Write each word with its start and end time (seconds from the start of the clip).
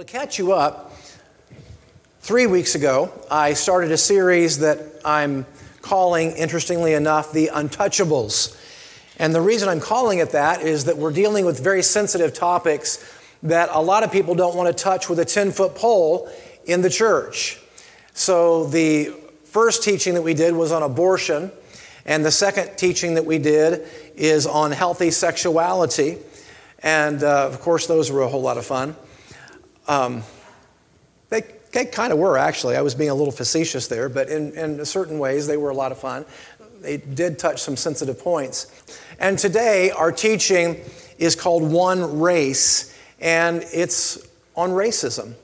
to 0.00 0.10
catch 0.10 0.38
you 0.38 0.52
up, 0.52 0.92
three 2.20 2.46
weeks 2.46 2.74
ago, 2.74 3.12
I 3.30 3.52
started 3.52 3.92
a 3.92 3.98
series 3.98 4.60
that 4.60 4.78
I'm 5.04 5.44
calling, 5.82 6.30
interestingly 6.38 6.94
enough, 6.94 7.32
The 7.32 7.50
Untouchables. 7.52 8.56
And 9.18 9.34
the 9.34 9.42
reason 9.42 9.68
I'm 9.68 9.80
calling 9.80 10.20
it 10.20 10.30
that 10.30 10.62
is 10.62 10.86
that 10.86 10.96
we're 10.96 11.12
dealing 11.12 11.44
with 11.44 11.62
very 11.62 11.82
sensitive 11.82 12.32
topics 12.32 13.14
that 13.42 13.68
a 13.72 13.82
lot 13.82 14.02
of 14.02 14.10
people 14.10 14.34
don't 14.34 14.56
want 14.56 14.74
to 14.74 14.82
touch 14.82 15.10
with 15.10 15.18
a 15.18 15.26
10 15.26 15.50
foot 15.50 15.74
pole 15.74 16.30
in 16.64 16.80
the 16.80 16.88
church. 16.88 17.60
So, 18.14 18.64
the 18.68 19.12
first 19.44 19.84
teaching 19.84 20.14
that 20.14 20.22
we 20.22 20.32
did 20.32 20.54
was 20.54 20.72
on 20.72 20.82
abortion, 20.82 21.52
and 22.06 22.24
the 22.24 22.30
second 22.30 22.78
teaching 22.78 23.16
that 23.16 23.26
we 23.26 23.36
did 23.36 23.86
is 24.16 24.46
on 24.46 24.72
healthy 24.72 25.10
sexuality. 25.10 26.16
And 26.82 27.22
uh, 27.22 27.48
of 27.48 27.60
course, 27.60 27.86
those 27.86 28.10
were 28.10 28.22
a 28.22 28.28
whole 28.28 28.40
lot 28.40 28.56
of 28.56 28.64
fun. 28.64 28.96
Um, 29.90 30.22
they, 31.30 31.42
they 31.72 31.84
kind 31.84 32.12
of 32.12 32.20
were, 32.20 32.38
actually. 32.38 32.76
I 32.76 32.80
was 32.80 32.94
being 32.94 33.10
a 33.10 33.14
little 33.14 33.32
facetious 33.32 33.88
there, 33.88 34.08
but 34.08 34.28
in, 34.28 34.52
in 34.52 34.84
certain 34.84 35.18
ways, 35.18 35.48
they 35.48 35.56
were 35.56 35.70
a 35.70 35.74
lot 35.74 35.90
of 35.90 35.98
fun. 35.98 36.24
They 36.80 36.98
did 36.98 37.40
touch 37.40 37.60
some 37.60 37.76
sensitive 37.76 38.20
points. 38.20 38.68
And 39.18 39.36
today, 39.36 39.90
our 39.90 40.12
teaching 40.12 40.80
is 41.18 41.34
called 41.34 41.68
One 41.68 42.20
Race, 42.20 42.96
and 43.20 43.64
it's 43.72 44.24
on 44.54 44.70
racism. 44.70 45.34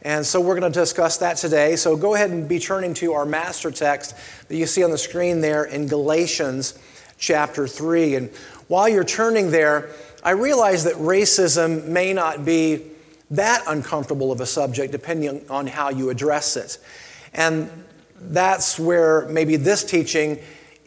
And 0.00 0.24
so 0.24 0.40
we're 0.40 0.58
going 0.58 0.72
to 0.72 0.80
discuss 0.80 1.18
that 1.18 1.36
today. 1.36 1.76
So 1.76 1.98
go 1.98 2.14
ahead 2.14 2.30
and 2.30 2.48
be 2.48 2.58
turning 2.58 2.94
to 2.94 3.12
our 3.12 3.26
master 3.26 3.70
text 3.70 4.14
that 4.48 4.56
you 4.56 4.64
see 4.64 4.84
on 4.84 4.90
the 4.90 4.96
screen 4.96 5.42
there 5.42 5.64
in 5.64 5.86
Galatians 5.86 6.78
chapter 7.18 7.68
3. 7.68 8.14
And 8.14 8.30
while 8.68 8.88
you're 8.88 9.04
turning 9.04 9.50
there, 9.50 9.90
I 10.22 10.30
realize 10.30 10.84
that 10.84 10.94
racism 10.94 11.88
may 11.88 12.14
not 12.14 12.46
be 12.46 12.95
that 13.30 13.62
uncomfortable 13.66 14.30
of 14.32 14.40
a 14.40 14.46
subject 14.46 14.92
depending 14.92 15.44
on 15.50 15.66
how 15.66 15.90
you 15.90 16.10
address 16.10 16.56
it. 16.56 16.78
And 17.34 17.70
that's 18.18 18.78
where 18.78 19.26
maybe 19.28 19.56
this 19.56 19.84
teaching 19.84 20.38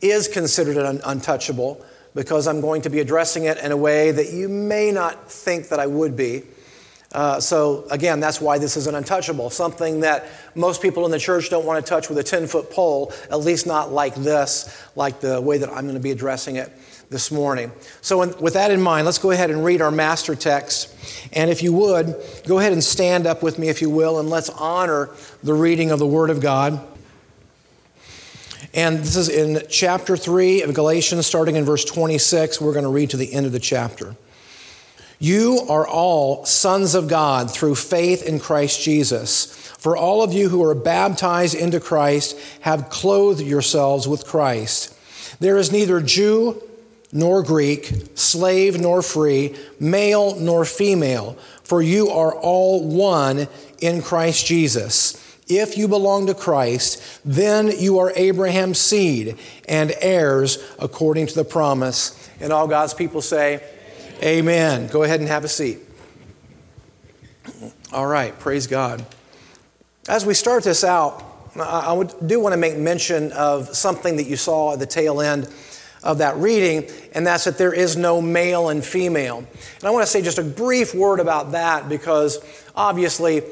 is 0.02 0.27
considered 0.27 0.77
un- 0.77 1.02
untouchable 1.05 1.86
because 2.16 2.47
I'm 2.47 2.61
going 2.61 2.81
to 2.83 2.89
be 2.89 2.99
addressing 2.99 3.45
it 3.45 3.58
in 3.59 3.72
a 3.72 3.77
way 3.77 4.11
that 4.11 4.31
you 4.31 4.49
may 4.49 4.91
not 4.91 5.30
think 5.30 5.69
that 5.69 5.80
I 5.80 5.88
would 5.88 6.16
be. 6.16 6.44
Uh, 7.11 7.39
so, 7.39 7.86
again, 7.89 8.19
that's 8.19 8.39
why 8.39 8.59
this 8.59 8.77
is 8.77 8.86
an 8.86 8.94
untouchable, 8.94 9.49
something 9.49 10.02
that 10.02 10.27
most 10.53 10.81
people 10.81 11.05
in 11.05 11.11
the 11.11 11.19
church 11.19 11.49
don't 11.49 11.66
want 11.66 11.83
to 11.83 11.89
touch 11.89 12.08
with 12.08 12.19
a 12.19 12.23
10 12.23 12.45
foot 12.45 12.69
pole, 12.69 13.11
at 13.31 13.39
least 13.39 13.66
not 13.66 13.92
like 13.92 14.14
this, 14.16 14.86
like 14.95 15.19
the 15.19 15.42
way 15.42 15.58
that 15.58 15.69
I'm 15.69 15.83
going 15.83 15.95
to 15.95 15.99
be 15.99 16.11
addressing 16.11 16.58
it 16.58 16.71
this 17.09 17.31
morning. 17.31 17.71
So, 18.02 18.21
in, 18.21 18.38
with 18.39 18.53
that 18.53 18.69
in 18.69 18.81
mind, 18.81 19.05
let's 19.05 19.17
go 19.17 19.31
ahead 19.31 19.49
and 19.49 19.65
read 19.65 19.81
our 19.81 19.89
master 19.89 20.35
text. 20.35 20.93
And 21.33 21.49
if 21.49 21.63
you 21.63 21.73
would, 21.73 22.15
go 22.47 22.59
ahead 22.59 22.71
and 22.71 22.83
stand 22.83 23.25
up 23.25 23.41
with 23.41 23.57
me, 23.57 23.69
if 23.69 23.81
you 23.81 23.89
will, 23.89 24.19
and 24.19 24.29
let's 24.29 24.49
honor 24.49 25.09
the 25.41 25.53
reading 25.53 25.89
of 25.89 25.97
the 25.97 26.07
Word 26.07 26.30
of 26.30 26.39
God. 26.39 26.80
And 28.75 28.99
this 28.99 29.15
is 29.15 29.30
in 29.30 29.63
chapter 29.69 30.15
3 30.15 30.61
of 30.61 30.75
Galatians, 30.75 31.25
starting 31.25 31.55
in 31.55 31.65
verse 31.65 31.83
26. 31.83 32.61
We're 32.61 32.73
going 32.73 32.83
to 32.83 32.89
read 32.89 33.09
to 33.09 33.17
the 33.17 33.33
end 33.33 33.47
of 33.47 33.52
the 33.52 33.59
chapter. 33.59 34.15
You 35.17 35.65
are 35.67 35.87
all 35.87 36.45
sons 36.45 36.93
of 36.93 37.07
God 37.07 37.52
through 37.52 37.75
faith 37.75 38.21
in 38.21 38.39
Christ 38.39 38.81
Jesus. 38.81 39.55
For 39.80 39.97
all 39.97 40.21
of 40.21 40.31
you 40.31 40.49
who 40.49 40.63
are 40.63 40.75
baptized 40.75 41.55
into 41.55 41.80
Christ 41.80 42.37
have 42.61 42.89
clothed 42.89 43.41
yourselves 43.41 44.07
with 44.07 44.25
Christ. 44.25 44.95
There 45.39 45.57
is 45.57 45.71
neither 45.71 45.99
Jew 45.99 46.61
nor 47.11 47.43
Greek, 47.43 47.91
slave 48.15 48.79
nor 48.79 49.02
free, 49.02 49.55
male 49.79 50.35
nor 50.35 50.65
female, 50.65 51.33
for 51.63 51.81
you 51.81 52.09
are 52.09 52.33
all 52.33 52.88
one 52.88 53.47
in 53.79 54.02
Christ 54.02 54.45
Jesus. 54.45 55.25
If 55.47 55.77
you 55.77 55.87
belong 55.87 56.27
to 56.27 56.35
Christ, 56.35 57.21
then 57.25 57.71
you 57.80 57.97
are 57.97 58.11
Abraham's 58.15 58.77
seed 58.77 59.37
and 59.67 59.91
heirs 59.99 60.59
according 60.77 61.25
to 61.27 61.36
the 61.36 61.43
promise. 61.43 62.30
And 62.39 62.53
all 62.53 62.67
God's 62.67 62.93
people 62.93 63.21
say, 63.21 63.64
Amen. 64.21 64.87
Go 64.87 65.03
ahead 65.03 65.21
and 65.21 65.30
have 65.30 65.43
a 65.43 65.48
seat. 65.48 65.80
All 67.92 68.05
right, 68.05 68.37
praise 68.37 68.67
God. 68.67 69.03
As 70.08 70.25
we 70.25 70.33
start 70.33 70.64
this 70.64 70.83
out, 70.83 71.23
I 71.55 72.08
do 72.25 72.39
want 72.39 72.53
to 72.53 72.58
make 72.58 72.77
mention 72.77 73.31
of 73.31 73.75
something 73.75 74.17
that 74.17 74.27
you 74.27 74.36
saw 74.36 74.73
at 74.73 74.80
the 74.80 74.86
tail 74.86 75.21
end 75.21 75.48
of 76.04 76.20
that 76.20 76.37
reading, 76.37 76.89
and 77.14 77.26
that's 77.27 77.43
that 77.43 77.58
there 77.58 77.73
is 77.73 77.98
no 77.98 78.21
male 78.21 78.70
and 78.70 78.83
female. 78.83 79.39
And 79.39 79.83
I 79.83 79.92
want 79.92 80.04
to 80.04 80.11
say 80.11 80.21
just 80.21 80.37
a 80.37 80.43
brief 80.43 80.93
word 80.93 81.20
about 81.20 81.52
that 81.52 81.89
because 81.89 82.39
obviously 82.76 83.43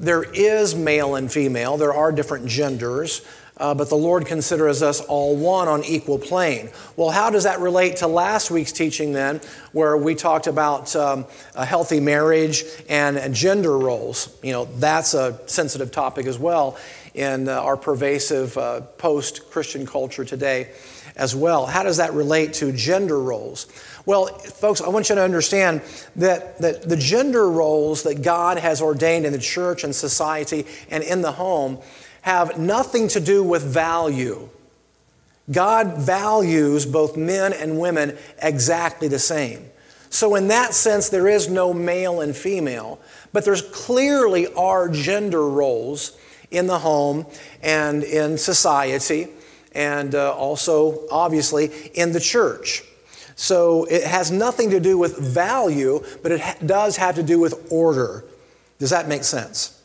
there 0.00 0.22
is 0.22 0.74
male 0.74 1.14
and 1.14 1.30
female, 1.30 1.76
there 1.76 1.94
are 1.94 2.10
different 2.10 2.46
genders 2.46 3.22
uh, 3.62 3.72
but 3.72 3.88
the 3.88 3.96
Lord 3.96 4.26
considers 4.26 4.82
us 4.82 5.00
all 5.00 5.36
one 5.36 5.68
on 5.68 5.84
equal 5.84 6.18
plane. 6.18 6.70
Well, 6.96 7.10
how 7.10 7.30
does 7.30 7.44
that 7.44 7.60
relate 7.60 7.96
to 7.98 8.08
last 8.08 8.50
week's 8.50 8.72
teaching 8.72 9.12
then, 9.12 9.40
where 9.72 9.96
we 9.96 10.16
talked 10.16 10.48
about 10.48 10.94
um, 10.96 11.26
a 11.54 11.64
healthy 11.64 12.00
marriage 12.00 12.64
and, 12.88 13.16
and, 13.16 13.34
gender 13.34 13.78
roles? 13.78 14.36
You 14.42 14.52
know, 14.52 14.64
that's 14.64 15.14
a 15.14 15.38
sensitive 15.46 15.92
topic 15.92 16.26
as 16.26 16.38
well 16.38 16.76
in 17.14 17.48
uh, 17.48 17.52
our 17.52 17.76
pervasive 17.76 18.56
uh, 18.58 18.80
post 18.80 19.48
Christian 19.50 19.86
culture 19.86 20.24
today 20.24 20.70
as 21.16 21.34
well. 21.36 21.66
How 21.66 21.82
does 21.82 21.98
that 21.98 22.12
relate 22.12 22.54
to 22.54 22.72
gender 22.72 23.18
roles? 23.18 23.66
Well, 24.06 24.26
folks, 24.26 24.80
I 24.80 24.88
want 24.88 25.08
you 25.08 25.14
to 25.14 25.22
understand 25.22 25.82
that, 26.16 26.58
that 26.58 26.82
the 26.88 26.96
gender 26.96 27.48
roles 27.48 28.02
that 28.02 28.22
God 28.22 28.58
has 28.58 28.82
ordained 28.82 29.26
in 29.26 29.32
the 29.32 29.38
church 29.38 29.84
and 29.84 29.94
society 29.94 30.66
and 30.90 31.04
in 31.04 31.22
the 31.22 31.32
home 31.32 31.78
have 32.22 32.58
nothing 32.58 33.08
to 33.08 33.20
do 33.20 33.42
with 33.42 33.62
value. 33.62 34.48
God 35.50 35.98
values 35.98 36.86
both 36.86 37.16
men 37.16 37.52
and 37.52 37.78
women 37.78 38.16
exactly 38.40 39.08
the 39.08 39.18
same. 39.18 39.68
So, 40.08 40.34
in 40.34 40.48
that 40.48 40.74
sense, 40.74 41.08
there 41.08 41.26
is 41.26 41.48
no 41.48 41.72
male 41.72 42.20
and 42.20 42.36
female, 42.36 43.00
but 43.32 43.44
there's 43.44 43.62
clearly 43.62 44.46
are 44.54 44.88
gender 44.88 45.48
roles 45.48 46.16
in 46.50 46.66
the 46.66 46.78
home 46.78 47.26
and 47.62 48.04
in 48.04 48.36
society, 48.36 49.28
and 49.74 50.14
uh, 50.14 50.34
also, 50.34 51.06
obviously, 51.10 51.70
in 51.94 52.12
the 52.12 52.20
church. 52.20 52.82
So, 53.34 53.84
it 53.84 54.04
has 54.04 54.30
nothing 54.30 54.70
to 54.70 54.80
do 54.80 54.98
with 54.98 55.18
value, 55.18 56.04
but 56.22 56.32
it 56.32 56.40
ha- 56.40 56.56
does 56.64 56.96
have 56.96 57.14
to 57.16 57.22
do 57.22 57.40
with 57.40 57.72
order. 57.72 58.24
Does 58.78 58.90
that 58.90 59.08
make 59.08 59.24
sense? 59.24 59.82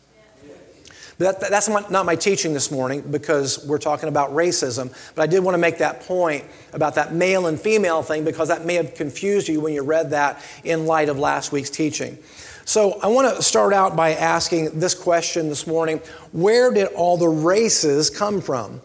That, 1.19 1.39
that's 1.39 1.67
not 1.67 2.05
my 2.05 2.15
teaching 2.15 2.53
this 2.53 2.69
morning 2.69 3.01
because 3.01 3.65
we're 3.65 3.79
talking 3.79 4.07
about 4.07 4.31
racism, 4.31 4.93
but 5.15 5.23
I 5.23 5.25
did 5.25 5.43
want 5.43 5.55
to 5.55 5.59
make 5.59 5.79
that 5.79 6.01
point 6.01 6.45
about 6.73 6.93
that 6.95 7.11
male 7.11 7.47
and 7.47 7.59
female 7.59 8.03
thing 8.03 8.23
because 8.23 8.49
that 8.49 8.65
may 8.65 8.75
have 8.75 8.93
confused 8.93 9.47
you 9.47 9.59
when 9.59 9.73
you 9.73 9.81
read 9.81 10.11
that 10.11 10.43
in 10.63 10.85
light 10.85 11.09
of 11.09 11.17
last 11.17 11.51
week's 11.51 11.71
teaching. 11.71 12.19
So 12.65 12.99
I 13.01 13.07
want 13.07 13.35
to 13.35 13.41
start 13.41 13.73
out 13.73 13.95
by 13.95 14.13
asking 14.13 14.79
this 14.79 14.93
question 14.93 15.49
this 15.49 15.65
morning 15.65 16.01
Where 16.33 16.71
did 16.71 16.87
all 16.89 17.17
the 17.17 17.29
races 17.29 18.11
come 18.11 18.39
from? 18.39 18.81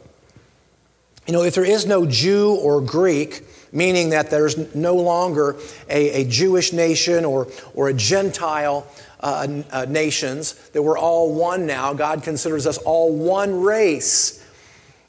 You 1.27 1.33
know, 1.33 1.43
if 1.43 1.55
there 1.55 1.65
is 1.65 1.87
no 1.87 2.05
Jew 2.05 2.55
or 2.56 2.81
Greek, 2.81 3.43
meaning 3.72 4.10
that 4.10 4.31
there's 4.31 4.75
no 4.75 4.97
longer 4.97 5.56
a, 5.88 6.22
a 6.22 6.25
Jewish 6.25 6.72
nation 6.72 7.25
or, 7.25 7.49
or 7.75 7.88
a 7.88 7.94
Gentile 7.94 8.87
uh, 9.21 9.62
uh, 9.71 9.87
nations, 9.88 10.55
that 10.71 10.82
we're 10.82 10.99
all 10.99 11.32
one 11.32 11.66
now. 11.66 11.94
God 11.94 12.22
considers 12.22 12.66
us 12.66 12.78
all 12.78 13.15
one 13.15 13.62
race 13.62 14.44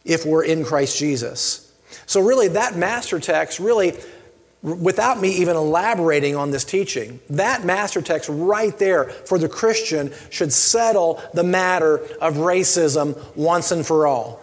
if 0.06 0.25
we're 0.25 0.44
in 0.44 0.63
Christ 0.63 0.97
Jesus. 0.97 1.72
So, 2.06 2.22
really, 2.22 2.50
that 2.50 2.75
master 2.75 3.19
text 3.19 3.59
really 3.59 3.94
without 4.62 5.19
me 5.19 5.29
even 5.29 5.57
elaborating 5.57 6.35
on 6.35 6.52
this 6.52 6.63
teaching, 6.63 7.19
that 7.31 7.66
master 7.66 8.02
text 8.02 8.29
right 8.29 8.78
there 8.79 9.06
for 9.06 9.38
the 9.38 9.50
Christian 9.50 10.13
should 10.29 10.53
settle 10.53 11.22
the 11.34 11.43
matter 11.43 11.97
of 12.22 12.35
racism 12.35 13.22
once 13.35 13.72
and 13.72 13.85
for 13.85 14.08
all. 14.08 14.42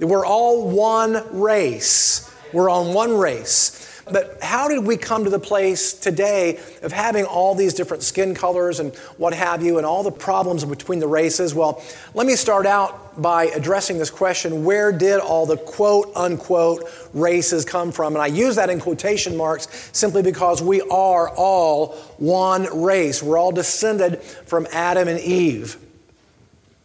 We're 0.00 0.26
all 0.26 0.68
one 0.68 1.40
race. 1.40 2.30
We're 2.52 2.70
on 2.70 2.94
one 2.94 3.16
race. 3.16 4.02
But 4.10 4.38
how 4.42 4.68
did 4.68 4.84
we 4.84 4.96
come 4.96 5.24
to 5.24 5.30
the 5.30 5.38
place 5.38 5.92
today 5.92 6.58
of 6.82 6.92
having 6.92 7.24
all 7.24 7.54
these 7.54 7.74
different 7.74 8.02
skin 8.02 8.34
colors 8.34 8.80
and 8.80 8.94
what 9.16 9.34
have 9.34 9.62
you, 9.62 9.76
and 9.76 9.86
all 9.86 10.02
the 10.02 10.10
problems 10.10 10.64
between 10.64 10.98
the 10.98 11.06
races? 11.06 11.54
Well, 11.54 11.82
let 12.14 12.26
me 12.26 12.34
start 12.34 12.66
out 12.66 13.20
by 13.20 13.46
addressing 13.46 13.98
this 13.98 14.10
question 14.10 14.64
where 14.64 14.92
did 14.92 15.20
all 15.20 15.44
the 15.44 15.56
quote 15.56 16.10
unquote 16.14 16.84
races 17.12 17.64
come 17.64 17.92
from? 17.92 18.14
And 18.14 18.22
I 18.22 18.28
use 18.28 18.56
that 18.56 18.70
in 18.70 18.80
quotation 18.80 19.36
marks 19.36 19.90
simply 19.92 20.22
because 20.22 20.62
we 20.62 20.80
are 20.82 21.28
all 21.30 21.92
one 22.18 22.82
race. 22.82 23.22
We're 23.22 23.38
all 23.38 23.52
descended 23.52 24.22
from 24.22 24.66
Adam 24.72 25.08
and 25.08 25.20
Eve. 25.20 25.76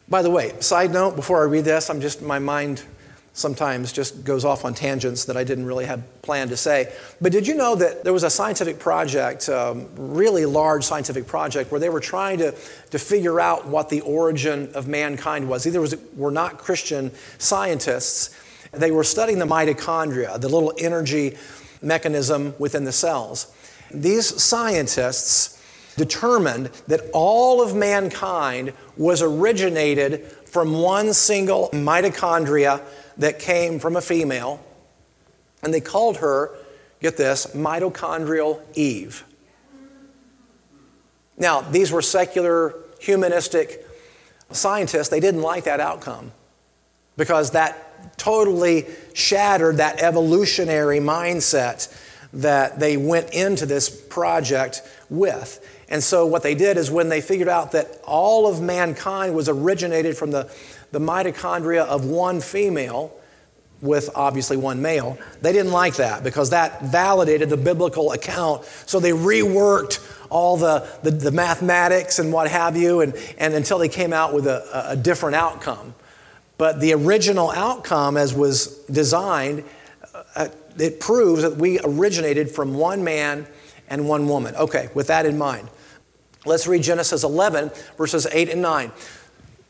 By 0.10 0.22
the 0.22 0.30
way, 0.30 0.54
side 0.60 0.92
note 0.92 1.16
before 1.16 1.42
I 1.42 1.46
read 1.46 1.66
this, 1.66 1.90
I'm 1.90 2.02
just, 2.02 2.22
my 2.22 2.40
mind 2.40 2.84
sometimes 3.34 3.92
just 3.92 4.24
goes 4.24 4.46
off 4.46 4.64
on 4.64 4.76
tangents 4.76 5.26
that 5.26 5.36
I 5.36 5.44
didn't 5.44 5.66
really 5.66 5.86
have 5.86 6.04
planned 6.22 6.52
to 6.52 6.58
say. 6.58 6.94
But 7.20 7.32
did 7.32 7.48
you 7.48 7.56
know 7.56 7.76
that 7.76 8.04
there 8.04 8.14
was 8.14 8.24
a 8.24 8.30
scientific 8.30 8.78
project, 8.78 9.50
um, 9.50 9.90
really 9.96 10.46
large 10.46 10.84
scientific 10.84 11.26
project, 11.26 11.72
where 11.72 11.80
they 11.80 11.90
were 11.90 12.00
trying 12.00 12.38
to, 12.38 12.52
to 12.92 13.00
figure 13.00 13.40
out 13.40 13.68
what 13.68 13.90
the 13.90 14.02
origin 14.02 14.72
of 14.76 14.88
mankind 14.88 15.50
was? 15.50 15.66
Either 15.66 15.82
was, 15.82 15.96
were 16.16 16.32
not 16.32 16.60
Christian 16.60 17.12
scientists, 17.40 18.40
they 18.72 18.92
were 18.92 19.04
studying 19.04 19.40
the 19.40 19.46
mitochondria, 19.46 20.40
the 20.40 20.50
little 20.50 20.74
energy 20.78 21.36
mechanism 21.82 22.54
within 22.60 22.84
the 22.84 22.92
cells. 22.92 23.52
These 23.92 24.42
scientists 24.42 25.60
determined 25.96 26.68
that 26.88 27.02
all 27.14 27.62
of 27.62 27.76
mankind 27.76 28.74
was 28.98 29.22
originated 29.22 30.26
from 30.46 30.74
one 30.74 31.14
single 31.14 31.70
mitochondria 31.70 32.82
that 33.18 33.40
came 33.40 33.80
from 33.80 33.96
a 33.96 34.02
female, 34.02 34.64
and 35.62 35.74
they 35.74 35.82
called 35.82 36.18
her, 36.18 36.52
get 37.02 37.18
this, 37.18 37.48
mitochondrial 37.48 38.62
Eve. 38.76 39.24
Now, 41.38 41.62
these 41.62 41.92
were 41.92 42.02
secular, 42.02 42.76
humanistic 43.00 43.86
scientists. 44.52 45.10
They 45.10 45.20
didn't 45.20 45.42
like 45.42 45.64
that 45.66 45.80
outcome 45.80 46.32
because 47.18 47.52
that 47.52 48.18
totally 48.18 48.86
shattered 49.14 49.78
that 49.78 50.02
evolutionary 50.02 51.00
mindset 51.00 51.94
that 52.34 52.80
they 52.80 52.98
went 52.98 53.34
into 53.34 53.66
this 53.66 53.90
project 53.90 54.82
with. 55.10 55.60
And 55.90 56.04
so, 56.04 56.26
what 56.26 56.42
they 56.44 56.56
did 56.56 56.78
is 56.78 56.90
when 56.90 57.10
they 57.10 57.22
figured 57.22 57.48
out 57.48 57.74
that 57.74 58.00
all 58.04 58.48
of 58.48 58.62
mankind 58.62 59.36
was 59.36 59.48
originated 59.48 60.18
from 60.18 60.32
the 60.32 60.52
the 60.94 61.00
mitochondria 61.00 61.86
of 61.86 62.06
one 62.06 62.40
female 62.40 63.12
with 63.82 64.12
obviously 64.16 64.56
one 64.56 64.82
male. 64.82 65.18
They 65.42 65.52
didn't 65.52 65.72
like 65.72 65.96
that 65.96 66.24
because 66.24 66.52
that 66.52 66.84
validated 66.84 67.50
the 67.50 67.58
biblical 67.58 68.12
account. 68.14 68.64
So 68.86 69.00
they 69.00 69.12
reworked 69.12 70.00
all 70.30 70.56
the, 70.56 70.88
the, 71.02 71.10
the 71.10 71.32
mathematics 71.32 72.20
and 72.20 72.32
what 72.32 72.50
have 72.50 72.78
you, 72.78 73.02
and, 73.02 73.16
and 73.40 73.56
until 73.56 73.80
they 73.80 73.90
came 73.90 74.14
out 74.14 74.34
with 74.34 74.46
a, 74.46 74.90
a 74.92 74.96
different 74.96 75.36
outcome. 75.36 75.96
But 76.60 76.80
the 76.80 76.94
original 76.94 77.50
outcome, 77.50 78.16
as 78.16 78.34
was 78.34 78.78
designed, 78.86 79.64
uh, 80.36 80.48
it 80.78 81.00
proves 81.00 81.42
that 81.42 81.58
we 81.58 81.80
originated 81.84 82.52
from 82.52 82.76
one 82.76 83.04
man 83.04 83.48
and 83.90 84.08
one 84.08 84.28
woman. 84.28 84.56
Okay, 84.56 84.90
with 84.94 85.08
that 85.08 85.26
in 85.26 85.40
mind, 85.40 85.70
let's 86.46 86.68
read 86.68 86.84
Genesis 86.84 87.24
11, 87.24 87.72
verses 87.98 88.28
8 88.32 88.50
and 88.50 88.62
9. 88.62 88.92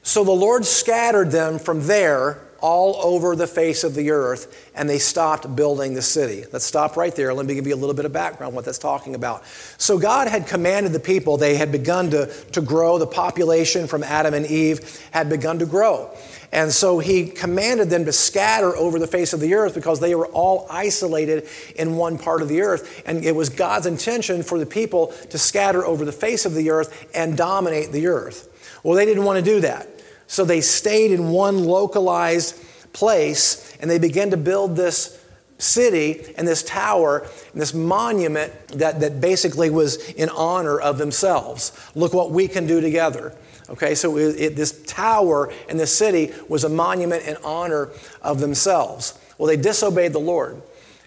So 0.04 0.26
the 0.26 0.32
Lord 0.32 0.66
scattered 0.66 1.32
them 1.32 1.60
from 1.60 1.88
there 1.88 2.42
all 2.60 2.96
over 3.04 3.36
the 3.36 3.48
face 3.48 3.84
of 3.84 3.94
the 3.94 4.12
earth, 4.12 4.72
and 4.74 4.90
they 4.90 5.00
stopped 5.00 5.54
building 5.54 5.94
the 5.94 6.02
city. 6.02 6.46
Let's 6.54 6.64
stop 6.64 6.96
right 6.96 7.14
there. 7.14 7.34
Let 7.34 7.46
me 7.46 7.56
give 7.56 7.68
you 7.68 7.74
a 7.74 7.78
little 7.78 7.96
bit 7.96 8.06
of 8.06 8.14
background 8.14 8.56
what 8.56 8.64
that's 8.64 8.78
talking 8.78 9.16
about. 9.16 9.46
So 9.78 9.98
God 9.98 10.30
had 10.30 10.48
commanded 10.48 10.94
the 10.94 11.00
people, 11.00 11.36
they 11.36 11.56
had 11.56 11.74
begun 11.74 12.10
to, 12.12 12.28
to 12.52 12.62
grow. 12.62 12.98
The 12.98 13.08
population 13.08 13.86
from 13.86 14.02
Adam 14.02 14.34
and 14.34 14.46
Eve 14.46 15.02
had 15.12 15.30
begun 15.30 15.60
to 15.60 15.66
grow. 15.66 16.10
And 16.54 16.72
so 16.72 17.00
he 17.00 17.28
commanded 17.28 17.90
them 17.90 18.06
to 18.06 18.14
scatter 18.14 18.76
over 18.78 19.00
the 19.00 19.08
face 19.08 19.34
of 19.34 19.40
the 19.40 19.56
earth 19.56 19.74
because 19.74 20.00
they 20.00 20.16
were 20.16 20.28
all 20.28 20.68
isolated 20.70 21.50
in 21.76 21.98
one 21.98 22.18
part 22.18 22.42
of 22.42 22.48
the 22.48 22.62
earth. 22.62 23.04
And 23.06 23.26
it 23.26 23.36
was 23.36 23.50
God's 23.50 23.88
intention 23.88 24.44
for 24.44 24.58
the 24.58 24.66
people 24.66 25.08
to 25.32 25.38
scatter 25.38 25.86
over 25.86 26.06
the 26.06 26.12
face 26.12 26.46
of 26.46 26.54
the 26.54 26.70
earth 26.70 27.08
and 27.14 27.36
dominate 27.36 27.92
the 27.92 28.08
earth. 28.08 28.50
Well, 28.84 28.96
they 28.96 29.06
didn't 29.06 29.24
want 29.24 29.44
to 29.44 29.44
do 29.44 29.62
that. 29.62 29.90
So 30.34 30.44
they 30.44 30.62
stayed 30.62 31.12
in 31.12 31.30
one 31.30 31.64
localized 31.64 32.60
place 32.92 33.78
and 33.80 33.88
they 33.88 34.00
began 34.00 34.32
to 34.32 34.38
build 34.38 34.76
this 34.76 35.24
city 35.60 36.24
and 36.36 36.48
this 36.48 36.64
tower 36.64 37.28
and 37.52 37.62
this 37.62 37.72
monument 37.72 38.52
that, 38.70 39.00
that 39.02 39.22
basically 39.22 39.70
was 39.70 40.10
in 40.14 40.30
honor 40.30 40.80
of 40.80 40.98
themselves. 40.98 41.72
Look 41.94 42.16
what 42.16 42.32
we 42.32 42.48
can 42.48 42.66
do 42.66 42.82
together. 42.82 43.36
Okay, 43.70 43.94
so 43.94 44.18
it, 44.18 44.36
it, 44.40 44.56
this 44.56 44.82
tower 44.88 45.54
and 45.70 45.80
this 45.80 45.96
city 45.96 46.32
was 46.50 46.64
a 46.64 46.70
monument 46.70 47.28
in 47.28 47.38
honor 47.44 47.92
of 48.24 48.40
themselves. 48.40 49.14
Well, 49.38 49.46
they 49.46 49.56
disobeyed 49.56 50.14
the 50.14 50.20
Lord, 50.20 50.60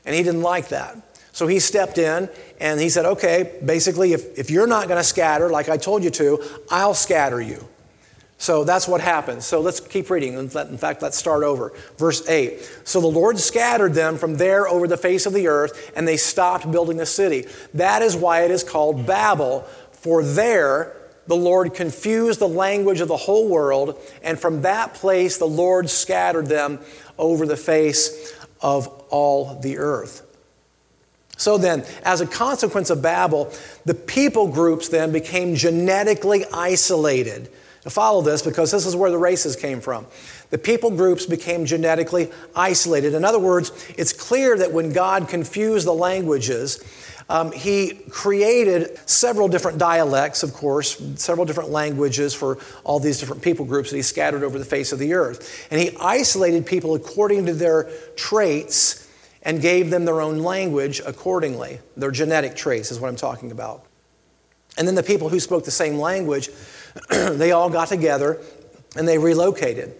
and 0.04 0.14
he 0.14 0.22
didn't 0.22 0.42
like 0.42 0.68
that. 0.68 0.98
So 1.32 1.48
he 1.48 1.58
stepped 1.58 1.98
in 1.98 2.30
and 2.60 2.78
he 2.78 2.88
said, 2.90 3.04
Okay, 3.06 3.58
basically, 3.64 4.12
if, 4.12 4.38
if 4.38 4.50
you're 4.50 4.68
not 4.68 4.86
going 4.86 5.00
to 5.00 5.04
scatter 5.04 5.50
like 5.50 5.68
I 5.68 5.78
told 5.78 6.04
you 6.04 6.10
to, 6.10 6.44
I'll 6.70 6.94
scatter 6.94 7.40
you. 7.40 7.66
So 8.38 8.64
that's 8.64 8.86
what 8.86 9.00
happens. 9.00 9.46
So 9.46 9.60
let's 9.60 9.80
keep 9.80 10.10
reading. 10.10 10.34
In 10.34 10.48
fact, 10.48 11.00
let's 11.00 11.16
start 11.16 11.42
over. 11.42 11.72
Verse 11.96 12.28
8. 12.28 12.80
So 12.84 13.00
the 13.00 13.06
Lord 13.06 13.38
scattered 13.38 13.94
them 13.94 14.18
from 14.18 14.36
there 14.36 14.68
over 14.68 14.86
the 14.86 14.98
face 14.98 15.24
of 15.24 15.32
the 15.32 15.48
earth, 15.48 15.92
and 15.96 16.06
they 16.06 16.18
stopped 16.18 16.70
building 16.70 16.98
the 16.98 17.06
city. 17.06 17.46
That 17.74 18.02
is 18.02 18.14
why 18.14 18.42
it 18.42 18.50
is 18.50 18.62
called 18.62 19.06
Babel, 19.06 19.62
for 19.92 20.22
there 20.22 20.94
the 21.26 21.36
Lord 21.36 21.74
confused 21.74 22.38
the 22.38 22.48
language 22.48 23.00
of 23.00 23.08
the 23.08 23.16
whole 23.16 23.48
world, 23.48 23.98
and 24.22 24.38
from 24.38 24.62
that 24.62 24.94
place 24.94 25.38
the 25.38 25.46
Lord 25.46 25.88
scattered 25.90 26.46
them 26.46 26.78
over 27.18 27.46
the 27.46 27.56
face 27.56 28.34
of 28.60 28.86
all 29.08 29.58
the 29.60 29.78
earth. 29.78 30.22
So 31.38 31.58
then, 31.58 31.84
as 32.02 32.20
a 32.20 32.26
consequence 32.26 32.90
of 32.90 33.02
Babel, 33.02 33.52
the 33.84 33.94
people 33.94 34.46
groups 34.48 34.88
then 34.88 35.10
became 35.10 35.54
genetically 35.54 36.44
isolated 36.52 37.50
to 37.86 37.90
follow 37.90 38.20
this 38.20 38.42
because 38.42 38.72
this 38.72 38.84
is 38.84 38.96
where 38.96 39.12
the 39.12 39.18
races 39.18 39.54
came 39.54 39.80
from. 39.80 40.08
The 40.50 40.58
people 40.58 40.90
groups 40.90 41.24
became 41.24 41.66
genetically 41.66 42.32
isolated. 42.56 43.14
In 43.14 43.24
other 43.24 43.38
words, 43.38 43.70
it's 43.96 44.12
clear 44.12 44.58
that 44.58 44.72
when 44.72 44.92
God 44.92 45.28
confused 45.28 45.86
the 45.86 45.94
languages, 45.94 46.82
um, 47.28 47.52
he 47.52 47.94
created 48.10 48.98
several 49.08 49.46
different 49.46 49.78
dialects, 49.78 50.42
of 50.42 50.52
course, 50.52 51.00
several 51.14 51.46
different 51.46 51.70
languages 51.70 52.34
for 52.34 52.58
all 52.82 52.98
these 52.98 53.20
different 53.20 53.40
people 53.40 53.64
groups 53.64 53.90
that 53.90 53.96
he 53.96 54.02
scattered 54.02 54.42
over 54.42 54.58
the 54.58 54.64
face 54.64 54.90
of 54.90 54.98
the 54.98 55.14
earth. 55.14 55.68
And 55.70 55.80
he 55.80 55.96
isolated 56.00 56.66
people 56.66 56.96
according 56.96 57.46
to 57.46 57.54
their 57.54 57.88
traits 58.16 59.08
and 59.42 59.62
gave 59.62 59.90
them 59.90 60.04
their 60.04 60.20
own 60.20 60.40
language 60.40 61.00
accordingly. 61.06 61.78
Their 61.96 62.10
genetic 62.10 62.56
traits 62.56 62.90
is 62.90 62.98
what 62.98 63.06
I'm 63.06 63.16
talking 63.16 63.52
about. 63.52 63.84
And 64.76 64.88
then 64.88 64.96
the 64.96 65.04
people 65.04 65.28
who 65.28 65.38
spoke 65.38 65.64
the 65.64 65.70
same 65.70 65.98
language 65.98 66.50
they 67.10 67.52
all 67.52 67.70
got 67.70 67.88
together 67.88 68.40
and 68.96 69.06
they 69.06 69.18
relocated. 69.18 69.94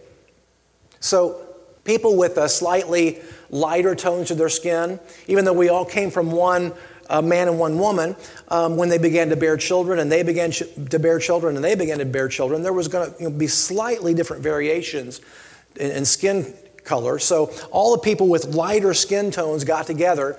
So, 1.01 1.43
people 1.85 2.17
with 2.17 2.37
a 2.37 2.49
slightly 2.49 3.21
lighter 3.51 3.95
tones 3.95 4.29
to 4.29 4.35
their 4.35 4.49
skin, 4.49 4.99
even 5.29 5.45
though 5.45 5.53
we 5.53 5.69
all 5.69 5.85
came 5.85 6.11
from 6.11 6.31
one 6.33 6.73
uh, 7.09 7.23
man 7.23 7.49
and 7.49 7.59
one 7.59 7.79
woman, 7.79 8.17
um, 8.49 8.77
when 8.77 8.89
they 8.89 8.99
began 8.99 9.29
to 9.29 9.37
bear 9.37 9.57
children 9.57 10.01
and 10.01 10.11
they 10.11 10.23
began 10.23 10.51
ch- 10.51 10.65
to 10.91 10.99
bear 10.99 11.19
children 11.19 11.55
and 11.55 11.65
they 11.65 11.75
began 11.75 11.99
to 11.99 12.05
bear 12.05 12.29
children, 12.29 12.63
there 12.63 12.73
was 12.73 12.89
going 12.89 13.11
to 13.11 13.23
you 13.23 13.31
know, 13.31 13.37
be 13.37 13.47
slightly 13.47 14.15
different 14.15 14.43
variations 14.43 15.21
in, 15.76 15.91
in 15.93 16.05
skin 16.05 16.53
color. 16.83 17.19
So, 17.19 17.53
all 17.71 17.93
the 17.93 18.03
people 18.03 18.29
with 18.29 18.55
lighter 18.55 18.95
skin 18.95 19.31
tones 19.31 19.62
got 19.65 19.87
together 19.87 20.38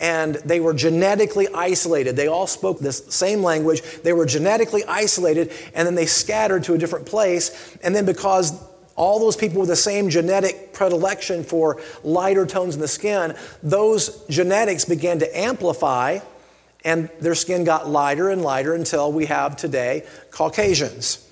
and 0.00 0.34
they 0.36 0.60
were 0.60 0.74
genetically 0.74 1.48
isolated. 1.54 2.16
They 2.16 2.26
all 2.26 2.46
spoke 2.46 2.80
this 2.80 3.04
same 3.08 3.42
language. 3.42 3.82
They 4.02 4.12
were 4.12 4.26
genetically 4.26 4.84
isolated, 4.84 5.52
and 5.74 5.86
then 5.86 5.94
they 5.94 6.06
scattered 6.06 6.64
to 6.64 6.74
a 6.74 6.78
different 6.78 7.06
place. 7.06 7.76
And 7.82 7.94
then, 7.94 8.04
because 8.04 8.60
all 8.96 9.18
those 9.18 9.36
people 9.36 9.60
with 9.60 9.68
the 9.68 9.76
same 9.76 10.10
genetic 10.10 10.72
predilection 10.72 11.44
for 11.44 11.80
lighter 12.02 12.46
tones 12.46 12.74
in 12.74 12.80
the 12.80 12.88
skin, 12.88 13.34
those 13.62 14.24
genetics 14.26 14.84
began 14.84 15.18
to 15.20 15.38
amplify, 15.38 16.18
and 16.84 17.08
their 17.20 17.34
skin 17.34 17.64
got 17.64 17.88
lighter 17.88 18.30
and 18.30 18.42
lighter 18.42 18.74
until 18.74 19.12
we 19.12 19.26
have 19.26 19.56
today 19.56 20.04
Caucasians. 20.30 21.28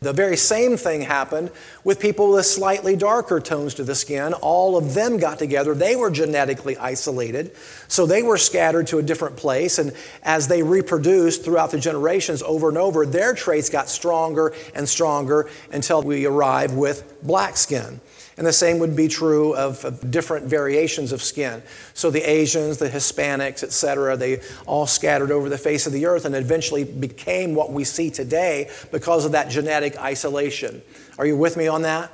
The 0.00 0.12
very 0.12 0.36
same 0.36 0.76
thing 0.76 1.00
happened 1.00 1.50
with 1.82 1.98
people 1.98 2.30
with 2.30 2.46
slightly 2.46 2.94
darker 2.94 3.40
tones 3.40 3.74
to 3.74 3.84
the 3.84 3.96
skin. 3.96 4.32
All 4.32 4.76
of 4.76 4.94
them 4.94 5.16
got 5.16 5.40
together. 5.40 5.74
They 5.74 5.96
were 5.96 6.10
genetically 6.10 6.76
isolated, 6.76 7.50
so 7.88 8.06
they 8.06 8.22
were 8.22 8.38
scattered 8.38 8.86
to 8.88 8.98
a 8.98 9.02
different 9.02 9.36
place. 9.36 9.80
And 9.80 9.92
as 10.22 10.46
they 10.46 10.62
reproduced 10.62 11.44
throughout 11.44 11.72
the 11.72 11.80
generations 11.80 12.44
over 12.44 12.68
and 12.68 12.78
over, 12.78 13.06
their 13.06 13.34
traits 13.34 13.70
got 13.70 13.88
stronger 13.88 14.54
and 14.72 14.88
stronger 14.88 15.50
until 15.72 16.00
we 16.02 16.26
arrive 16.26 16.74
with 16.74 17.20
black 17.24 17.56
skin. 17.56 18.00
And 18.38 18.46
the 18.46 18.52
same 18.52 18.78
would 18.78 18.94
be 18.94 19.08
true 19.08 19.52
of, 19.56 19.84
of 19.84 20.12
different 20.12 20.46
variations 20.46 21.10
of 21.10 21.20
skin. 21.22 21.60
So 21.92 22.08
the 22.08 22.22
Asians, 22.22 22.78
the 22.78 22.88
Hispanics, 22.88 23.64
etc., 23.64 24.16
they 24.16 24.40
all 24.64 24.86
scattered 24.86 25.32
over 25.32 25.48
the 25.48 25.58
face 25.58 25.88
of 25.88 25.92
the 25.92 26.06
earth 26.06 26.24
and 26.24 26.36
eventually 26.36 26.84
became 26.84 27.56
what 27.56 27.72
we 27.72 27.82
see 27.82 28.10
today 28.10 28.70
because 28.92 29.24
of 29.24 29.32
that 29.32 29.50
genetic 29.50 29.98
isolation. 29.98 30.80
Are 31.18 31.26
you 31.26 31.36
with 31.36 31.56
me 31.56 31.66
on 31.66 31.82
that? 31.82 32.12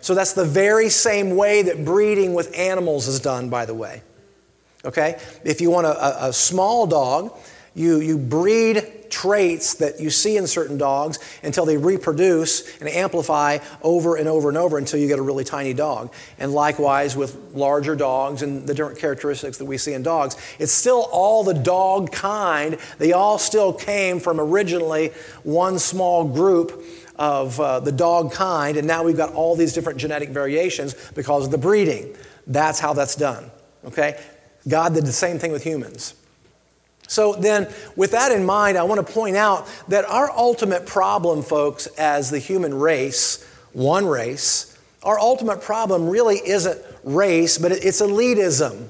So 0.00 0.12
that's 0.12 0.32
the 0.32 0.44
very 0.44 0.88
same 0.88 1.36
way 1.36 1.62
that 1.62 1.84
breeding 1.84 2.34
with 2.34 2.52
animals 2.58 3.06
is 3.06 3.20
done, 3.20 3.48
by 3.48 3.64
the 3.64 3.74
way. 3.74 4.02
Okay? 4.84 5.20
If 5.44 5.60
you 5.60 5.70
want 5.70 5.86
a, 5.86 6.26
a 6.26 6.32
small 6.32 6.88
dog, 6.88 7.32
You, 7.74 8.00
you 8.00 8.18
breed 8.18 9.10
traits 9.10 9.74
that 9.74 10.00
you 10.00 10.10
see 10.10 10.36
in 10.36 10.46
certain 10.46 10.78
dogs 10.78 11.18
until 11.42 11.64
they 11.64 11.76
reproduce 11.76 12.78
and 12.78 12.88
amplify 12.88 13.58
over 13.82 14.16
and 14.16 14.28
over 14.28 14.48
and 14.48 14.56
over 14.56 14.78
until 14.78 15.00
you 15.00 15.08
get 15.08 15.18
a 15.18 15.22
really 15.22 15.44
tiny 15.44 15.74
dog. 15.74 16.12
And 16.38 16.52
likewise 16.52 17.16
with 17.16 17.36
larger 17.52 17.96
dogs 17.96 18.42
and 18.42 18.66
the 18.66 18.74
different 18.74 18.98
characteristics 18.98 19.58
that 19.58 19.64
we 19.64 19.78
see 19.78 19.92
in 19.92 20.02
dogs. 20.02 20.36
It's 20.58 20.72
still 20.72 21.08
all 21.12 21.44
the 21.44 21.54
dog 21.54 22.12
kind. 22.12 22.78
They 22.98 23.12
all 23.12 23.38
still 23.38 23.72
came 23.72 24.20
from 24.20 24.40
originally 24.40 25.08
one 25.42 25.78
small 25.78 26.24
group 26.24 26.84
of 27.16 27.60
uh, 27.60 27.80
the 27.80 27.92
dog 27.92 28.32
kind, 28.32 28.78
and 28.78 28.86
now 28.86 29.02
we've 29.02 29.16
got 29.16 29.34
all 29.34 29.54
these 29.54 29.74
different 29.74 29.98
genetic 29.98 30.30
variations 30.30 30.94
because 31.14 31.44
of 31.44 31.50
the 31.50 31.58
breeding. 31.58 32.16
That's 32.46 32.80
how 32.80 32.94
that's 32.94 33.14
done. 33.14 33.50
Okay? 33.84 34.18
God 34.66 34.94
did 34.94 35.04
the 35.04 35.12
same 35.12 35.38
thing 35.38 35.52
with 35.52 35.62
humans. 35.62 36.14
So, 37.10 37.32
then, 37.32 37.66
with 37.96 38.12
that 38.12 38.30
in 38.30 38.44
mind, 38.44 38.78
I 38.78 38.84
want 38.84 39.04
to 39.04 39.12
point 39.12 39.36
out 39.36 39.66
that 39.88 40.04
our 40.04 40.30
ultimate 40.30 40.86
problem, 40.86 41.42
folks, 41.42 41.88
as 41.98 42.30
the 42.30 42.38
human 42.38 42.72
race, 42.72 43.44
one 43.72 44.06
race, 44.06 44.78
our 45.02 45.18
ultimate 45.18 45.60
problem 45.60 46.08
really 46.08 46.36
isn't 46.36 46.80
race, 47.02 47.58
but 47.58 47.72
it's 47.72 48.00
elitism. 48.00 48.86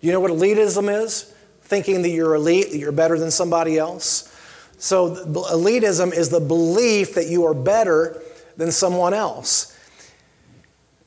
You 0.00 0.12
know 0.12 0.20
what 0.20 0.30
elitism 0.30 1.04
is? 1.04 1.30
Thinking 1.60 2.00
that 2.00 2.08
you're 2.08 2.34
elite, 2.34 2.70
that 2.70 2.78
you're 2.78 2.90
better 2.90 3.18
than 3.18 3.30
somebody 3.30 3.76
else. 3.76 4.34
So, 4.78 5.14
elitism 5.14 6.14
is 6.14 6.30
the 6.30 6.40
belief 6.40 7.16
that 7.16 7.26
you 7.26 7.44
are 7.44 7.52
better 7.54 8.22
than 8.56 8.72
someone 8.72 9.12
else. 9.12 9.76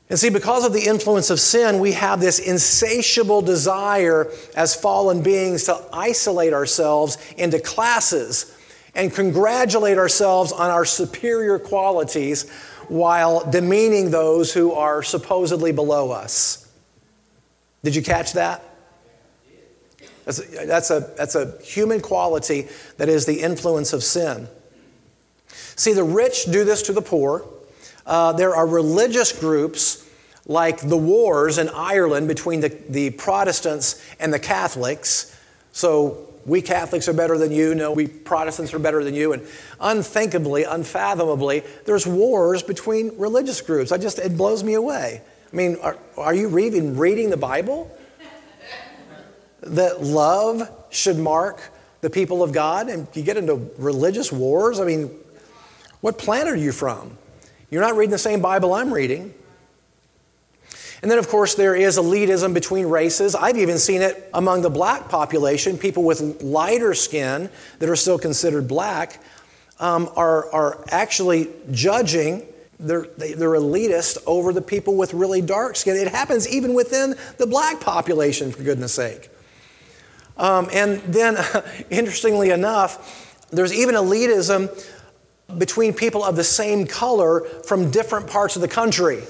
And 0.08 0.18
see, 0.18 0.30
because 0.30 0.64
of 0.64 0.72
the 0.72 0.86
influence 0.86 1.30
of 1.30 1.40
sin, 1.40 1.80
we 1.80 1.92
have 1.92 2.20
this 2.20 2.38
insatiable 2.38 3.42
desire 3.42 4.30
as 4.54 4.74
fallen 4.74 5.22
beings 5.22 5.64
to 5.64 5.84
isolate 5.92 6.52
ourselves 6.52 7.18
into 7.36 7.58
classes 7.58 8.56
and 8.94 9.12
congratulate 9.12 9.98
ourselves 9.98 10.52
on 10.52 10.70
our 10.70 10.84
superior 10.84 11.58
qualities 11.58 12.48
while 12.88 13.48
demeaning 13.50 14.10
those 14.10 14.54
who 14.54 14.72
are 14.72 15.02
supposedly 15.02 15.72
below 15.72 16.12
us. 16.12 16.70
Did 17.82 17.96
you 17.96 18.02
catch 18.02 18.32
that? 18.34 18.62
That's 20.24 20.40
a, 20.40 20.66
that's 20.66 20.90
a, 20.90 21.00
that's 21.16 21.34
a 21.34 21.58
human 21.62 22.00
quality 22.00 22.68
that 22.96 23.08
is 23.08 23.26
the 23.26 23.40
influence 23.40 23.92
of 23.92 24.02
sin. 24.02 24.48
See, 25.76 25.92
the 25.92 26.04
rich 26.04 26.44
do 26.46 26.64
this 26.64 26.82
to 26.82 26.92
the 26.92 27.02
poor. 27.02 27.44
Uh, 28.06 28.32
there 28.32 28.54
are 28.54 28.66
religious 28.66 29.32
groups 29.38 30.08
like 30.46 30.80
the 30.80 30.96
wars 30.96 31.58
in 31.58 31.68
Ireland 31.68 32.28
between 32.28 32.60
the, 32.60 32.68
the 32.88 33.10
Protestants 33.10 34.02
and 34.20 34.32
the 34.32 34.38
Catholics. 34.38 35.36
So 35.72 36.28
we 36.46 36.62
Catholics 36.62 37.08
are 37.08 37.12
better 37.12 37.36
than 37.36 37.50
you, 37.50 37.74
no, 37.74 37.90
we 37.92 38.06
Protestants 38.06 38.72
are 38.72 38.78
better 38.78 39.02
than 39.02 39.14
you. 39.14 39.32
And 39.32 39.44
unthinkably, 39.80 40.62
unfathomably, 40.62 41.64
there's 41.84 42.06
wars 42.06 42.62
between 42.62 43.10
religious 43.18 43.60
groups. 43.60 43.90
I 43.90 43.98
just, 43.98 44.20
it 44.20 44.36
blows 44.36 44.62
me 44.62 44.74
away. 44.74 45.20
I 45.52 45.56
mean, 45.56 45.76
are, 45.82 45.98
are 46.16 46.34
you 46.34 46.56
even 46.58 46.96
reading 46.96 47.30
the 47.30 47.36
Bible? 47.36 47.90
That 49.62 50.02
love 50.02 50.70
should 50.90 51.18
mark 51.18 51.60
the 52.00 52.10
people 52.10 52.44
of 52.44 52.52
God 52.52 52.88
and 52.88 53.08
you 53.14 53.22
get 53.24 53.36
into 53.36 53.68
religious 53.78 54.30
wars? 54.30 54.78
I 54.78 54.84
mean, 54.84 55.10
what 56.00 56.18
planet 56.18 56.52
are 56.52 56.56
you 56.56 56.70
from? 56.70 57.18
You're 57.70 57.82
not 57.82 57.96
reading 57.96 58.12
the 58.12 58.18
same 58.18 58.40
Bible 58.40 58.74
I'm 58.74 58.92
reading. 58.92 59.34
And 61.02 61.10
then, 61.10 61.18
of 61.18 61.28
course, 61.28 61.54
there 61.54 61.74
is 61.74 61.98
elitism 61.98 62.54
between 62.54 62.86
races. 62.86 63.34
I've 63.34 63.58
even 63.58 63.78
seen 63.78 64.02
it 64.02 64.30
among 64.32 64.62
the 64.62 64.70
black 64.70 65.08
population. 65.08 65.76
People 65.76 66.04
with 66.04 66.42
lighter 66.42 66.94
skin 66.94 67.50
that 67.78 67.88
are 67.88 67.96
still 67.96 68.18
considered 68.18 68.66
black 68.66 69.22
um, 69.78 70.08
are, 70.16 70.50
are 70.52 70.84
actually 70.88 71.50
judging, 71.70 72.42
they're, 72.80 73.06
they're 73.18 73.50
elitist 73.50 74.18
over 74.26 74.52
the 74.52 74.62
people 74.62 74.96
with 74.96 75.12
really 75.12 75.42
dark 75.42 75.76
skin. 75.76 75.96
It 75.96 76.08
happens 76.08 76.48
even 76.48 76.74
within 76.74 77.14
the 77.36 77.46
black 77.46 77.80
population, 77.80 78.52
for 78.52 78.62
goodness 78.62 78.94
sake. 78.94 79.28
Um, 80.38 80.68
and 80.72 81.00
then, 81.00 81.36
interestingly 81.90 82.50
enough, 82.50 83.46
there's 83.50 83.72
even 83.72 83.94
elitism 83.94 84.68
between 85.58 85.94
people 85.94 86.24
of 86.24 86.36
the 86.36 86.44
same 86.44 86.86
color 86.86 87.40
from 87.64 87.90
different 87.90 88.26
parts 88.26 88.56
of 88.56 88.62
the 88.62 88.68
country. 88.68 89.22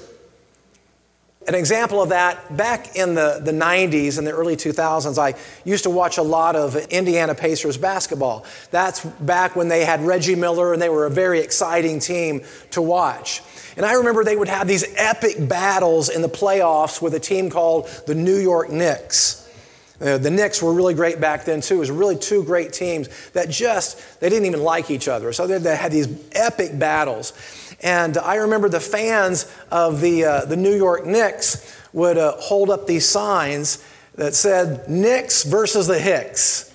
An 1.47 1.55
example 1.55 2.01
of 2.01 2.09
that, 2.09 2.57
back 2.57 2.97
in 2.97 3.15
the, 3.15 3.39
the 3.41 3.53
90s 3.53 4.17
and 4.17 4.27
the 4.27 4.31
early 4.31 4.57
2000s, 4.57 5.17
I 5.17 5.39
used 5.63 5.83
to 5.83 5.89
watch 5.89 6.17
a 6.17 6.21
lot 6.21 6.57
of 6.57 6.75
Indiana 6.87 7.33
Pacers 7.33 7.77
basketball. 7.77 8.43
That's 8.69 9.05
back 9.05 9.55
when 9.55 9.69
they 9.69 9.85
had 9.85 10.01
Reggie 10.01 10.35
Miller 10.35 10.73
and 10.73 10.81
they 10.81 10.89
were 10.89 11.05
a 11.05 11.09
very 11.09 11.39
exciting 11.39 11.99
team 11.99 12.41
to 12.71 12.81
watch. 12.81 13.41
And 13.77 13.85
I 13.85 13.93
remember 13.93 14.25
they 14.25 14.35
would 14.35 14.49
have 14.49 14.67
these 14.67 14.83
epic 14.97 15.47
battles 15.47 16.09
in 16.09 16.21
the 16.21 16.27
playoffs 16.27 17.01
with 17.01 17.13
a 17.13 17.19
team 17.19 17.49
called 17.49 17.87
the 18.07 18.15
New 18.15 18.37
York 18.37 18.69
Knicks. 18.69 19.46
Uh, 19.99 20.17
the 20.17 20.29
Knicks 20.29 20.61
were 20.61 20.73
really 20.73 20.93
great 20.93 21.19
back 21.19 21.45
then 21.45 21.59
too. 21.59 21.75
It 21.75 21.79
was 21.79 21.91
really 21.91 22.15
two 22.15 22.43
great 22.43 22.71
teams 22.71 23.09
that 23.31 23.49
just 23.49 24.19
they 24.19 24.29
didn't 24.29 24.45
even 24.45 24.61
like 24.61 24.91
each 24.91 25.07
other. 25.07 25.33
So 25.33 25.47
they, 25.47 25.57
they 25.57 25.75
had 25.75 25.91
these 25.91 26.07
epic 26.33 26.77
battles. 26.77 27.33
And 27.81 28.17
I 28.17 28.35
remember 28.35 28.69
the 28.69 28.79
fans 28.79 29.51
of 29.71 30.01
the, 30.01 30.23
uh, 30.23 30.45
the 30.45 30.57
New 30.57 30.75
York 30.75 31.05
Knicks 31.05 31.75
would 31.93 32.17
uh, 32.17 32.33
hold 32.37 32.69
up 32.69 32.85
these 32.85 33.07
signs 33.07 33.83
that 34.15 34.35
said 34.35 34.87
Knicks 34.89 35.43
versus 35.43 35.87
the 35.87 35.99
Hicks. 35.99 36.73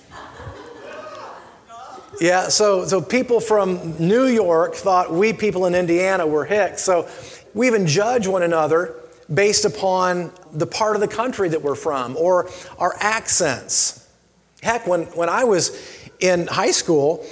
Yeah, 2.21 2.47
so, 2.49 2.85
so 2.85 3.01
people 3.01 3.39
from 3.39 3.97
New 3.99 4.25
York 4.25 4.75
thought 4.75 5.11
we 5.11 5.33
people 5.33 5.65
in 5.65 5.75
Indiana 5.75 6.27
were 6.27 6.45
Hicks. 6.45 6.81
So 6.81 7.09
we 7.53 7.67
even 7.67 7.87
judge 7.87 8.27
one 8.27 8.43
another 8.43 8.95
based 9.31 9.65
upon 9.65 10.31
the 10.51 10.65
part 10.65 10.95
of 10.95 11.01
the 11.01 11.07
country 11.07 11.49
that 11.49 11.61
we're 11.61 11.75
from 11.75 12.17
or 12.17 12.49
our 12.77 12.95
accents. 12.99 14.07
Heck, 14.61 14.87
when, 14.87 15.03
when 15.07 15.29
I 15.29 15.43
was 15.43 15.77
in 16.19 16.47
high 16.47 16.71
school, 16.71 17.25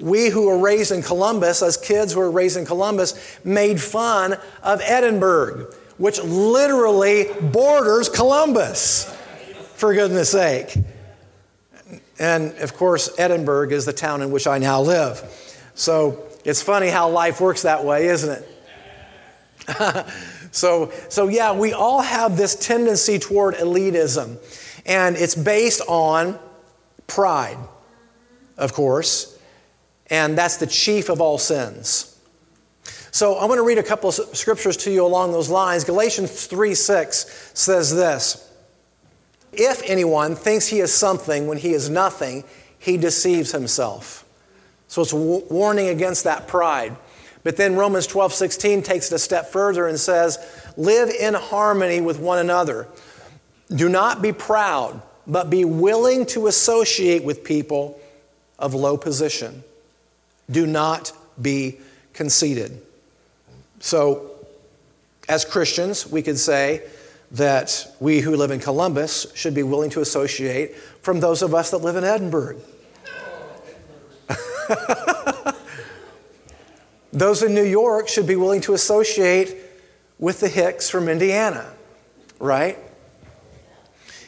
we 0.00 0.28
who 0.28 0.46
were 0.46 0.58
raised 0.58 0.92
in 0.92 1.02
Columbus, 1.02 1.62
as 1.62 1.76
kids 1.76 2.12
who 2.12 2.20
were 2.20 2.30
raised 2.30 2.56
in 2.56 2.64
Columbus, 2.64 3.38
made 3.44 3.80
fun 3.80 4.36
of 4.62 4.80
Edinburgh, 4.82 5.72
which 5.98 6.22
literally 6.22 7.26
borders 7.40 8.08
Columbus, 8.08 9.04
for 9.74 9.94
goodness 9.94 10.30
sake. 10.30 10.76
And 12.18 12.52
of 12.58 12.74
course, 12.74 13.10
Edinburgh 13.18 13.70
is 13.70 13.84
the 13.84 13.92
town 13.92 14.22
in 14.22 14.32
which 14.32 14.46
I 14.46 14.58
now 14.58 14.80
live. 14.80 15.22
So 15.74 16.24
it's 16.44 16.62
funny 16.62 16.88
how 16.88 17.08
life 17.10 17.40
works 17.40 17.62
that 17.62 17.84
way, 17.84 18.08
isn't 18.08 18.44
it? 19.68 20.06
so, 20.58 20.92
so, 21.08 21.28
yeah, 21.28 21.52
we 21.52 21.72
all 21.72 22.02
have 22.02 22.36
this 22.36 22.54
tendency 22.54 23.18
toward 23.18 23.54
elitism, 23.54 24.36
and 24.84 25.16
it's 25.16 25.34
based 25.34 25.82
on 25.88 26.38
pride, 27.06 27.58
of 28.56 28.72
course 28.72 29.38
and 30.10 30.36
that's 30.36 30.56
the 30.56 30.66
chief 30.66 31.08
of 31.08 31.20
all 31.20 31.38
sins. 31.38 32.14
So 33.10 33.34
I 33.34 33.46
want 33.46 33.58
to 33.58 33.62
read 33.62 33.78
a 33.78 33.82
couple 33.82 34.08
of 34.08 34.14
scriptures 34.14 34.76
to 34.78 34.90
you 34.90 35.04
along 35.04 35.32
those 35.32 35.48
lines. 35.48 35.84
Galatians 35.84 36.46
3 36.46 36.74
6 36.74 37.50
says 37.54 37.94
this 37.94 38.52
If 39.52 39.82
anyone 39.84 40.34
thinks 40.34 40.68
he 40.68 40.80
is 40.80 40.92
something 40.92 41.46
when 41.46 41.58
he 41.58 41.72
is 41.72 41.90
nothing, 41.90 42.44
he 42.78 42.96
deceives 42.96 43.52
himself. 43.52 44.24
So 44.88 45.02
it's 45.02 45.12
a 45.12 45.16
warning 45.16 45.88
against 45.88 46.24
that 46.24 46.48
pride. 46.48 46.96
But 47.48 47.56
then 47.56 47.76
Romans 47.76 48.06
12 48.06 48.34
16 48.34 48.82
takes 48.82 49.10
it 49.10 49.14
a 49.14 49.18
step 49.18 49.50
further 49.50 49.88
and 49.88 49.98
says, 49.98 50.36
Live 50.76 51.08
in 51.08 51.32
harmony 51.32 52.02
with 52.02 52.18
one 52.18 52.38
another. 52.38 52.86
Do 53.74 53.88
not 53.88 54.20
be 54.20 54.34
proud, 54.34 55.00
but 55.26 55.48
be 55.48 55.64
willing 55.64 56.26
to 56.26 56.48
associate 56.48 57.24
with 57.24 57.44
people 57.44 57.98
of 58.58 58.74
low 58.74 58.98
position. 58.98 59.64
Do 60.50 60.66
not 60.66 61.10
be 61.40 61.78
conceited. 62.12 62.82
So, 63.80 64.30
as 65.26 65.46
Christians, 65.46 66.06
we 66.06 66.20
could 66.20 66.38
say 66.38 66.82
that 67.30 67.90
we 67.98 68.20
who 68.20 68.36
live 68.36 68.50
in 68.50 68.60
Columbus 68.60 69.26
should 69.34 69.54
be 69.54 69.62
willing 69.62 69.88
to 69.92 70.02
associate 70.02 70.76
from 71.00 71.20
those 71.20 71.40
of 71.40 71.54
us 71.54 71.70
that 71.70 71.78
live 71.78 71.96
in 71.96 72.04
Edinburgh. 72.04 72.60
those 77.12 77.42
in 77.42 77.54
New 77.54 77.64
York 77.64 78.08
should 78.08 78.26
be 78.26 78.36
willing 78.36 78.60
to 78.62 78.74
associate 78.74 79.56
with 80.18 80.40
the 80.40 80.48
Hicks 80.48 80.90
from 80.90 81.08
Indiana, 81.08 81.70
right? 82.38 82.78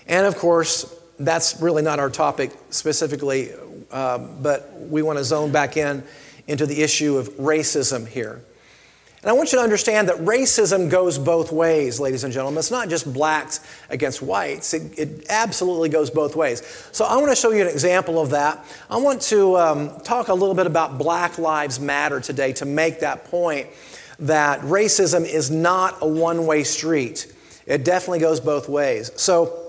And 0.06 0.26
of 0.26 0.36
course, 0.36 0.94
that's 1.18 1.60
really 1.60 1.82
not 1.82 1.98
our 1.98 2.10
topic 2.10 2.52
specifically 2.70 3.52
um, 3.92 4.36
but 4.40 4.72
we 4.74 5.02
want 5.02 5.18
to 5.18 5.24
zone 5.24 5.52
back 5.52 5.76
in 5.76 6.02
into 6.46 6.66
the 6.66 6.82
issue 6.82 7.16
of 7.16 7.28
racism 7.30 8.06
here. 8.06 8.42
And 9.22 9.28
I 9.28 9.34
want 9.34 9.52
you 9.52 9.58
to 9.58 9.62
understand 9.62 10.08
that 10.08 10.16
racism 10.16 10.88
goes 10.88 11.18
both 11.18 11.52
ways, 11.52 12.00
ladies 12.00 12.24
and 12.24 12.32
gentlemen. 12.32 12.58
It's 12.58 12.70
not 12.70 12.88
just 12.88 13.12
blacks 13.12 13.60
against 13.90 14.22
whites, 14.22 14.72
it, 14.72 14.98
it 14.98 15.26
absolutely 15.28 15.90
goes 15.90 16.08
both 16.08 16.34
ways. 16.34 16.62
So 16.92 17.04
I 17.04 17.16
want 17.16 17.28
to 17.28 17.36
show 17.36 17.50
you 17.50 17.60
an 17.60 17.68
example 17.68 18.18
of 18.18 18.30
that. 18.30 18.64
I 18.88 18.96
want 18.96 19.20
to 19.22 19.58
um, 19.58 20.00
talk 20.00 20.28
a 20.28 20.34
little 20.34 20.54
bit 20.54 20.66
about 20.66 20.96
Black 20.96 21.38
Lives 21.38 21.78
Matter 21.78 22.20
today 22.20 22.54
to 22.54 22.64
make 22.64 23.00
that 23.00 23.26
point 23.26 23.68
that 24.20 24.60
racism 24.60 25.26
is 25.26 25.50
not 25.50 25.98
a 26.00 26.06
one 26.06 26.46
way 26.46 26.64
street. 26.64 27.30
It 27.66 27.84
definitely 27.84 28.20
goes 28.20 28.40
both 28.40 28.70
ways. 28.70 29.12
So 29.16 29.66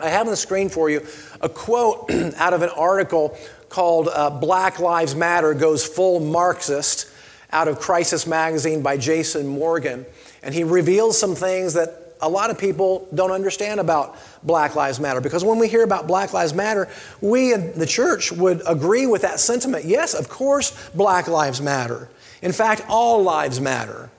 I 0.00 0.08
have 0.08 0.26
on 0.26 0.32
the 0.32 0.36
screen 0.36 0.68
for 0.68 0.90
you 0.90 1.06
a 1.40 1.48
quote 1.48 2.10
out 2.36 2.52
of 2.52 2.62
an 2.62 2.70
article 2.70 3.38
called 3.68 4.08
uh, 4.12 4.28
Black 4.28 4.80
Lives 4.80 5.14
Matter 5.14 5.54
Goes 5.54 5.86
Full 5.86 6.18
Marxist 6.18 7.06
out 7.52 7.68
of 7.68 7.80
Crisis 7.80 8.26
Magazine 8.26 8.82
by 8.82 8.96
Jason 8.96 9.46
Morgan. 9.46 10.06
And 10.42 10.54
he 10.54 10.64
reveals 10.64 11.18
some 11.18 11.34
things 11.34 11.74
that 11.74 12.00
a 12.22 12.28
lot 12.28 12.50
of 12.50 12.58
people 12.58 13.08
don't 13.14 13.30
understand 13.30 13.80
about 13.80 14.16
Black 14.42 14.74
Lives 14.74 15.00
Matter. 15.00 15.20
Because 15.20 15.44
when 15.44 15.58
we 15.58 15.68
hear 15.68 15.82
about 15.82 16.06
Black 16.06 16.32
Lives 16.32 16.54
Matter, 16.54 16.88
we 17.20 17.52
in 17.52 17.78
the 17.78 17.86
church 17.86 18.30
would 18.30 18.62
agree 18.66 19.06
with 19.06 19.22
that 19.22 19.40
sentiment. 19.40 19.84
Yes, 19.84 20.14
of 20.14 20.28
course, 20.28 20.90
Black 20.90 21.28
Lives 21.28 21.60
Matter. 21.60 22.08
In 22.42 22.52
fact, 22.52 22.82
all 22.88 23.22
lives 23.22 23.60
matter. 23.60 24.10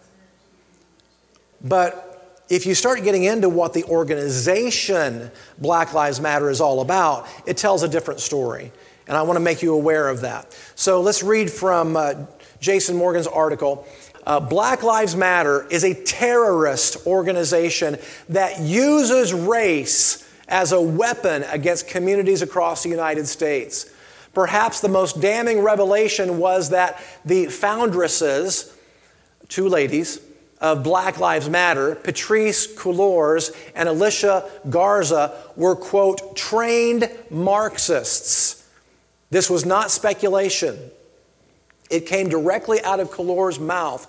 But 1.63 2.43
if 2.49 2.65
you 2.65 2.75
start 2.75 3.03
getting 3.03 3.23
into 3.23 3.49
what 3.49 3.73
the 3.73 3.83
organization 3.85 5.31
Black 5.57 5.93
Lives 5.93 6.19
Matter 6.19 6.49
is 6.49 6.61
all 6.61 6.81
about, 6.81 7.27
it 7.45 7.57
tells 7.57 7.83
a 7.83 7.87
different 7.87 8.19
story. 8.19 8.71
And 9.07 9.17
I 9.17 9.23
want 9.23 9.37
to 9.37 9.41
make 9.41 9.61
you 9.61 9.73
aware 9.73 10.07
of 10.09 10.21
that. 10.21 10.55
So 10.75 11.01
let's 11.01 11.23
read 11.23 11.51
from 11.51 11.97
uh, 11.97 12.13
Jason 12.61 12.95
Morgan's 12.95 13.27
article. 13.27 13.85
Uh, 14.25 14.39
Black 14.39 14.83
Lives 14.83 15.15
Matter 15.15 15.67
is 15.69 15.83
a 15.83 15.93
terrorist 15.93 17.05
organization 17.07 17.97
that 18.29 18.61
uses 18.61 19.33
race 19.33 20.27
as 20.47 20.71
a 20.71 20.79
weapon 20.79 21.43
against 21.49 21.87
communities 21.87 22.41
across 22.41 22.83
the 22.83 22.89
United 22.89 23.27
States. 23.27 23.91
Perhaps 24.33 24.79
the 24.79 24.87
most 24.87 25.19
damning 25.19 25.59
revelation 25.59 26.37
was 26.37 26.69
that 26.69 27.01
the 27.25 27.47
foundresses, 27.47 28.73
two 29.49 29.67
ladies, 29.67 30.19
of 30.61 30.83
Black 30.83 31.19
Lives 31.19 31.49
Matter, 31.49 31.95
Patrisse 31.95 32.75
Cullors 32.75 33.51
and 33.73 33.89
Alicia 33.89 34.47
Garza, 34.69 35.35
were, 35.55 35.75
quote, 35.75 36.35
trained 36.37 37.09
Marxists. 37.31 38.69
This 39.31 39.49
was 39.49 39.65
not 39.65 39.89
speculation. 39.89 40.91
It 41.91 42.05
came 42.05 42.29
directly 42.29 42.81
out 42.83 42.99
of 42.99 43.11
Cullors' 43.11 43.59
mouth. 43.59 44.07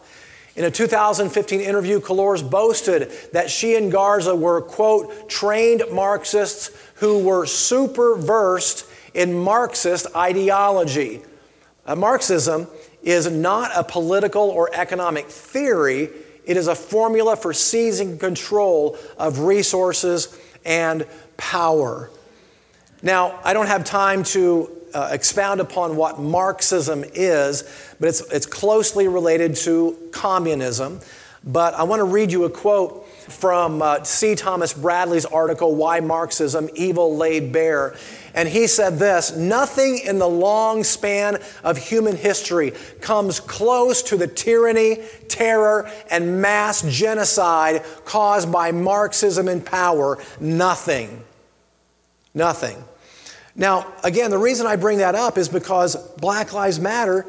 In 0.54 0.64
a 0.64 0.70
2015 0.70 1.60
interview, 1.60 1.98
Cullors 2.00 2.48
boasted 2.48 3.10
that 3.32 3.50
she 3.50 3.74
and 3.74 3.90
Garza 3.90 4.34
were, 4.36 4.60
quote, 4.60 5.28
trained 5.28 5.82
Marxists 5.90 6.70
who 6.96 7.18
were 7.20 7.46
super 7.46 8.16
versed 8.16 8.86
in 9.14 9.32
Marxist 9.32 10.06
ideology. 10.14 11.22
Uh, 11.86 11.96
Marxism 11.96 12.66
is 13.02 13.30
not 13.30 13.70
a 13.74 13.82
political 13.82 14.42
or 14.42 14.70
economic 14.74 15.26
theory, 15.26 16.10
it 16.44 16.56
is 16.56 16.66
a 16.68 16.74
formula 16.74 17.36
for 17.36 17.52
seizing 17.52 18.18
control 18.18 18.96
of 19.16 19.40
resources 19.40 20.38
and 20.64 21.06
power. 21.36 22.10
Now, 23.02 23.40
I 23.42 23.52
don't 23.52 23.66
have 23.66 23.84
time 23.84 24.22
to 24.24 24.70
uh, 24.94 25.08
expound 25.11 25.61
upon 25.61 25.96
what 25.96 26.20
Marxism 26.20 27.04
is, 27.14 27.62
but 27.99 28.08
it's, 28.08 28.20
it's 28.32 28.46
closely 28.46 29.08
related 29.08 29.56
to 29.56 29.96
communism. 30.12 31.00
But 31.44 31.75
I 31.75 31.82
want 31.82 32.00
to 32.00 32.04
read 32.04 32.30
you 32.30 32.44
a 32.44 32.50
quote 32.50 33.08
from 33.08 33.82
uh, 33.82 34.04
C. 34.04 34.34
Thomas 34.34 34.72
Bradley's 34.72 35.25
article, 35.25 35.75
Why 35.75 36.00
Marxism 36.00 36.68
Evil 36.75 37.16
Laid 37.16 37.52
Bare. 37.52 37.96
And 38.34 38.49
he 38.49 38.66
said 38.66 38.99
this 38.99 39.37
Nothing 39.37 39.99
in 39.99 40.18
the 40.18 40.28
long 40.28 40.84
span 40.84 41.38
of 41.64 41.76
human 41.76 42.16
history 42.16 42.72
comes 43.00 43.40
close 43.40 44.02
to 44.04 44.16
the 44.16 44.28
tyranny, 44.28 44.99
terror, 45.28 45.90
and 46.11 46.40
mass 46.40 46.82
genocide 46.82 47.84
caused 48.04 48.52
by 48.52 48.70
Marxism 48.70 49.49
in 49.49 49.61
power. 49.61 50.18
Nothing. 50.40 51.25
Nothing. 52.34 52.84
Now, 53.54 53.92
again, 54.02 54.30
the 54.30 54.38
reason 54.38 54.66
I 54.66 54.76
bring 54.76 54.99
that 54.99 55.14
up 55.14 55.37
is 55.37 55.49
because 55.49 55.97
Black 56.16 56.52
Lives 56.52 56.80
Matter, 56.80 57.26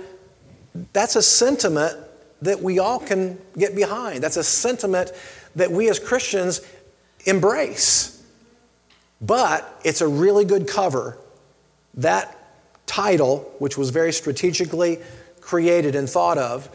that's 0.93 1.15
a 1.15 1.21
sentiment 1.21 1.97
that 2.41 2.61
we 2.61 2.79
all 2.79 2.99
can 2.99 3.39
get 3.57 3.75
behind. 3.75 4.23
That's 4.23 4.37
a 4.37 4.43
sentiment 4.43 5.11
that 5.55 5.71
we 5.71 5.89
as 5.89 5.99
Christians 5.99 6.61
embrace. 7.25 8.21
But 9.21 9.79
it's 9.83 10.01
a 10.01 10.07
really 10.07 10.45
good 10.45 10.67
cover. 10.67 11.17
That 11.95 12.37
title, 12.85 13.53
which 13.59 13.77
was 13.77 13.89
very 13.89 14.11
strategically 14.11 14.99
created 15.39 15.95
and 15.95 16.09
thought 16.09 16.37
of, 16.37 16.69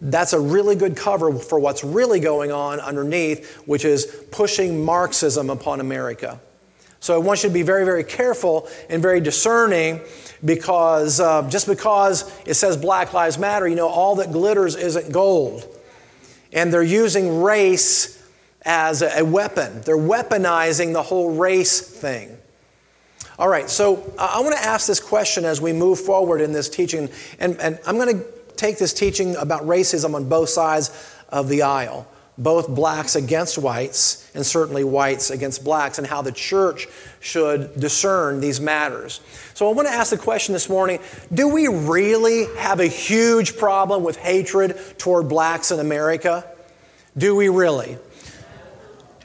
that's 0.00 0.34
a 0.34 0.40
really 0.40 0.76
good 0.76 0.96
cover 0.96 1.32
for 1.38 1.58
what's 1.58 1.82
really 1.82 2.20
going 2.20 2.52
on 2.52 2.80
underneath, 2.80 3.56
which 3.66 3.84
is 3.84 4.04
pushing 4.30 4.84
Marxism 4.84 5.48
upon 5.48 5.80
America. 5.80 6.40
So 7.04 7.14
I 7.14 7.18
want 7.18 7.42
you 7.42 7.50
to 7.50 7.52
be 7.52 7.60
very, 7.60 7.84
very 7.84 8.02
careful 8.02 8.66
and 8.88 9.02
very 9.02 9.20
discerning 9.20 10.00
because 10.42 11.20
uh, 11.20 11.46
just 11.50 11.66
because 11.66 12.32
it 12.46 12.54
says 12.54 12.78
Black 12.78 13.12
Lives 13.12 13.36
Matter, 13.36 13.68
you 13.68 13.74
know, 13.74 13.88
all 13.88 14.14
that 14.14 14.32
glitters 14.32 14.74
isn't 14.74 15.12
gold. 15.12 15.68
And 16.50 16.72
they're 16.72 16.82
using 16.82 17.42
race 17.42 18.26
as 18.62 19.02
a 19.02 19.22
weapon, 19.22 19.82
they're 19.82 19.98
weaponizing 19.98 20.94
the 20.94 21.02
whole 21.02 21.36
race 21.36 21.78
thing. 21.78 22.38
All 23.38 23.48
right, 23.48 23.68
so 23.68 24.10
I 24.18 24.40
want 24.40 24.56
to 24.56 24.64
ask 24.64 24.86
this 24.86 25.00
question 25.00 25.44
as 25.44 25.60
we 25.60 25.74
move 25.74 26.00
forward 26.00 26.40
in 26.40 26.52
this 26.52 26.70
teaching, 26.70 27.10
and, 27.38 27.60
and 27.60 27.78
I'm 27.86 27.98
going 27.98 28.18
to 28.18 28.24
take 28.56 28.78
this 28.78 28.94
teaching 28.94 29.36
about 29.36 29.64
racism 29.64 30.14
on 30.14 30.26
both 30.30 30.48
sides 30.48 30.90
of 31.28 31.50
the 31.50 31.60
aisle 31.64 32.08
both 32.36 32.68
blacks 32.68 33.14
against 33.14 33.58
whites 33.58 34.28
and 34.34 34.44
certainly 34.44 34.82
whites 34.82 35.30
against 35.30 35.62
blacks 35.62 35.98
and 35.98 36.06
how 36.06 36.22
the 36.22 36.32
church 36.32 36.88
should 37.20 37.78
discern 37.78 38.40
these 38.40 38.60
matters. 38.60 39.20
So 39.54 39.70
I 39.70 39.72
want 39.72 39.86
to 39.88 39.94
ask 39.94 40.10
the 40.10 40.18
question 40.18 40.52
this 40.52 40.68
morning 40.68 40.98
do 41.32 41.48
we 41.48 41.68
really 41.68 42.46
have 42.56 42.80
a 42.80 42.86
huge 42.86 43.56
problem 43.56 44.02
with 44.02 44.16
hatred 44.16 44.78
toward 44.98 45.28
blacks 45.28 45.70
in 45.70 45.78
America? 45.78 46.44
Do 47.16 47.36
we 47.36 47.48
really? 47.48 47.98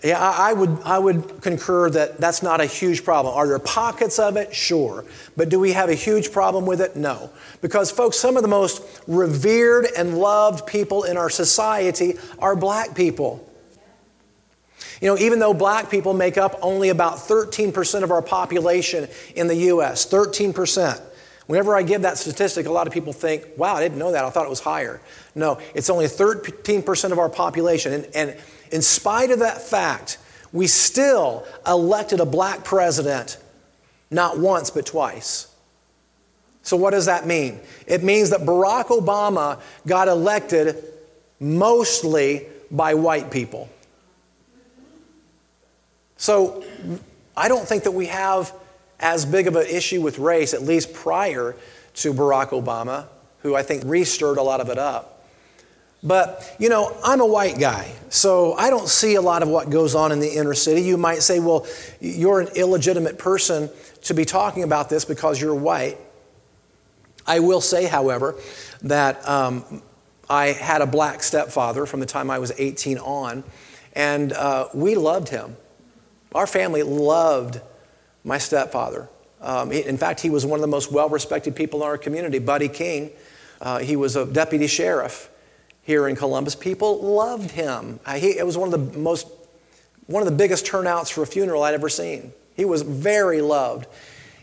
Yeah, 0.04 0.18
I 0.18 0.54
would, 0.54 0.80
I 0.86 0.98
would 0.98 1.42
concur 1.42 1.90
that 1.90 2.20
that's 2.20 2.42
not 2.42 2.62
a 2.62 2.66
huge 2.66 3.04
problem. 3.04 3.36
Are 3.36 3.48
there 3.48 3.60
pockets 3.60 4.18
of 4.18 4.38
it? 4.38 4.56
Sure. 4.56 5.04
But 5.36 5.50
do 5.50 5.60
we 5.60 5.74
have 5.74 5.90
a 5.90 5.94
huge 5.94 6.32
problem 6.32 6.66
with 6.66 6.80
it? 6.80 6.96
No. 6.96 7.32
Because, 7.62 7.92
folks, 7.92 8.18
some 8.18 8.38
of 8.38 8.42
the 8.42 8.48
most 8.48 8.82
revered 9.08 9.88
and 9.98 10.18
loved 10.18 10.66
people 10.66 11.04
in 11.04 11.18
our 11.18 11.30
society 11.30 12.14
are 12.40 12.56
black 12.56 12.96
people. 12.96 13.46
You 15.02 15.08
know, 15.08 15.18
even 15.18 15.40
though 15.40 15.54
black 15.54 15.90
people 15.90 16.14
make 16.14 16.38
up 16.38 16.58
only 16.62 16.90
about 16.90 17.18
13% 17.18 18.04
of 18.04 18.12
our 18.12 18.22
population 18.22 19.08
in 19.36 19.48
the 19.48 19.56
U.S., 19.56 20.06
13%. 20.06 21.02
Whenever 21.48 21.76
I 21.76 21.82
give 21.82 22.04
that 22.04 22.18
statistic, 22.18 22.68
a 22.68 22.72
lot 22.72 22.86
of 22.86 22.94
people 22.94 23.12
think, 23.12 23.44
wow, 23.58 23.76
I 23.76 23.82
didn't 23.82 23.98
know 23.98 24.12
that. 24.12 24.24
I 24.24 24.30
thought 24.30 24.46
it 24.46 24.50
was 24.50 24.60
higher. 24.60 25.02
No, 25.34 25.60
it's 25.74 25.90
only 25.90 26.06
13% 26.06 27.12
of 27.12 27.18
our 27.18 27.30
population. 27.30 27.94
And, 27.94 28.08
and 28.14 28.38
in 28.72 28.82
spite 28.82 29.32
of 29.32 29.40
that 29.40 29.62
fact, 29.62 30.18
we 30.52 30.68
still 30.68 31.46
elected 31.66 32.20
a 32.20 32.26
black 32.26 32.64
president 32.64 33.38
not 34.12 34.40
once 34.40 34.70
but 34.70 34.86
twice. 34.86 35.48
So, 36.62 36.78
what 36.78 36.92
does 36.92 37.06
that 37.06 37.26
mean? 37.26 37.60
It 37.88 38.04
means 38.04 38.30
that 38.32 38.42
Barack 38.42 38.88
Obama 38.88 39.60
got 39.88 40.08
elected 40.08 40.84
mostly 41.40 42.46
by 42.70 42.94
white 42.94 43.32
people. 43.32 43.70
So, 46.18 46.64
I 47.36 47.48
don't 47.48 47.68
think 47.68 47.84
that 47.84 47.92
we 47.92 48.08
have 48.08 48.54
as 49.00 49.26
big 49.26 49.48
of 49.48 49.56
an 49.56 49.66
issue 49.68 50.02
with 50.02 50.20
race, 50.20 50.54
at 50.54 50.62
least 50.62 50.94
prior 50.94 51.56
to 51.96 52.14
Barack 52.14 52.50
Obama, 52.50 53.06
who 53.42 53.56
I 53.56 53.64
think 53.64 53.84
restirred 53.86 54.38
a 54.38 54.44
lot 54.44 54.60
of 54.60 54.70
it 54.70 54.78
up. 54.78 55.19
But, 56.02 56.56
you 56.60 56.70
know, 56.70 56.96
I'm 57.04 57.20
a 57.20 57.26
white 57.26 57.60
guy, 57.60 57.92
so 58.10 58.54
I 58.54 58.70
don't 58.70 58.88
see 58.88 59.16
a 59.16 59.22
lot 59.22 59.44
of 59.44 59.50
what 59.50 59.70
goes 59.70 59.96
on 59.96 60.12
in 60.12 60.20
the 60.20 60.30
inner 60.30 60.54
city. 60.54 60.82
You 60.82 60.98
might 60.98 61.22
say, 61.22 61.40
well, 61.40 61.68
you're 62.00 62.40
an 62.40 62.50
illegitimate 62.56 63.18
person 63.18 63.70
to 64.04 64.14
be 64.14 64.24
talking 64.24 64.64
about 64.64 64.90
this 64.90 65.04
because 65.04 65.42
you're 65.42 65.56
white. 65.56 65.98
I 67.28 67.40
will 67.40 67.60
say, 67.60 67.86
however, 67.86 68.36
that 68.84 69.28
um, 69.28 69.82
I 70.30 70.48
had 70.48 70.82
a 70.82 70.88
black 70.88 71.22
stepfather 71.22 71.86
from 71.86 72.00
the 72.00 72.06
time 72.06 72.32
I 72.32 72.40
was 72.40 72.54
18 72.58 72.98
on, 73.00 73.44
and 73.94 74.32
uh, 74.32 74.70
we 74.74 74.96
loved 74.96 75.28
him. 75.28 75.58
Our 76.34 76.48
family 76.48 76.84
loved 76.84 77.60
my 78.24 78.38
stepfather. 78.38 79.10
Um, 79.42 79.72
in 79.72 79.98
fact, 79.98 80.22
he 80.22 80.30
was 80.30 80.46
one 80.46 80.60
of 80.60 80.62
the 80.62 80.68
most 80.68 80.92
well 80.92 81.10
respected 81.10 81.56
people 81.56 81.82
in 81.82 81.88
our 81.88 81.98
community, 81.98 82.40
Buddy 82.40 82.70
King. 82.70 83.12
Uh, 83.60 83.80
he 83.80 83.98
was 83.98 84.16
a 84.16 84.26
deputy 84.26 84.68
sheriff 84.68 85.30
here 85.90 86.08
in 86.08 86.16
Columbus. 86.16 86.54
People 86.54 87.02
loved 87.02 87.50
him. 87.50 88.00
Uh, 88.06 88.14
he, 88.14 88.38
it 88.38 88.46
was 88.46 88.56
one 88.56 88.72
of 88.72 88.94
the 88.94 89.00
most, 89.00 89.28
one 90.06 90.22
of 90.22 90.30
the 90.30 90.36
biggest 90.36 90.64
turnouts 90.68 91.10
for 91.10 91.24
a 91.24 91.26
funeral 91.26 91.64
I'd 91.64 91.74
ever 91.74 91.90
seen. 91.90 92.32
He 92.56 92.64
was 92.64 92.84
very 92.84 93.42
loved 93.42 93.88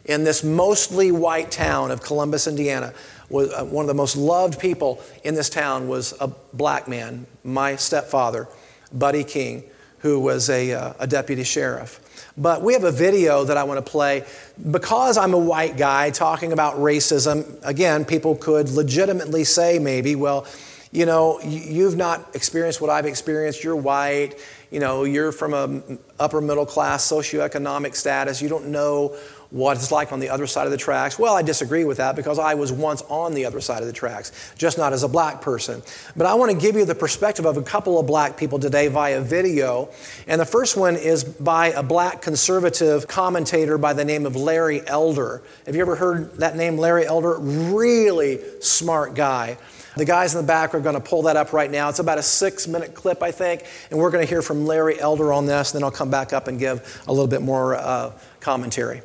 in 0.06 0.24
this 0.24 0.42
mostly 0.42 1.12
white 1.12 1.52
town 1.52 1.92
of 1.92 2.02
Columbus, 2.02 2.48
Indiana. 2.48 2.92
Was 3.28 3.52
uh, 3.52 3.64
one 3.64 3.84
of 3.84 3.86
the 3.86 3.94
most 3.94 4.16
loved 4.16 4.58
people 4.58 5.00
in 5.22 5.36
this 5.36 5.48
town 5.48 5.86
was 5.86 6.14
a 6.20 6.26
black 6.52 6.88
man, 6.88 7.26
my 7.44 7.76
stepfather, 7.76 8.48
Buddy 8.92 9.22
King, 9.22 9.62
who 10.00 10.18
was 10.18 10.50
a, 10.50 10.72
uh, 10.72 10.94
a 10.98 11.06
deputy 11.06 11.44
sheriff. 11.44 12.00
But 12.36 12.60
we 12.60 12.72
have 12.72 12.82
a 12.82 12.90
video 12.90 13.44
that 13.44 13.56
I 13.56 13.62
want 13.62 13.78
to 13.78 13.88
play. 13.88 14.24
Because 14.72 15.16
I'm 15.16 15.32
a 15.32 15.38
white 15.38 15.76
guy 15.76 16.10
talking 16.10 16.52
about 16.52 16.74
racism, 16.74 17.56
again, 17.62 18.04
people 18.04 18.34
could 18.34 18.68
legitimately 18.70 19.44
say, 19.44 19.78
maybe, 19.78 20.16
well, 20.16 20.44
you 20.92 21.06
know, 21.06 21.40
you've 21.40 21.96
not 21.96 22.34
experienced 22.34 22.80
what 22.80 22.90
I've 22.90 23.06
experienced. 23.06 23.64
You're 23.64 23.76
white. 23.76 24.34
You 24.70 24.80
know, 24.80 25.04
you're 25.04 25.32
from 25.32 25.54
a 25.54 25.98
upper 26.18 26.40
middle 26.40 26.66
class 26.66 27.08
socioeconomic 27.10 27.94
status. 27.94 28.40
You 28.42 28.48
don't 28.48 28.68
know 28.68 29.16
what 29.50 29.76
it's 29.76 29.92
like 29.92 30.12
on 30.12 30.20
the 30.20 30.28
other 30.28 30.46
side 30.46 30.66
of 30.66 30.72
the 30.72 30.76
tracks. 30.76 31.18
Well, 31.18 31.34
I 31.34 31.42
disagree 31.42 31.84
with 31.84 31.98
that 31.98 32.16
because 32.16 32.38
I 32.38 32.54
was 32.54 32.72
once 32.72 33.02
on 33.02 33.34
the 33.34 33.46
other 33.46 33.60
side 33.60 33.80
of 33.80 33.86
the 33.86 33.92
tracks, 33.92 34.54
just 34.58 34.76
not 34.76 34.92
as 34.92 35.02
a 35.02 35.08
black 35.08 35.40
person. 35.40 35.82
But 36.16 36.26
I 36.26 36.34
want 36.34 36.50
to 36.50 36.58
give 36.58 36.74
you 36.74 36.84
the 36.84 36.94
perspective 36.94 37.44
of 37.44 37.56
a 37.56 37.62
couple 37.62 37.98
of 37.98 38.06
black 38.06 38.36
people 38.36 38.58
today 38.58 38.88
via 38.88 39.20
video. 39.20 39.88
And 40.26 40.40
the 40.40 40.46
first 40.46 40.76
one 40.76 40.96
is 40.96 41.22
by 41.22 41.68
a 41.68 41.82
black 41.82 42.22
conservative 42.22 43.06
commentator 43.06 43.78
by 43.78 43.92
the 43.92 44.04
name 44.04 44.26
of 44.26 44.34
Larry 44.34 44.86
Elder. 44.86 45.42
Have 45.64 45.76
you 45.76 45.80
ever 45.80 45.96
heard 45.96 46.36
that 46.38 46.56
name, 46.56 46.76
Larry 46.76 47.06
Elder? 47.06 47.38
Really 47.38 48.40
smart 48.60 49.14
guy. 49.14 49.58
The 49.96 50.04
guys 50.04 50.34
in 50.34 50.42
the 50.42 50.46
back 50.46 50.74
are 50.74 50.80
going 50.80 50.94
to 50.94 51.00
pull 51.00 51.22
that 51.22 51.36
up 51.36 51.54
right 51.54 51.70
now. 51.70 51.88
It's 51.88 52.00
about 52.00 52.18
a 52.18 52.22
six 52.22 52.68
minute 52.68 52.94
clip, 52.94 53.22
I 53.22 53.30
think, 53.30 53.64
and 53.90 53.98
we're 53.98 54.10
going 54.10 54.22
to 54.22 54.28
hear 54.28 54.42
from 54.42 54.66
Larry 54.66 55.00
Elder 55.00 55.32
on 55.32 55.46
this, 55.46 55.72
and 55.72 55.80
then 55.80 55.84
I'll 55.84 55.90
come 55.90 56.10
back 56.10 56.34
up 56.34 56.48
and 56.48 56.58
give 56.58 57.02
a 57.08 57.12
little 57.12 57.26
bit 57.26 57.40
more 57.40 57.76
uh, 57.76 58.12
commentary. 58.40 59.00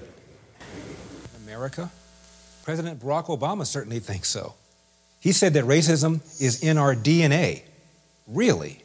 America? 1.43 1.89
President 2.63 2.99
Barack 2.99 3.25
Obama 3.25 3.65
certainly 3.65 3.99
thinks 3.99 4.27
so. 4.27 4.53
He 5.21 5.31
said 5.31 5.53
that 5.53 5.63
racism 5.63 6.19
is 6.41 6.61
in 6.61 6.77
our 6.77 6.93
DNA. 6.93 7.61
Really? 8.27 8.83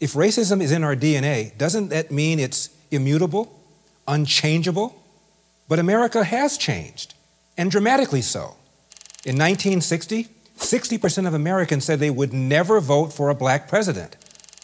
If 0.00 0.12
racism 0.12 0.60
is 0.60 0.72
in 0.72 0.84
our 0.84 0.94
DNA, 0.94 1.56
doesn't 1.56 1.88
that 1.88 2.10
mean 2.10 2.38
it's 2.38 2.68
immutable, 2.90 3.58
unchangeable? 4.06 5.02
But 5.68 5.78
America 5.78 6.22
has 6.22 6.58
changed, 6.58 7.14
and 7.56 7.70
dramatically 7.70 8.20
so. 8.20 8.56
In 9.24 9.38
1960, 9.38 10.28
60% 10.58 11.26
of 11.26 11.34
Americans 11.34 11.84
said 11.84 11.98
they 11.98 12.10
would 12.10 12.32
never 12.32 12.80
vote 12.80 13.12
for 13.12 13.28
a 13.28 13.34
black 13.34 13.68
president. 13.68 14.16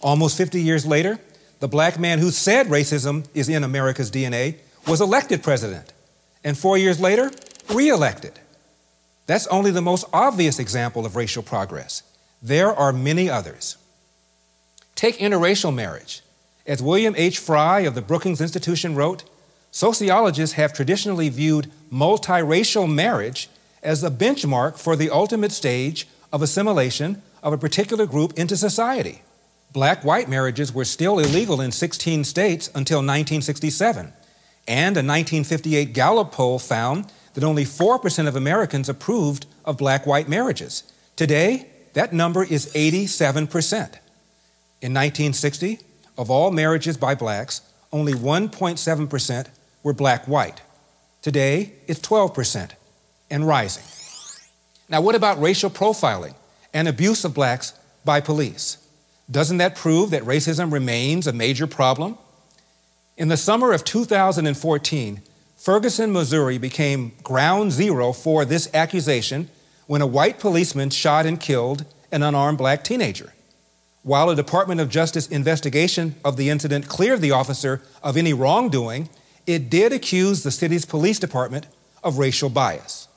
Almost 0.02 0.36
50 0.36 0.60
years 0.60 0.86
later, 0.86 1.18
the 1.58 1.68
black 1.68 1.98
man 1.98 2.18
who 2.18 2.30
said 2.30 2.68
racism 2.68 3.26
is 3.34 3.48
in 3.48 3.64
America's 3.64 4.10
DNA 4.10 4.56
was 4.86 5.00
elected 5.00 5.42
president 5.42 5.92
and 6.44 6.56
four 6.56 6.78
years 6.78 7.00
later, 7.00 7.30
reelected. 7.72 8.38
That's 9.26 9.46
only 9.48 9.70
the 9.70 9.82
most 9.82 10.04
obvious 10.12 10.58
example 10.58 11.06
of 11.06 11.16
racial 11.16 11.42
progress. 11.42 12.02
There 12.42 12.72
are 12.72 12.92
many 12.92 13.28
others. 13.28 13.76
Take 14.94 15.18
interracial 15.18 15.74
marriage. 15.74 16.22
As 16.66 16.82
William 16.82 17.14
H. 17.16 17.38
Frey 17.38 17.84
of 17.84 17.94
the 17.94 18.02
Brookings 18.02 18.40
Institution 18.40 18.94
wrote, 18.94 19.24
sociologists 19.70 20.56
have 20.56 20.72
traditionally 20.72 21.28
viewed 21.28 21.70
multiracial 21.92 22.92
marriage 22.92 23.48
as 23.82 24.04
a 24.04 24.10
benchmark 24.10 24.78
for 24.78 24.96
the 24.96 25.10
ultimate 25.10 25.52
stage 25.52 26.06
of 26.32 26.42
assimilation 26.42 27.22
of 27.42 27.52
a 27.52 27.58
particular 27.58 28.06
group 28.06 28.32
into 28.38 28.56
society. 28.56 29.22
Black 29.72 30.04
white 30.04 30.28
marriages 30.28 30.74
were 30.74 30.84
still 30.84 31.18
illegal 31.18 31.60
in 31.60 31.70
16 31.72 32.24
states 32.24 32.68
until 32.74 32.98
1967. 32.98 34.12
And 34.66 34.96
a 34.96 35.00
1958 35.00 35.92
Gallup 35.92 36.32
poll 36.32 36.58
found 36.58 37.10
that 37.34 37.44
only 37.44 37.64
4% 37.64 38.28
of 38.28 38.36
Americans 38.36 38.88
approved 38.88 39.46
of 39.64 39.78
black 39.78 40.06
white 40.06 40.28
marriages. 40.28 40.82
Today, 41.16 41.66
that 41.94 42.12
number 42.12 42.44
is 42.44 42.72
87%. 42.74 43.48
In 44.82 44.94
1960, 44.94 45.80
of 46.18 46.30
all 46.30 46.50
marriages 46.50 46.96
by 46.96 47.14
blacks, 47.14 47.62
only 47.92 48.12
1.7% 48.12 49.46
were 49.82 49.92
black 49.92 50.26
white. 50.26 50.62
Today, 51.22 51.72
it's 51.86 52.00
12% 52.00 52.72
and 53.30 53.46
rising. 53.46 53.84
Now, 54.88 55.00
what 55.00 55.14
about 55.14 55.40
racial 55.40 55.70
profiling 55.70 56.34
and 56.74 56.88
abuse 56.88 57.24
of 57.24 57.34
blacks 57.34 57.74
by 58.04 58.20
police? 58.20 58.78
Doesn't 59.30 59.58
that 59.58 59.76
prove 59.76 60.10
that 60.10 60.24
racism 60.24 60.72
remains 60.72 61.26
a 61.26 61.32
major 61.32 61.66
problem? 61.66 62.18
In 63.16 63.28
the 63.28 63.36
summer 63.36 63.72
of 63.72 63.84
2014, 63.84 65.22
Ferguson, 65.56 66.12
Missouri 66.12 66.58
became 66.58 67.12
ground 67.22 67.70
zero 67.70 68.12
for 68.12 68.44
this 68.44 68.68
accusation 68.72 69.48
when 69.86 70.00
a 70.00 70.06
white 70.06 70.38
policeman 70.38 70.90
shot 70.90 71.26
and 71.26 71.38
killed 71.38 71.84
an 72.10 72.22
unarmed 72.22 72.58
black 72.58 72.82
teenager. 72.82 73.32
While 74.02 74.30
a 74.30 74.36
Department 74.36 74.80
of 74.80 74.88
Justice 74.88 75.26
investigation 75.28 76.14
of 76.24 76.38
the 76.38 76.48
incident 76.48 76.88
cleared 76.88 77.20
the 77.20 77.32
officer 77.32 77.82
of 78.02 78.16
any 78.16 78.32
wrongdoing, 78.32 79.10
it 79.46 79.68
did 79.68 79.92
accuse 79.92 80.42
the 80.42 80.50
city's 80.50 80.86
police 80.86 81.18
department 81.18 81.66
of 82.02 82.18
racial 82.18 82.48
bias. 82.48 83.08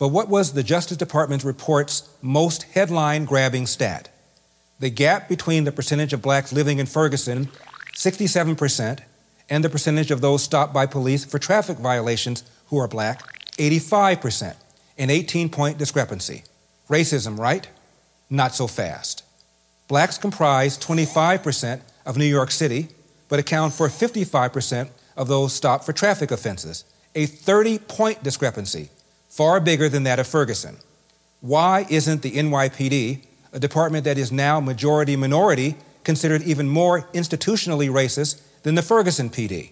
But 0.00 0.08
what 0.08 0.30
was 0.30 0.54
the 0.54 0.62
Justice 0.62 0.96
Department's 0.96 1.44
report's 1.44 2.08
most 2.22 2.62
headline 2.62 3.26
grabbing 3.26 3.66
stat? 3.66 4.08
The 4.78 4.88
gap 4.88 5.28
between 5.28 5.64
the 5.64 5.72
percentage 5.72 6.14
of 6.14 6.22
blacks 6.22 6.54
living 6.54 6.78
in 6.78 6.86
Ferguson, 6.86 7.50
67%, 7.94 9.00
and 9.50 9.62
the 9.62 9.68
percentage 9.68 10.10
of 10.10 10.22
those 10.22 10.42
stopped 10.42 10.72
by 10.72 10.86
police 10.86 11.26
for 11.26 11.38
traffic 11.38 11.76
violations 11.76 12.44
who 12.68 12.78
are 12.78 12.88
black, 12.88 13.20
85%, 13.58 14.56
an 14.96 15.10
18 15.10 15.50
point 15.50 15.76
discrepancy. 15.76 16.44
Racism, 16.88 17.38
right? 17.38 17.68
Not 18.30 18.54
so 18.54 18.66
fast. 18.66 19.22
Blacks 19.86 20.16
comprise 20.16 20.78
25% 20.78 21.82
of 22.06 22.16
New 22.16 22.24
York 22.24 22.52
City, 22.52 22.88
but 23.28 23.38
account 23.38 23.74
for 23.74 23.88
55% 23.88 24.88
of 25.18 25.28
those 25.28 25.52
stopped 25.52 25.84
for 25.84 25.92
traffic 25.92 26.30
offenses, 26.30 26.84
a 27.14 27.26
30 27.26 27.80
point 27.80 28.22
discrepancy, 28.22 28.88
far 29.30 29.60
bigger 29.60 29.88
than 29.88 30.02
that 30.02 30.18
of 30.18 30.26
Ferguson. 30.26 30.76
Why 31.40 31.86
isn't 31.88 32.20
the 32.20 32.32
NYPD, 32.32 33.24
a 33.52 33.58
department 33.58 34.04
that 34.04 34.18
is 34.18 34.30
now 34.30 34.60
majority 34.60 35.16
minority, 35.16 35.76
considered 36.04 36.42
even 36.42 36.68
more 36.68 37.02
institutionally 37.14 37.88
racist 37.88 38.42
than 38.62 38.74
the 38.74 38.82
Ferguson 38.82 39.30
PD? 39.30 39.70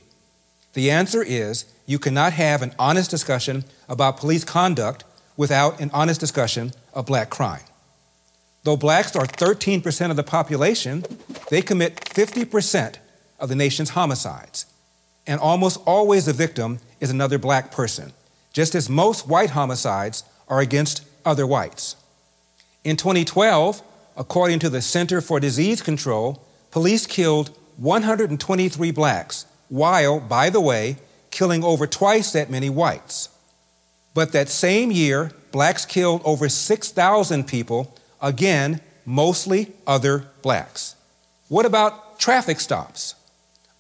The 0.72 0.90
answer 0.90 1.22
is 1.22 1.66
you 1.84 1.98
cannot 1.98 2.32
have 2.34 2.62
an 2.62 2.74
honest 2.78 3.10
discussion 3.10 3.64
about 3.88 4.16
police 4.16 4.44
conduct 4.44 5.04
without 5.36 5.80
an 5.80 5.90
honest 5.92 6.20
discussion 6.20 6.72
of 6.94 7.06
black 7.06 7.28
crime. 7.28 7.62
Though 8.62 8.76
blacks 8.76 9.16
are 9.16 9.26
13% 9.26 10.10
of 10.10 10.16
the 10.16 10.22
population, 10.22 11.04
they 11.50 11.62
commit 11.62 11.96
50% 11.96 12.96
of 13.38 13.48
the 13.48 13.54
nation's 13.54 13.90
homicides. 13.90 14.66
And 15.26 15.40
almost 15.40 15.80
always 15.86 16.26
the 16.26 16.32
victim 16.32 16.78
is 17.00 17.10
another 17.10 17.38
black 17.38 17.70
person, 17.70 18.12
just 18.58 18.74
as 18.74 18.90
most 18.90 19.28
white 19.28 19.50
homicides 19.50 20.24
are 20.48 20.58
against 20.58 21.06
other 21.24 21.46
whites. 21.46 21.94
In 22.82 22.96
2012, 22.96 23.80
according 24.16 24.58
to 24.58 24.68
the 24.68 24.82
Center 24.82 25.20
for 25.20 25.38
Disease 25.38 25.80
Control, 25.80 26.44
police 26.72 27.06
killed 27.06 27.56
123 27.76 28.90
blacks, 28.90 29.46
while, 29.68 30.18
by 30.18 30.50
the 30.50 30.60
way, 30.60 30.96
killing 31.30 31.62
over 31.62 31.86
twice 31.86 32.32
that 32.32 32.50
many 32.50 32.68
whites. 32.68 33.28
But 34.12 34.32
that 34.32 34.48
same 34.48 34.90
year, 34.90 35.30
blacks 35.52 35.86
killed 35.86 36.20
over 36.24 36.48
6,000 36.48 37.46
people, 37.46 37.94
again, 38.20 38.80
mostly 39.06 39.70
other 39.86 40.24
blacks. 40.42 40.96
What 41.46 41.64
about 41.64 42.18
traffic 42.18 42.58
stops? 42.58 43.14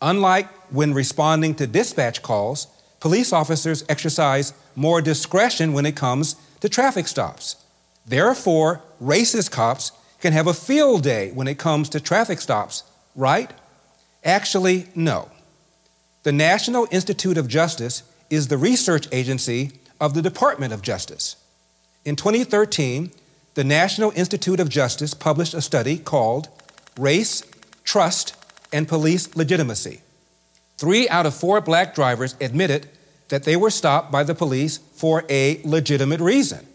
Unlike 0.00 0.46
when 0.70 0.94
responding 0.94 1.56
to 1.56 1.66
dispatch 1.66 2.22
calls, 2.22 2.68
police 3.00 3.32
officers 3.32 3.84
exercise 3.88 4.52
more 4.78 5.02
discretion 5.02 5.72
when 5.72 5.84
it 5.84 5.96
comes 5.96 6.36
to 6.60 6.68
traffic 6.68 7.08
stops. 7.08 7.56
Therefore, 8.06 8.80
racist 9.02 9.50
cops 9.50 9.90
can 10.20 10.32
have 10.32 10.46
a 10.46 10.54
field 10.54 11.02
day 11.02 11.32
when 11.32 11.48
it 11.48 11.58
comes 11.58 11.88
to 11.90 12.00
traffic 12.00 12.40
stops, 12.40 12.84
right? 13.16 13.50
Actually, 14.24 14.86
no. 14.94 15.30
The 16.22 16.32
National 16.32 16.86
Institute 16.92 17.36
of 17.36 17.48
Justice 17.48 18.04
is 18.30 18.48
the 18.48 18.56
research 18.56 19.08
agency 19.10 19.72
of 20.00 20.14
the 20.14 20.22
Department 20.22 20.72
of 20.72 20.82
Justice. 20.82 21.36
In 22.04 22.14
2013, 22.14 23.10
the 23.54 23.64
National 23.64 24.12
Institute 24.14 24.60
of 24.60 24.68
Justice 24.68 25.12
published 25.12 25.54
a 25.54 25.60
study 25.60 25.98
called 25.98 26.48
Race, 26.96 27.42
Trust, 27.82 28.36
and 28.72 28.86
Police 28.86 29.34
Legitimacy. 29.34 30.02
Three 30.76 31.08
out 31.08 31.26
of 31.26 31.34
four 31.34 31.60
black 31.60 31.96
drivers 31.96 32.36
admitted 32.40 32.88
that 33.28 33.44
they 33.44 33.56
were 33.56 33.70
stopped 33.70 34.10
by 34.10 34.22
the 34.22 34.34
police 34.34 34.78
for 34.78 35.24
a 35.28 35.60
legitimate 35.64 36.20
reason. 36.20 36.66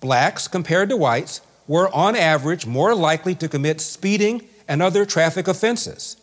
Blacks, 0.00 0.48
compared 0.48 0.88
to 0.88 0.96
whites, 0.96 1.40
were, 1.66 1.94
on 1.94 2.14
average, 2.16 2.66
more 2.66 2.94
likely 2.94 3.34
to 3.36 3.48
commit 3.48 3.80
speeding 3.80 4.42
and 4.68 4.82
other 4.82 5.06
traffic 5.06 5.48
offenses. 5.48 6.16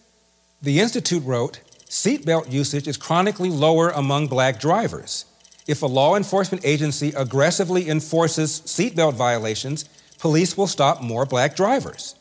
The 0.61 0.79
Institute 0.79 1.23
wrote 1.23 1.61
seatbelt 1.89 2.51
usage 2.51 2.87
is 2.87 2.97
chronically 2.97 3.49
lower 3.49 3.89
among 3.89 4.27
black 4.27 4.59
drivers. 4.59 5.25
If 5.67 5.81
a 5.81 5.87
law 5.87 6.15
enforcement 6.15 6.65
agency 6.65 7.09
aggressively 7.15 7.89
enforces 7.89 8.61
seatbelt 8.61 9.13
violations, 9.13 9.85
police 10.19 10.57
will 10.57 10.67
stop 10.67 11.01
more 11.01 11.25
black 11.25 11.55
drivers. 11.55 12.15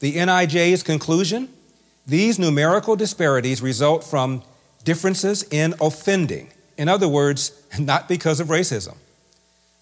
The 0.00 0.14
NIJ's 0.14 0.82
conclusion 0.82 1.48
these 2.06 2.38
numerical 2.38 2.94
disparities 2.94 3.60
result 3.60 4.04
from 4.04 4.42
differences 4.84 5.42
in 5.50 5.74
offending. 5.80 6.52
In 6.76 6.88
other 6.88 7.08
words, 7.08 7.52
not 7.78 8.08
because 8.08 8.40
of 8.40 8.48
racism. 8.48 8.96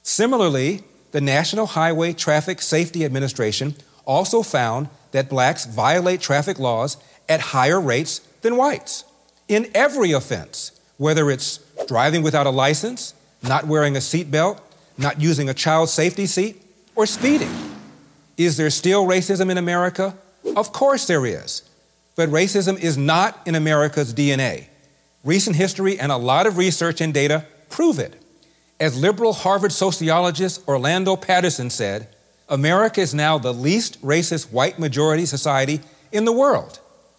Similarly, 0.02 0.82
the 1.12 1.20
National 1.20 1.66
Highway 1.66 2.12
Traffic 2.12 2.60
Safety 2.60 3.04
Administration 3.04 3.74
also 4.04 4.42
found 4.42 4.88
that 5.12 5.28
blacks 5.28 5.64
violate 5.64 6.20
traffic 6.20 6.58
laws 6.58 6.96
at 7.28 7.40
higher 7.40 7.80
rates 7.80 8.18
than 8.42 8.56
whites 8.56 9.04
in 9.48 9.70
every 9.74 10.12
offense, 10.12 10.72
whether 10.96 11.30
it's 11.30 11.58
driving 11.86 12.22
without 12.22 12.46
a 12.46 12.50
license, 12.50 13.14
not 13.42 13.66
wearing 13.66 13.96
a 13.96 14.00
seatbelt, 14.00 14.60
not 14.98 15.20
using 15.20 15.48
a 15.48 15.54
child 15.54 15.88
safety 15.88 16.26
seat, 16.26 16.60
or 16.94 17.06
speeding. 17.06 17.50
Is 18.36 18.56
there 18.56 18.70
still 18.70 19.06
racism 19.06 19.50
in 19.50 19.58
America? 19.58 20.16
Of 20.56 20.72
course 20.72 21.06
there 21.06 21.24
is. 21.26 21.62
But 22.16 22.28
racism 22.28 22.78
is 22.78 22.96
not 22.96 23.40
in 23.46 23.54
America's 23.54 24.14
DNA. 24.14 24.66
Recent 25.24 25.56
history 25.56 25.98
and 25.98 26.12
a 26.12 26.16
lot 26.16 26.46
of 26.46 26.58
research 26.58 27.00
and 27.00 27.14
data 27.14 27.46
prove 27.70 27.98
it. 27.98 28.20
As 28.78 29.00
liberal 29.00 29.32
Harvard 29.32 29.72
sociologist 29.72 30.66
Orlando 30.68 31.16
Patterson 31.16 31.70
said, 31.70 32.08
America 32.48 33.00
is 33.00 33.14
now 33.14 33.38
the 33.38 33.54
least 33.54 34.00
racist 34.02 34.52
white 34.52 34.78
majority 34.78 35.24
society 35.24 35.80
in 36.12 36.26
the 36.26 36.32
world, 36.32 36.78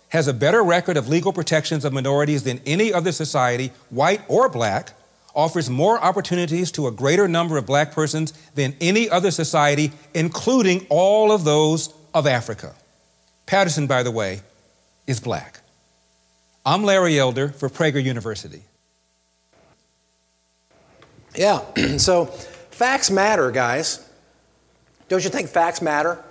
has 0.09 0.27
a 0.27 0.33
better 0.33 0.63
record 0.63 0.97
of 0.97 1.09
legal 1.09 1.33
protections 1.33 1.83
of 1.83 1.93
minorities 1.93 2.43
than 2.43 2.61
any 2.65 2.93
other 2.93 3.11
society, 3.11 3.71
white 3.89 4.21
or 4.27 4.49
black, 4.49 4.91
offers 5.33 5.69
more 5.69 5.99
opportunities 5.99 6.71
to 6.71 6.87
a 6.87 6.91
greater 6.91 7.27
number 7.27 7.57
of 7.57 7.65
black 7.65 7.91
persons 7.91 8.31
than 8.53 8.75
any 8.79 9.09
other 9.09 9.31
society, 9.31 9.91
including 10.13 10.85
all 10.89 11.31
of 11.31 11.43
those 11.43 11.93
of 12.13 12.27
Africa. 12.27 12.73
Patterson, 13.45 13.87
by 13.87 14.03
the 14.03 14.11
way, 14.11 14.41
is 15.07 15.19
black. 15.19 15.59
I'm 16.67 16.81
Larry 16.81 17.19
Elder 17.19 17.49
for 17.49 17.69
Prager 17.69 18.03
University. 18.03 18.63
Yeah, 21.35 21.61
so 21.97 22.25
facts 22.25 23.11
matter, 23.11 23.51
guys. 23.51 24.09
Don't 25.07 25.23
you 25.23 25.29
think 25.29 25.47
facts 25.49 25.79
matter? 25.79 26.23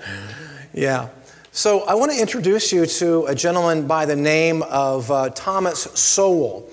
yeah. 0.73 1.09
So 1.51 1.81
I 1.81 1.95
want 1.95 2.13
to 2.13 2.21
introduce 2.21 2.71
you 2.71 2.85
to 2.85 3.25
a 3.25 3.35
gentleman 3.35 3.87
by 3.87 4.05
the 4.05 4.15
name 4.15 4.61
of 4.61 5.11
uh, 5.11 5.31
Thomas 5.31 5.81
Sowell. 5.81 6.69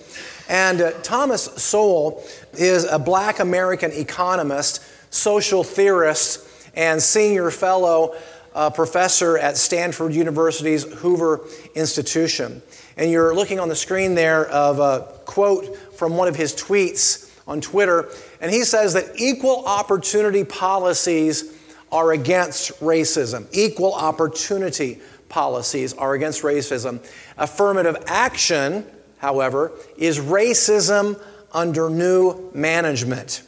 And 0.49 0.83
uh, 0.83 0.93
Thomas 1.03 1.43
Sowell 1.57 2.23
is 2.53 2.85
a 2.85 2.99
black 3.01 3.41
American 3.41 3.91
economist, 3.91 4.85
social 5.13 5.65
theorist, 5.65 6.47
and 6.77 7.03
senior 7.03 7.51
fellow 7.51 8.15
uh, 8.55 8.71
professor 8.71 9.37
at 9.37 9.57
Stanford 9.57 10.15
University's 10.15 10.85
Hoover 11.01 11.41
Institution. 11.75 12.63
And 12.97 13.11
you're 13.11 13.35
looking 13.35 13.59
on 13.59 13.69
the 13.69 13.77
screen 13.77 14.15
there 14.15 14.47
of 14.47 14.79
a 14.79 15.09
quote 15.25 15.77
from 15.95 16.17
one 16.17 16.29
of 16.29 16.37
his 16.37 16.55
tweets 16.55 17.31
on 17.47 17.61
Twitter. 17.61 18.11
And 18.41 18.51
he 18.51 18.65
says 18.65 18.95
that 18.95 19.05
equal 19.17 19.65
opportunity 19.67 20.45
policies 20.45 21.53
are 21.91 22.13
against 22.13 22.81
racism. 22.81 23.47
Equal 23.53 23.95
opportunity 23.95 25.01
policies 25.29 25.93
are 25.95 26.15
against 26.15 26.43
racism. 26.43 27.05
Affirmative 27.37 27.97
action, 28.07 28.87
however, 29.19 29.73
is 29.97 30.19
racism 30.19 31.21
under 31.53 31.91
new 31.91 32.51
management. 32.53 33.43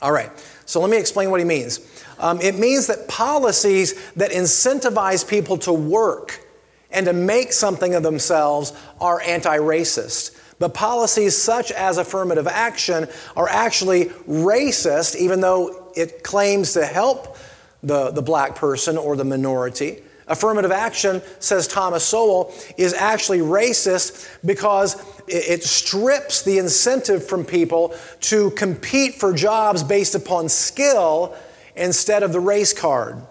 All 0.00 0.12
right, 0.12 0.30
so 0.64 0.80
let 0.80 0.90
me 0.90 0.96
explain 0.96 1.30
what 1.30 1.40
he 1.40 1.46
means. 1.46 1.97
Um, 2.18 2.40
it 2.40 2.58
means 2.58 2.86
that 2.88 3.08
policies 3.08 3.94
that 4.14 4.30
incentivize 4.30 5.28
people 5.28 5.56
to 5.58 5.72
work 5.72 6.44
and 6.90 7.06
to 7.06 7.12
make 7.12 7.52
something 7.52 7.94
of 7.94 8.02
themselves 8.02 8.72
are 9.00 9.20
anti 9.20 9.58
racist. 9.58 10.36
But 10.58 10.74
policies 10.74 11.36
such 11.36 11.70
as 11.70 11.98
affirmative 11.98 12.48
action 12.48 13.06
are 13.36 13.48
actually 13.48 14.06
racist, 14.26 15.14
even 15.16 15.40
though 15.40 15.92
it 15.94 16.24
claims 16.24 16.72
to 16.72 16.84
help 16.84 17.36
the, 17.82 18.10
the 18.10 18.22
black 18.22 18.56
person 18.56 18.96
or 18.96 19.14
the 19.14 19.24
minority. 19.24 20.02
Affirmative 20.26 20.72
action, 20.72 21.22
says 21.38 21.66
Thomas 21.66 22.04
Sowell, 22.04 22.52
is 22.76 22.92
actually 22.92 23.38
racist 23.38 24.28
because 24.44 25.02
it 25.26 25.62
strips 25.62 26.42
the 26.42 26.58
incentive 26.58 27.26
from 27.26 27.44
people 27.44 27.94
to 28.22 28.50
compete 28.50 29.14
for 29.14 29.32
jobs 29.32 29.82
based 29.82 30.14
upon 30.14 30.48
skill 30.48 31.34
instead 31.78 32.22
of 32.22 32.32
the 32.32 32.40
race 32.40 32.72
card. 32.72 33.22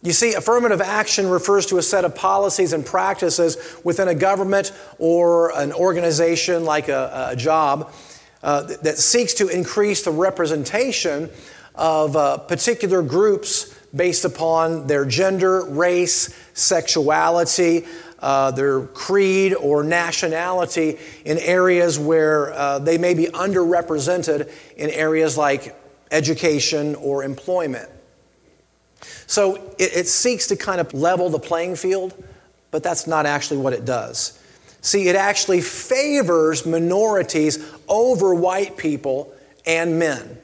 You 0.00 0.12
see, 0.12 0.34
affirmative 0.34 0.80
action 0.80 1.28
refers 1.28 1.66
to 1.66 1.78
a 1.78 1.82
set 1.82 2.04
of 2.04 2.14
policies 2.14 2.72
and 2.72 2.86
practices 2.86 3.56
within 3.82 4.06
a 4.06 4.14
government 4.14 4.72
or 4.98 5.50
an 5.58 5.72
organization 5.72 6.64
like 6.64 6.88
a, 6.88 7.30
a 7.30 7.36
job 7.36 7.92
uh, 8.42 8.62
that 8.62 8.96
seeks 8.96 9.34
to 9.34 9.48
increase 9.48 10.02
the 10.02 10.12
representation 10.12 11.28
of 11.74 12.14
uh, 12.14 12.38
particular 12.38 13.02
groups 13.02 13.74
based 13.94 14.24
upon 14.24 14.86
their 14.86 15.04
gender, 15.04 15.64
race, 15.64 16.32
sexuality, 16.54 17.84
uh, 18.20 18.50
their 18.52 18.82
creed, 18.82 19.54
or 19.54 19.82
nationality 19.82 20.98
in 21.24 21.38
areas 21.38 21.98
where 21.98 22.52
uh, 22.52 22.78
they 22.78 22.98
may 22.98 23.14
be 23.14 23.26
underrepresented 23.26 24.50
in 24.76 24.90
areas 24.90 25.36
like 25.36 25.74
education, 26.10 26.94
or 26.96 27.24
employment. 27.24 27.88
So 29.26 29.56
it, 29.78 29.96
it, 29.96 30.08
seeks 30.08 30.46
to 30.48 30.56
kind 30.56 30.80
of 30.80 30.92
level 30.94 31.30
the 31.30 31.38
playing 31.38 31.76
field, 31.76 32.14
but 32.70 32.82
that's 32.82 33.06
not 33.06 33.26
actually 33.26 33.58
what 33.58 33.72
it 33.72 33.84
does. 33.84 34.42
See, 34.80 35.08
it 35.08 35.16
actually 35.16 35.60
favors 35.60 36.64
minorities 36.64 37.64
over 37.88 38.34
white 38.34 38.76
people 38.76 39.32
and 39.66 39.98
men. 39.98 40.38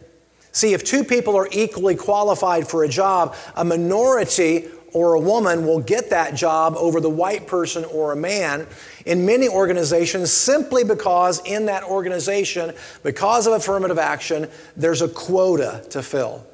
See, 0.52 0.72
if 0.72 0.84
two 0.84 1.02
people 1.02 1.36
are 1.36 1.48
equally 1.50 1.96
qualified 1.96 2.68
for 2.68 2.84
a 2.84 2.88
job, 2.88 3.34
a 3.56 3.64
minority 3.64 4.68
or 4.94 5.14
a 5.14 5.20
woman 5.20 5.66
will 5.66 5.80
get 5.80 6.10
that 6.10 6.34
job 6.34 6.74
over 6.76 7.00
the 7.00 7.10
white 7.10 7.46
person 7.46 7.84
or 7.86 8.12
a 8.12 8.16
man 8.16 8.66
in 9.04 9.26
many 9.26 9.48
organizations 9.48 10.32
simply 10.32 10.84
because 10.84 11.42
in 11.44 11.66
that 11.66 11.82
organization, 11.82 12.72
because 13.02 13.46
of 13.46 13.52
affirmative 13.52 13.98
action, 13.98 14.48
there's 14.76 15.02
a 15.02 15.08
quota 15.08 15.84
to 15.90 16.02
fill. 16.02 16.46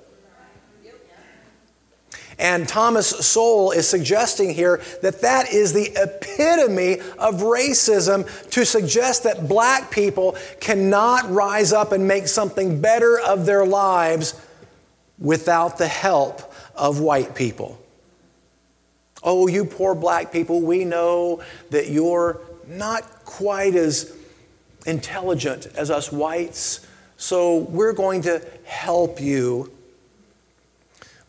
And 2.38 2.66
Thomas 2.66 3.10
Sowell 3.10 3.72
is 3.72 3.86
suggesting 3.86 4.54
here 4.54 4.80
that 5.02 5.20
that 5.20 5.52
is 5.52 5.74
the 5.74 5.92
epitome 5.94 6.94
of 7.18 7.42
racism 7.42 8.26
to 8.52 8.64
suggest 8.64 9.24
that 9.24 9.46
black 9.46 9.90
people 9.90 10.38
cannot 10.58 11.30
rise 11.30 11.74
up 11.74 11.92
and 11.92 12.08
make 12.08 12.26
something 12.28 12.80
better 12.80 13.20
of 13.20 13.44
their 13.44 13.66
lives 13.66 14.40
without 15.18 15.76
the 15.76 15.86
help 15.86 16.54
of 16.74 16.98
white 16.98 17.34
people. 17.34 17.79
Oh, 19.22 19.46
you 19.46 19.64
poor 19.64 19.94
black 19.94 20.32
people, 20.32 20.60
we 20.60 20.84
know 20.84 21.42
that 21.70 21.88
you're 21.88 22.40
not 22.66 23.02
quite 23.24 23.74
as 23.74 24.16
intelligent 24.86 25.66
as 25.76 25.90
us 25.90 26.10
whites, 26.10 26.86
so 27.16 27.58
we're 27.58 27.92
going 27.92 28.22
to 28.22 28.42
help 28.64 29.20
you 29.20 29.70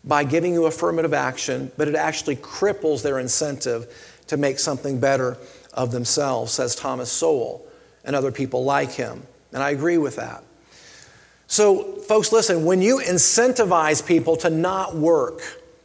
by 0.04 0.24
giving 0.24 0.54
you 0.54 0.66
affirmative 0.66 1.14
action, 1.14 1.72
but 1.78 1.88
it 1.88 1.96
actually 1.96 2.38
cripples 2.38 3.04
their 3.04 3.20
incentive 3.20 4.22
to 4.28 4.38
make 4.38 4.58
something 4.58 5.00
better 5.00 5.38
of 5.74 5.92
themselves, 5.92 6.54
says 6.54 6.76
Thomas 6.76 7.12
Sowell 7.12 7.66
and 8.04 8.16
other 8.16 8.32
people 8.32 8.64
like 8.64 8.92
him. 8.92 9.24
And 9.54 9.62
I 9.62 9.72
agree 9.72 9.98
with 9.98 10.16
that. 10.16 10.44
So, 11.48 11.98
folks, 11.98 12.32
listen, 12.32 12.64
when 12.64 12.82
you 12.82 13.00
incentivize 13.00 14.06
people 14.06 14.38
to 14.38 14.50
not 14.50 14.96
work, 14.96 15.42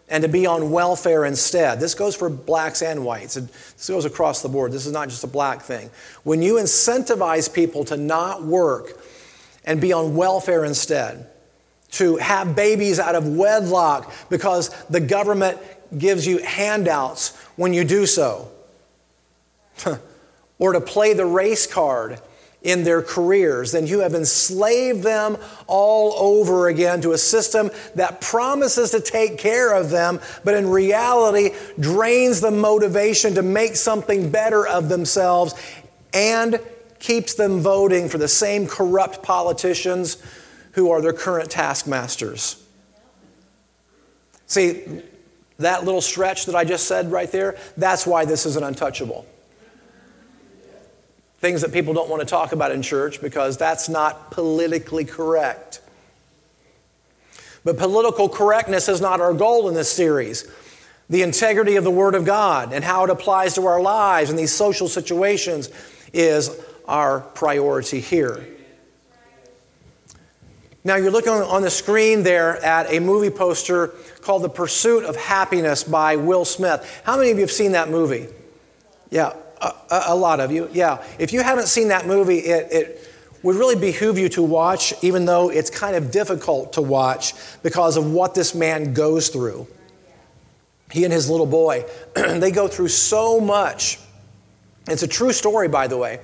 and 0.09 0.23
to 0.23 0.29
be 0.29 0.47
on 0.47 0.71
welfare 0.71 1.25
instead. 1.25 1.81
This 1.81 1.95
goes 1.95 2.15
for 2.15 2.29
blacks 2.29 2.83
and 2.83 3.05
whites. 3.05 3.35
This 3.35 3.89
goes 3.89 4.05
across 4.05 4.43
the 4.43 4.49
board. 4.49 4.73
This 4.73 4.87
is 4.87 4.93
not 4.93 5.09
just 5.09 5.25
a 5.25 5.29
black 5.29 5.63
thing. 5.63 5.91
When 6.23 6.43
you 6.43 6.55
incentivize 6.55 7.53
people 7.53 7.85
to 7.87 7.97
not 7.97 8.45
work 8.45 9.01
and 9.65 9.81
be 9.81 9.93
on 9.93 10.15
welfare 10.15 10.65
instead, 10.65 11.29
to 11.93 12.17
have 12.17 12.55
babies 12.55 12.99
out 12.99 13.15
of 13.15 13.27
wedlock 13.27 14.13
because 14.29 14.71
the 14.87 15.01
government 15.01 15.59
gives 15.97 16.27
you 16.27 16.39
handouts 16.39 17.37
when 17.57 17.73
you 17.73 17.85
do 17.85 18.07
so, 18.07 18.51
or 20.59 20.73
to 20.73 20.81
play 20.81 21.15
the 21.15 21.27
race 21.27 21.67
card 21.67 22.21
in 22.67 22.83
their 22.83 23.01
careers, 23.01 23.71
then 23.71 23.87
you 23.87 24.01
have 24.01 24.13
enslaved 24.13 25.05
them 25.05 25.39
all 25.69 26.13
over 26.15 26.67
again 26.67 27.01
to 27.01 27.13
a 27.13 27.19
system 27.19 27.71
that 27.95 28.21
promises 28.21 28.91
to 28.91 28.99
take 28.99 29.39
care 29.39 29.73
of 29.73 29.89
them, 29.89 30.21
but 30.43 30.53
in 30.53 30.69
reality 30.69 31.51
drains 31.79 32.41
the 32.41 32.51
motivation 32.51 33.35
to 33.35 33.43
make 33.43 33.77
something 33.77 34.31
better 34.31 34.67
of 34.67 34.89
themselves 34.89 35.55
and 36.13 36.59
keeps 36.99 37.35
them 37.35 37.61
voting 37.61 38.09
for 38.09 38.19
the 38.19 38.27
same 38.27 38.67
corrupt 38.67 39.23
politicians 39.23 40.21
who 40.73 40.91
are 40.91 41.01
their 41.01 41.13
current 41.13 41.49
taskmasters. 41.49 42.61
See, 44.49 45.03
that 45.59 45.85
little 45.85 46.01
stretch 46.01 46.47
that 46.47 46.57
I 46.57 46.65
just 46.65 46.89
said 46.89 47.13
right 47.13 47.31
there, 47.31 47.57
that's 47.77 48.09
why 48.09 48.25
this 48.25 48.45
is 48.45 48.57
an 48.57 48.65
untouchable. 48.65 49.25
Things 51.39 51.61
that 51.61 51.73
people 51.73 51.93
don't 51.93 52.09
want 52.09 52.21
to 52.21 52.27
talk 52.27 52.53
about 52.53 52.73
in 52.73 52.83
church 52.83 53.21
because 53.21 53.57
that's 53.57 53.89
not 53.89 54.31
politically 54.31 55.05
correct. 55.05 55.81
But 57.65 57.79
political 57.79 58.29
correctness 58.29 58.89
is 58.89 59.01
not 59.01 59.21
our 59.21 59.35
goal 59.35 59.69
in 59.69 59.75
this 59.75 59.91
series. 59.91 60.49
The 61.11 61.23
integrity 61.23 61.77
of 61.77 61.85
the 61.85 61.91
Word 61.91 62.15
of 62.15 62.25
God 62.25 62.73
and 62.73 62.83
how 62.83 63.05
it 63.05 63.11
applies 63.11 63.55
to 63.55 63.67
our 63.67 63.81
lives 63.81 64.31
in 64.31 64.37
these 64.37 64.53
social 64.53 64.89
situations 64.89 65.71
is 66.13 66.51
our 66.89 67.21
priority 67.21 68.01
here. 68.01 68.47
Now, 70.85 70.95
you're 70.95 71.11
looking 71.11 71.33
on 71.33 71.63
the 71.63 71.71
screen 71.71 72.23
there 72.23 72.65
at 72.65 72.93
a 72.93 73.01
movie 73.01 73.31
poster 73.31 73.89
called 74.21 74.43
The 74.43 74.49
Pursuit 74.49 75.05
of 75.05 75.17
Happyness 75.17 75.91
by 75.91 76.15
Will 76.15 76.45
Smith. 76.45 77.03
How 77.05 77.17
many 77.17 77.33
of 77.33 77.39
you 77.39 77.43
have 77.43 77.51
seen 77.51 77.73
that 77.73 77.91
movie? 77.91 78.29
Yeah, 79.11 79.33
a, 79.61 80.03
a 80.09 80.17
lot 80.17 80.41
of 80.41 80.53
you. 80.53 80.69
Yeah. 80.73 81.05
If 81.19 81.33
you 81.33 81.43
haven't 81.43 81.67
seen 81.67 81.89
that 81.89 82.07
movie, 82.07 82.39
it, 82.39 82.73
it 82.73 83.11
would 83.43 83.57
really 83.57 83.77
behoove 83.77 84.19
you 84.19 84.29
to 84.31 84.43
watch, 84.43 84.93
even 85.03 85.25
though 85.25 85.51
it's 85.51 85.71
kind 85.71 85.97
of 85.97 86.11
difficult 86.11 86.75
to 86.75 86.83
watch 86.83 87.35
because 87.63 87.97
of 87.97 88.11
what 88.13 88.35
this 88.35 88.55
man 88.55 88.93
goes 88.93 89.29
through. 89.29 89.67
He 90.91 91.05
and 91.05 91.13
his 91.13 91.29
little 91.29 91.47
boy, 91.47 91.85
they 92.15 92.51
go 92.51 92.69
through 92.69 92.89
so 92.89 93.41
much. 93.41 93.99
It's 94.89 95.03
a 95.03 95.09
true 95.09 95.33
story, 95.33 95.69
by 95.69 95.89
the 95.89 95.97
way 95.97 96.21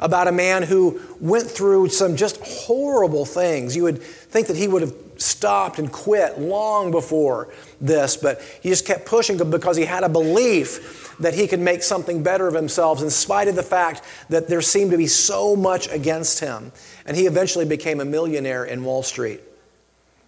about 0.00 0.26
a 0.26 0.32
man 0.32 0.62
who 0.62 1.00
went 1.20 1.48
through 1.48 1.88
some 1.88 2.16
just 2.16 2.40
horrible 2.42 3.26
things. 3.26 3.76
You 3.76 3.84
would 3.84 4.02
think 4.02 4.46
that 4.48 4.56
he 4.56 4.66
would 4.66 4.82
have 4.82 5.09
stopped 5.20 5.78
and 5.78 5.92
quit 5.92 6.38
long 6.38 6.90
before 6.90 7.48
this, 7.80 8.16
but 8.16 8.40
he 8.62 8.70
just 8.70 8.86
kept 8.86 9.06
pushing 9.06 9.36
because 9.50 9.76
he 9.76 9.84
had 9.84 10.02
a 10.02 10.08
belief 10.08 11.14
that 11.20 11.34
he 11.34 11.46
could 11.46 11.60
make 11.60 11.82
something 11.82 12.22
better 12.22 12.48
of 12.48 12.54
himself 12.54 13.02
in 13.02 13.10
spite 13.10 13.48
of 13.48 13.54
the 13.54 13.62
fact 13.62 14.02
that 14.30 14.48
there 14.48 14.62
seemed 14.62 14.90
to 14.90 14.96
be 14.96 15.06
so 15.06 15.54
much 15.54 15.88
against 15.90 16.40
him. 16.40 16.72
And 17.04 17.16
he 17.16 17.26
eventually 17.26 17.66
became 17.66 18.00
a 18.00 18.04
millionaire 18.04 18.64
in 18.64 18.82
Wall 18.82 19.02
Street. 19.02 19.40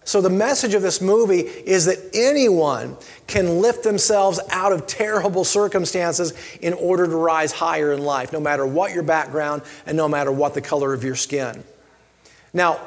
So, 0.05 0.19
the 0.19 0.29
message 0.29 0.73
of 0.73 0.81
this 0.81 0.99
movie 0.99 1.39
is 1.39 1.85
that 1.85 1.97
anyone 2.13 2.97
can 3.25 3.59
lift 3.59 3.83
themselves 3.83 4.37
out 4.51 4.73
of 4.73 4.85
terrible 4.85 5.45
circumstances 5.45 6.33
in 6.59 6.73
order 6.73 7.05
to 7.05 7.15
rise 7.15 7.53
higher 7.53 7.93
in 7.93 8.01
life, 8.01 8.33
no 8.33 8.41
matter 8.41 8.65
what 8.65 8.93
your 8.93 9.03
background 9.03 9.61
and 9.85 9.95
no 9.95 10.09
matter 10.09 10.29
what 10.29 10.53
the 10.53 10.61
color 10.61 10.93
of 10.93 11.05
your 11.05 11.15
skin. 11.15 11.63
Now, 12.53 12.81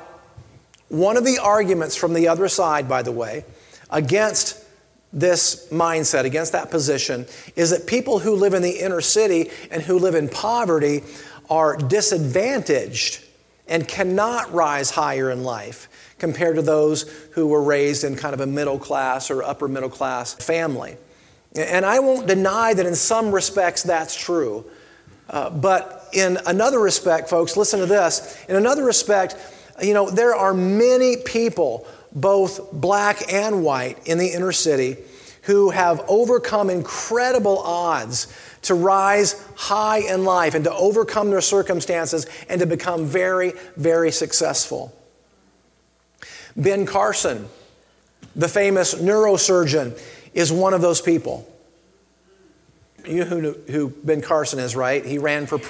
one 0.88 1.16
of 1.16 1.25
the 1.25 1.38
arguments 1.38 1.96
from 1.96 2.14
the 2.14 2.29
other 2.29 2.49
side, 2.49 2.88
by 2.88 3.03
the 3.03 3.12
way, 3.12 3.44
against 3.90 4.64
this 5.12 5.68
mindset, 5.70 6.25
against 6.25 6.53
that 6.53 6.70
position, 6.70 7.27
is 7.55 7.70
that 7.70 7.87
people 7.87 8.18
who 8.18 8.35
live 8.35 8.55
in 8.55 8.62
the 8.62 8.79
inner 8.83 9.01
city 9.01 9.51
and 9.70 9.83
who 9.83 9.99
live 9.99 10.14
in 10.14 10.29
poverty 10.29 11.03
are 11.49 11.77
disadvantaged 11.77 13.25
and 13.68 13.87
cannot 13.88 14.53
rise 14.53 14.90
higher 14.90 15.31
in 15.31 15.42
life 15.42 15.88
compared 16.18 16.57
to 16.57 16.62
those 16.62 17.03
who 17.33 17.46
were 17.46 17.62
raised 17.62 18.05
in 18.05 18.16
kind 18.16 18.35
of 18.35 18.40
a 18.40 18.46
middle 18.46 18.79
class 18.79 19.31
or 19.31 19.42
upper 19.42 19.68
middle 19.68 19.90
class 19.90 20.35
family. 20.35 20.96
And 21.55 21.85
I 21.85 22.01
won't 22.01 22.27
deny 22.27 22.75
that 22.75 22.87
in 22.87 22.94
some 22.94 23.33
respects 23.33 23.83
that's 23.83 24.14
true. 24.14 24.64
Uh, 25.29 25.51
but 25.51 26.09
in 26.12 26.38
another 26.46 26.79
respect, 26.79 27.29
folks, 27.29 27.57
listen 27.57 27.81
to 27.81 27.87
this. 27.87 28.44
In 28.49 28.57
another 28.57 28.85
respect, 28.85 29.37
you 29.83 29.95
know, 29.95 30.11
there 30.11 30.35
are 30.35 30.55
many 30.55 31.17
people, 31.17 31.87
both 32.12 32.73
black 32.73 33.33
and 33.33 33.62
white, 33.62 33.99
in 34.07 34.19
the 34.19 34.29
inner 34.29 34.53
city 34.53 34.97
who 35.43 35.71
have 35.71 36.05
overcome 36.09 36.71
incredible 36.71 37.59
odds 37.59 38.27
to 38.62 38.75
rise 38.75 39.41
high 39.55 39.99
in 39.99 40.25
life 40.25 40.55
and 40.55 40.65
to 40.65 40.73
overcome 40.73 41.31
their 41.31 41.41
circumstances 41.41 42.27
and 42.49 42.61
to 42.61 42.67
become 42.67 43.07
very, 43.07 43.53
very 43.77 44.11
successful. 44.11 44.93
Ben 46.57 46.85
Carson, 46.85 47.47
the 48.35 48.49
famous 48.49 48.95
neurosurgeon, 48.95 50.01
is 50.35 50.51
one 50.51 50.75
of 50.75 50.81
those 50.81 51.01
people. 51.01 51.49
You 53.07 53.25
know 53.25 53.27
who, 53.27 53.53
who 53.71 53.89
Ben 54.03 54.21
Carson 54.21 54.59
is, 54.59 54.75
right? 54.75 55.05
He 55.07 55.19
ran 55.19 55.47
for, 55.47 55.61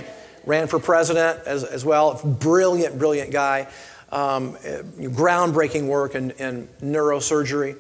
ran 0.47 0.69
for 0.69 0.79
president 0.79 1.47
as, 1.47 1.65
as 1.65 1.85
well. 1.85 2.19
Brilliant, 2.25 2.99
brilliant 2.99 3.31
guy. 3.31 3.69
Um, 4.11 4.55
groundbreaking 4.55 5.89
work 5.89 6.15
in, 6.15 6.31
in 6.33 6.69
neurosurgery. 6.81 7.77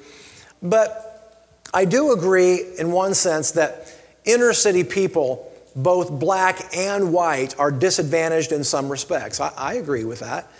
But 0.61 1.47
I 1.73 1.85
do 1.85 2.13
agree, 2.13 2.65
in 2.79 2.91
one 2.91 3.15
sense, 3.15 3.53
that 3.53 3.93
inner 4.25 4.53
city 4.53 4.83
people, 4.83 5.53
both 5.77 6.11
black 6.11 6.75
and 6.77 7.13
white, 7.13 7.59
are 7.59 7.71
disadvantaged 7.71 8.51
in 8.51 8.65
some 8.65 8.89
respects. 8.89 9.41
I, 9.41 9.53
I 9.57 9.75
agree 9.75 10.05
with 10.05 10.21
that. 10.21 10.51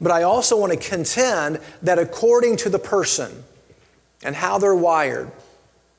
But 0.00 0.12
I 0.12 0.22
also 0.22 0.56
want 0.56 0.72
to 0.72 0.78
contend 0.78 1.60
that 1.82 1.98
according 1.98 2.58
to 2.58 2.70
the 2.70 2.78
person 2.78 3.44
and 4.22 4.36
how 4.36 4.58
they're 4.58 4.74
wired 4.74 5.30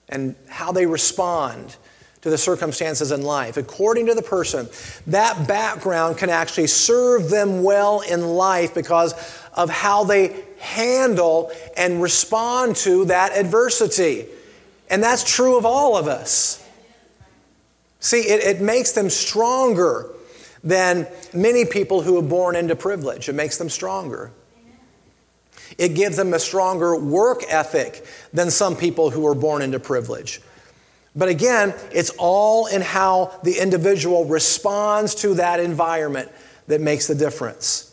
and 0.08 0.36
how 0.48 0.72
they 0.72 0.86
respond 0.86 1.76
to 2.22 2.30
the 2.30 2.38
circumstances 2.38 3.12
in 3.12 3.22
life, 3.22 3.56
according 3.58 4.08
to 4.08 4.14
the 4.14 4.22
person, 4.22 4.68
that 5.08 5.48
background 5.48 6.18
can 6.18 6.30
actually 6.30 6.68
serve 6.68 7.30
them 7.30 7.64
well 7.64 8.02
in 8.02 8.22
life 8.22 8.74
because 8.74 9.14
of 9.54 9.70
how 9.70 10.04
they 10.04 10.44
handle 10.60 11.52
and 11.78 12.02
respond 12.02 12.76
to 12.76 13.06
that 13.06 13.32
adversity. 13.38 14.26
And 14.90 15.02
that's 15.02 15.24
true 15.24 15.58
of 15.58 15.66
all 15.66 15.96
of 15.96 16.08
us. 16.08 16.66
See, 18.02 18.22
it, 18.22 18.58
it 18.58 18.62
makes 18.62 18.92
them 18.92 19.10
stronger 19.10 20.10
than 20.64 21.08
many 21.34 21.66
people 21.66 22.02
who 22.02 22.18
are 22.18 22.24
born 22.24 22.56
into 22.56 22.76
privilege. 22.76 23.30
It 23.30 23.34
makes 23.34 23.58
them 23.58 23.70
stronger. 23.70 24.32
It 25.78 25.90
gives 25.90 26.18
them 26.18 26.34
a 26.34 26.40
stronger 26.40 26.98
work 26.98 27.44
ethic 27.48 28.06
than 28.34 28.52
some 28.52 28.76
people 28.76 29.10
who 29.10 29.26
are 29.28 29.36
born 29.36 29.62
into 29.62 29.80
privilege. 29.80 30.42
But 31.16 31.30
again, 31.30 31.74
it's 31.92 32.12
all 32.18 32.68
in 32.68 32.82
how 32.82 33.40
the 33.44 33.60
individual 33.60 34.26
responds 34.26 35.16
to 35.16 35.36
that 35.36 35.60
environment 35.60 36.32
that 36.68 36.82
makes 36.82 37.08
the 37.08 37.16
difference. 37.16 37.86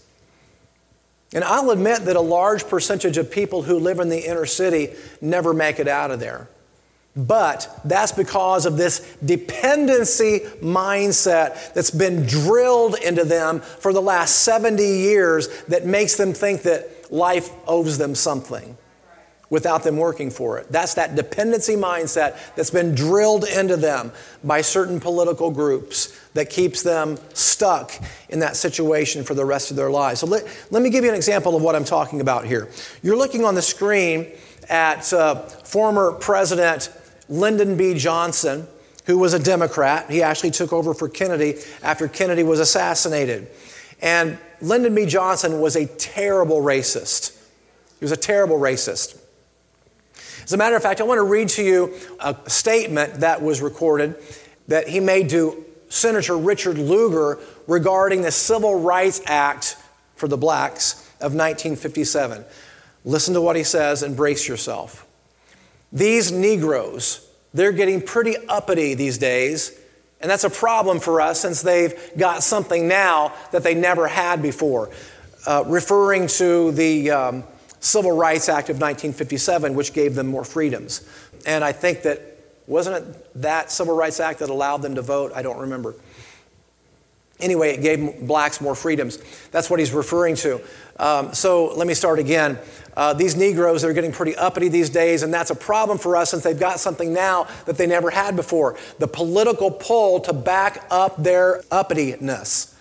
And 1.33 1.43
I'll 1.43 1.71
admit 1.71 2.05
that 2.05 2.17
a 2.17 2.21
large 2.21 2.69
percentage 2.69 3.17
of 3.17 3.31
people 3.31 3.63
who 3.63 3.79
live 3.79 3.99
in 4.01 4.09
the 4.09 4.29
inner 4.29 4.47
city 4.47 4.95
never 5.21 5.53
make 5.53 5.81
it 5.81 5.89
out 5.89 6.11
of 6.11 6.21
there. 6.21 6.49
But 7.17 7.81
that's 7.85 8.13
because 8.13 8.67
of 8.67 8.77
this 8.77 9.01
dependency 9.25 10.41
mindset 10.61 11.73
that's 11.73 11.91
been 11.91 12.27
drilled 12.27 12.97
into 12.99 13.25
them 13.25 13.61
for 13.61 13.95
the 13.95 14.03
last 14.03 14.43
70 14.43 14.83
years 14.83 15.49
that 15.65 15.87
makes 15.87 16.17
them 16.17 16.35
think 16.35 16.63
that 16.63 17.11
life 17.11 17.51
owes 17.67 17.97
them 17.97 18.15
something 18.15 18.77
without 19.49 19.85
them 19.85 19.97
working 19.97 20.31
for 20.31 20.59
it. 20.59 20.67
That's 20.71 20.95
that 20.95 21.15
dependency 21.15 21.77
mindset 21.77 22.37
that's 22.57 22.71
been 22.71 22.95
drilled 22.95 23.45
into 23.45 23.77
them 23.77 24.13
by 24.43 24.61
certain 24.61 24.99
political 24.99 25.51
groups 25.51 26.19
that 26.35 26.51
keeps 26.51 26.83
them 26.83 27.17
stuck 27.33 27.93
in 28.29 28.41
that 28.41 28.57
situation 28.57 29.23
for 29.23 29.35
the 29.35 29.45
rest 29.45 29.71
of 29.71 29.77
their 29.77 29.91
lives. 29.91 30.21
So 30.21 30.27
let, 30.27 30.45
let 30.71 30.83
me 30.83 30.91
give 30.91 31.05
you 31.05 31.11
an 31.11 31.17
example 31.17 31.55
of 31.55 31.63
what 31.63 31.77
I'm 31.77 31.85
talking 31.85 32.21
about 32.21 32.45
here. 32.45 32.69
You're 33.03 33.17
looking 33.17 33.45
on 33.45 33.55
the 33.55 33.63
screen 33.63 34.27
at 34.69 35.13
uh, 35.13 35.37
former 35.47 36.13
President 36.13 36.91
Lyndon 37.29 37.77
B. 37.77 37.95
Johnson, 37.95 38.67
who 39.05 39.19
was 39.19 39.33
a 39.33 39.39
Democrat. 39.39 40.11
He 40.11 40.23
actually 40.23 40.51
took 40.51 40.73
over 40.73 40.93
for 40.93 41.09
Kennedy 41.09 41.55
after 41.83 42.09
Kennedy 42.09 42.43
was 42.43 42.59
assassinated. 42.59 43.49
And 44.03 44.39
Lyndon 44.61 44.95
B. 44.95 45.07
Johnson 45.07 45.61
was 45.61 45.77
a 45.77 45.87
terrible 45.87 46.61
racist. 46.61 47.33
He 47.99 48.05
was 48.05 48.13
a 48.13 48.17
terrible 48.17 48.59
racist. 48.59 49.21
As 50.47 50.53
a 50.53 50.57
matter 50.57 50.77
of 50.77 50.83
fact, 50.83 51.01
I 51.01 51.05
want 51.05 51.19
to 51.19 51.25
read 51.25 51.49
to 51.51 51.65
you 51.65 51.93
a 52.21 52.37
statement 52.49 53.15
that 53.15 53.43
was 53.43 53.61
recorded 53.61 54.15
that 54.69 54.87
he 54.87 55.01
made 55.01 55.31
to 55.31 55.65
Senator 55.89 56.37
Richard 56.37 56.79
Lugar 56.79 57.41
regarding 57.67 58.23
the 58.23 58.31
Civil 58.31 58.79
Rights 58.79 59.21
Act 59.27 59.77
for 60.15 60.29
the 60.29 60.37
blacks 60.37 61.05
of 61.21 61.35
1957. 61.35 62.45
Listen 63.05 63.35
to 63.35 63.41
what 63.41 63.57
he 63.57 63.65
says 63.65 64.05
and 64.05 64.17
brace 64.17 64.47
yourself. 64.47 65.05
These 65.91 66.31
Negroes, 66.31 67.29
they're 67.53 67.73
getting 67.73 68.01
pretty 68.01 68.37
uppity 68.49 68.95
these 68.95 69.19
days. 69.19 69.77
And 70.21 70.31
that's 70.31 70.45
a 70.45 70.51
problem 70.51 71.01
for 71.01 71.21
us 71.21 71.41
since 71.41 71.61
they've 71.61 71.93
got 72.17 72.45
something 72.45 72.87
now 72.87 73.33
that 73.51 73.65
they 73.65 73.75
never 73.75 74.07
had 74.07 74.43
before. 74.43 74.91
Uh, 75.45 75.65
referring 75.67 76.29
to 76.29 76.71
the 76.71 77.11
um, 77.11 77.45
Civil 77.81 78.13
Rights 78.13 78.49
Act 78.49 78.69
of 78.69 78.77
1957, 78.77 79.75
which 79.75 79.93
gave 79.93 80.15
them 80.15 80.27
more 80.27 80.45
freedoms. 80.45 81.09
And 81.47 81.63
I 81.63 81.73
think 81.73 82.03
that, 82.03 82.21
wasn't 82.67 82.97
it 82.97 83.43
that 83.43 83.71
Civil 83.71 83.95
Rights 83.95 84.21
Act 84.21 84.41
that 84.41 84.51
allowed 84.51 84.83
them 84.83 84.95
to 84.97 85.03
vote? 85.03 85.33
I 85.35 85.43
don't 85.43 85.59
remember. 85.59 85.95
Anyway, 87.39 87.75
it 87.75 87.83
gave 87.83 88.27
blacks 88.27 88.61
more 88.61 88.75
freedoms. 88.75 89.19
That's 89.51 89.69
what 89.69 89.79
he's 89.79 89.93
referring 89.93 90.37
to. 90.37 90.61
Um, 90.99 91.35
so 91.35 91.75
let 91.75 91.87
me 91.87 91.93
start 91.93 92.19
again. 92.19 92.59
Uh, 92.97 93.13
these 93.13 93.37
Negroes 93.37 93.85
are 93.85 93.93
getting 93.93 94.11
pretty 94.11 94.35
uppity 94.37 94.69
these 94.69 94.89
days, 94.89 95.23
and 95.23 95.33
that's 95.33 95.51
a 95.51 95.55
problem 95.55 95.99
for 95.99 96.17
us 96.17 96.31
since 96.31 96.43
they've 96.43 96.59
got 96.59 96.81
something 96.81 97.13
now 97.13 97.47
that 97.67 97.77
they 97.77 97.87
never 97.87 98.09
had 98.09 98.37
before 98.37 98.79
the 98.99 99.07
political 99.07 99.71
pull 99.71 100.21
to 100.21 100.33
back 100.33 100.87
up 100.91 101.23
their 101.23 101.61
uppityness. 101.71 102.76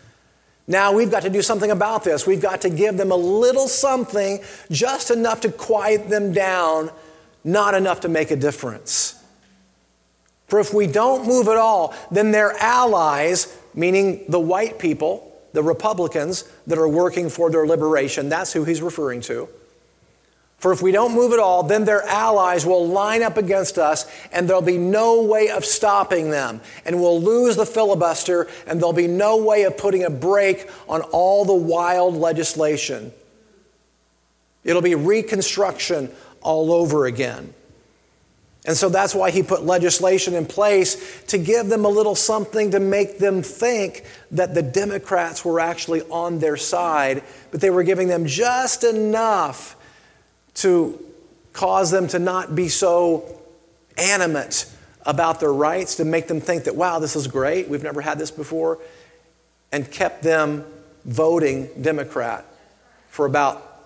Now 0.67 0.93
we've 0.93 1.11
got 1.11 1.23
to 1.23 1.29
do 1.29 1.41
something 1.41 1.69
about 1.69 2.03
this. 2.03 2.25
We've 2.25 2.41
got 2.41 2.61
to 2.61 2.69
give 2.69 2.97
them 2.97 3.11
a 3.11 3.15
little 3.15 3.67
something, 3.67 4.39
just 4.71 5.11
enough 5.11 5.41
to 5.41 5.51
quiet 5.51 6.09
them 6.09 6.33
down, 6.33 6.89
not 7.43 7.75
enough 7.75 8.01
to 8.01 8.09
make 8.09 8.31
a 8.31 8.35
difference. 8.35 9.21
For 10.47 10.59
if 10.59 10.73
we 10.73 10.87
don't 10.87 11.27
move 11.27 11.47
at 11.47 11.57
all, 11.57 11.93
then 12.11 12.31
their 12.31 12.51
allies 12.59 13.55
meaning 13.75 14.23
the 14.29 14.39
white 14.39 14.79
people, 14.79 15.31
the 15.53 15.61
Republicans 15.61 16.45
that 16.67 16.77
are 16.77 16.87
working 16.87 17.29
for 17.29 17.49
their 17.49 17.67
liberation. 17.67 18.29
That's 18.29 18.53
who 18.53 18.63
he's 18.63 18.81
referring 18.81 19.21
to. 19.21 19.49
For 20.57 20.71
if 20.71 20.81
we 20.81 20.91
don't 20.91 21.13
move 21.13 21.33
at 21.33 21.39
all, 21.39 21.63
then 21.63 21.85
their 21.85 22.01
allies 22.03 22.65
will 22.65 22.87
line 22.87 23.21
up 23.21 23.37
against 23.37 23.77
us, 23.77 24.09
and 24.31 24.47
there'll 24.47 24.61
be 24.61 24.77
no 24.77 25.21
way 25.23 25.49
of 25.49 25.65
stopping 25.65 26.29
them. 26.31 26.61
And 26.85 26.99
we'll 26.99 27.21
lose 27.21 27.55
the 27.55 27.65
filibuster, 27.65 28.47
and 28.65 28.79
there'll 28.79 28.93
be 28.93 29.07
no 29.07 29.37
way 29.37 29.63
of 29.63 29.77
putting 29.77 30.03
a 30.03 30.09
brake 30.09 30.69
on 30.87 31.01
all 31.01 31.45
the 31.45 31.53
wild 31.53 32.15
legislation. 32.15 33.11
It'll 34.63 34.81
be 34.81 34.95
reconstruction 34.95 36.11
all 36.41 36.71
over 36.71 37.05
again. 37.05 37.53
And 38.65 38.75
so 38.75 38.89
that's 38.89 39.13
why 39.13 39.29
he 39.29 39.43
put 39.43 39.63
legislation 39.63 40.33
in 40.33 40.47
place 40.47 41.21
to 41.27 41.37
give 41.37 41.67
them 41.67 41.85
a 41.85 41.89
little 41.89 42.15
something 42.15 42.71
to 42.71 42.79
make 42.79 43.19
them 43.19 43.43
think 43.43 44.03
that 44.31 44.55
the 44.55 44.63
Democrats 44.63 45.45
were 45.45 45.59
actually 45.59 46.01
on 46.09 46.39
their 46.39 46.57
side, 46.57 47.23
but 47.51 47.61
they 47.61 47.69
were 47.69 47.83
giving 47.83 48.07
them 48.07 48.25
just 48.25 48.83
enough 48.83 49.75
to 50.55 50.99
cause 51.53 51.91
them 51.91 52.07
to 52.07 52.19
not 52.19 52.55
be 52.55 52.67
so 52.67 53.39
animate 53.97 54.65
about 55.05 55.39
their 55.39 55.53
rights, 55.53 55.95
to 55.95 56.05
make 56.05 56.27
them 56.27 56.41
think 56.41 56.65
that, 56.65 56.75
wow, 56.75 56.99
this 56.99 57.15
is 57.15 57.27
great, 57.27 57.69
we've 57.69 57.83
never 57.83 58.01
had 58.01 58.17
this 58.17 58.31
before, 58.31 58.79
and 59.71 59.89
kept 59.91 60.23
them 60.23 60.65
voting 61.05 61.69
Democrat 61.79 62.45
for 63.09 63.25
about, 63.25 63.85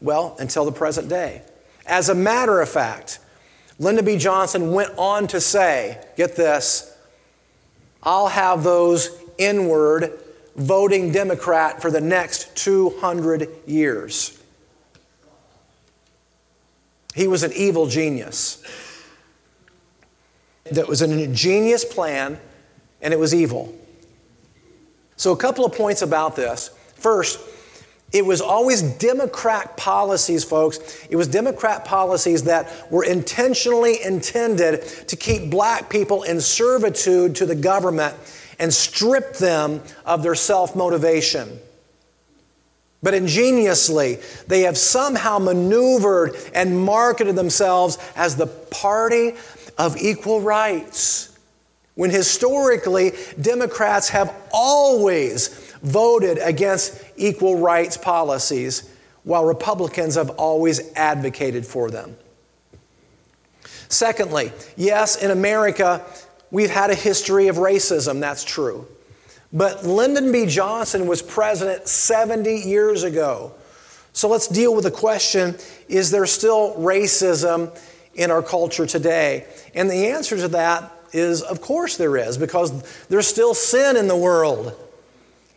well, 0.00 0.36
until 0.38 0.64
the 0.64 0.72
present 0.72 1.08
day. 1.08 1.42
As 1.86 2.08
a 2.08 2.14
matter 2.14 2.60
of 2.60 2.68
fact, 2.68 3.18
Lyndon 3.78 4.04
B. 4.04 4.18
Johnson 4.18 4.72
went 4.72 4.92
on 4.98 5.26
to 5.28 5.40
say, 5.40 6.04
get 6.16 6.36
this, 6.36 6.94
I'll 8.02 8.28
have 8.28 8.62
those 8.62 9.10
inward 9.38 10.12
voting 10.56 11.12
Democrat 11.12 11.80
for 11.80 11.90
the 11.90 12.00
next 12.00 12.54
200 12.56 13.48
years. 13.66 14.37
He 17.14 17.26
was 17.26 17.42
an 17.42 17.52
evil 17.52 17.86
genius. 17.86 18.62
That 20.70 20.86
was 20.86 21.02
an 21.02 21.12
ingenious 21.18 21.84
plan, 21.84 22.38
and 23.00 23.14
it 23.14 23.18
was 23.18 23.34
evil. 23.34 23.74
So, 25.16 25.32
a 25.32 25.36
couple 25.36 25.64
of 25.64 25.72
points 25.72 26.02
about 26.02 26.36
this. 26.36 26.70
First, 26.94 27.40
it 28.12 28.24
was 28.24 28.40
always 28.40 28.80
Democrat 28.82 29.76
policies, 29.76 30.42
folks. 30.42 31.06
It 31.10 31.16
was 31.16 31.28
Democrat 31.28 31.84
policies 31.84 32.44
that 32.44 32.90
were 32.90 33.04
intentionally 33.04 34.02
intended 34.02 34.82
to 35.08 35.16
keep 35.16 35.50
black 35.50 35.90
people 35.90 36.22
in 36.22 36.40
servitude 36.40 37.36
to 37.36 37.46
the 37.46 37.54
government 37.54 38.14
and 38.58 38.72
strip 38.72 39.34
them 39.34 39.82
of 40.06 40.22
their 40.22 40.34
self 40.34 40.74
motivation. 40.74 41.58
But 43.02 43.14
ingeniously, 43.14 44.18
they 44.48 44.62
have 44.62 44.76
somehow 44.76 45.38
maneuvered 45.38 46.34
and 46.52 46.78
marketed 46.78 47.36
themselves 47.36 47.98
as 48.16 48.36
the 48.36 48.46
party 48.46 49.34
of 49.76 49.96
equal 49.96 50.40
rights. 50.40 51.36
When 51.94 52.10
historically, 52.10 53.12
Democrats 53.40 54.08
have 54.10 54.34
always 54.52 55.48
voted 55.82 56.38
against 56.38 57.02
equal 57.16 57.58
rights 57.58 57.96
policies, 57.96 58.88
while 59.22 59.44
Republicans 59.44 60.16
have 60.16 60.30
always 60.30 60.92
advocated 60.94 61.66
for 61.66 61.90
them. 61.90 62.16
Secondly, 63.88 64.52
yes, 64.76 65.16
in 65.22 65.30
America, 65.30 66.04
we've 66.50 66.70
had 66.70 66.90
a 66.90 66.94
history 66.94 67.48
of 67.48 67.56
racism, 67.56 68.20
that's 68.20 68.44
true. 68.44 68.86
But 69.52 69.84
Lyndon 69.84 70.30
B. 70.30 70.46
Johnson 70.46 71.06
was 71.06 71.22
president 71.22 71.88
70 71.88 72.54
years 72.54 73.02
ago. 73.02 73.52
So 74.12 74.28
let's 74.28 74.48
deal 74.48 74.74
with 74.74 74.84
the 74.84 74.90
question 74.90 75.56
is 75.88 76.10
there 76.10 76.26
still 76.26 76.74
racism 76.74 77.76
in 78.14 78.30
our 78.30 78.42
culture 78.42 78.84
today? 78.84 79.46
And 79.74 79.88
the 79.88 80.08
answer 80.08 80.36
to 80.36 80.48
that 80.48 80.92
is 81.12 81.42
of 81.42 81.60
course 81.60 81.96
there 81.96 82.16
is, 82.16 82.36
because 82.36 82.82
there's 83.06 83.26
still 83.26 83.54
sin 83.54 83.96
in 83.96 84.08
the 84.08 84.16
world. 84.16 84.74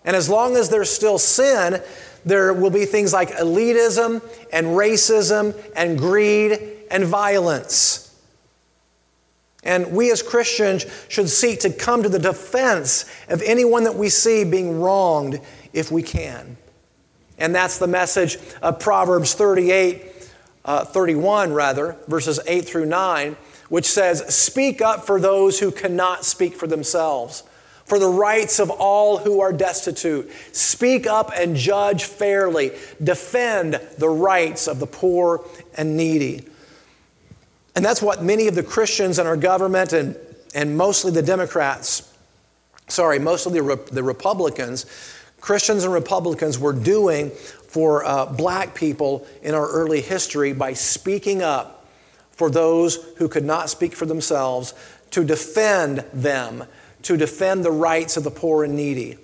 And 0.06 0.16
as 0.16 0.30
long 0.30 0.56
as 0.56 0.70
there's 0.70 0.90
still 0.90 1.18
sin, 1.18 1.82
there 2.26 2.54
will 2.54 2.70
be 2.70 2.86
things 2.86 3.14
like 3.14 3.32
elitism 3.32 4.22
and 4.54 4.68
racism 4.68 5.56
and 5.76 5.98
greed 5.98 6.60
and 6.90 7.06
violence. 7.06 8.11
And 9.64 9.92
we 9.92 10.12
as 10.12 10.24
Christians 10.24 10.86
should 11.08 11.30
seek 11.30 11.60
to 11.62 11.70
come 11.70 12.04
to 12.04 12.10
the 12.10 12.20
defense 12.20 13.06
of 13.30 13.42
anyone 13.44 13.84
that 13.84 13.96
we 13.96 14.10
see 14.10 14.44
being 14.44 14.82
wronged 14.82 15.40
if 15.72 15.92
we 15.92 16.02
can. 16.02 16.58
And 17.38 17.54
that's 17.54 17.78
the 17.78 17.88
message 17.88 18.38
of 18.62 18.80
Proverbs 18.80 19.34
38, 19.34 20.30
uh, 20.66 20.86
31, 20.86 21.54
rather, 21.54 21.96
verses 22.08 22.40
8 22.48 22.66
through 22.66 22.86
9, 22.86 23.36
which 23.70 23.86
says, 23.86 24.34
Speak 24.34 24.82
up 24.82 25.06
for 25.06 25.20
those 25.20 25.60
who 25.60 25.72
cannot 25.72 26.26
speak 26.26 26.56
for 26.56 26.68
themselves 26.68 27.44
for 27.92 28.00
the 28.00 28.08
rights 28.08 28.60
of 28.60 28.70
all 28.70 29.18
who 29.18 29.42
are 29.42 29.52
destitute. 29.52 30.32
Speak 30.54 31.06
up 31.06 31.30
and 31.36 31.58
judge 31.58 32.06
fairly. 32.06 32.72
Defend 33.04 33.74
the 33.98 34.08
rights 34.08 34.70
of 34.70 34.80
the 34.80 34.88
poor 34.88 35.44
and 35.76 35.98
needy. 35.98 36.46
And 37.76 37.86
that's 37.86 38.02
what 38.02 38.24
many 38.24 38.48
of 38.48 38.56
the 38.56 38.64
Christians 38.64 39.20
in 39.20 39.28
our 39.28 39.38
government 39.38 39.94
and, 39.94 40.16
and 40.54 40.76
mostly 40.76 41.12
the 41.12 41.22
Democrats, 41.22 42.14
sorry, 42.88 43.20
mostly 43.20 43.60
the, 43.60 43.80
the 43.92 44.04
Republicans, 44.04 44.86
Christians 45.40 45.84
and 45.84 45.94
Republicans 45.94 46.60
were 46.60 46.74
doing 46.74 47.30
for 47.30 48.06
uh, 48.06 48.26
black 48.26 48.76
people 48.76 49.26
in 49.42 49.56
our 49.56 49.68
early 49.70 50.02
history 50.02 50.54
by 50.54 50.74
speaking 50.74 51.42
up 51.42 51.88
for 52.32 52.50
those 52.50 52.96
who 53.18 53.30
could 53.30 53.46
not 53.46 53.70
speak 53.70 53.94
for 53.94 54.06
themselves, 54.06 54.74
to 55.12 55.24
defend 55.24 56.00
them 56.14 56.64
to 57.04 57.18
defend 57.18 57.66
the 57.66 57.72
rights 57.72 58.18
of 58.18 58.24
the 58.24 58.32
poor 58.32 58.64
and 58.64 58.76
needy. 58.76 59.18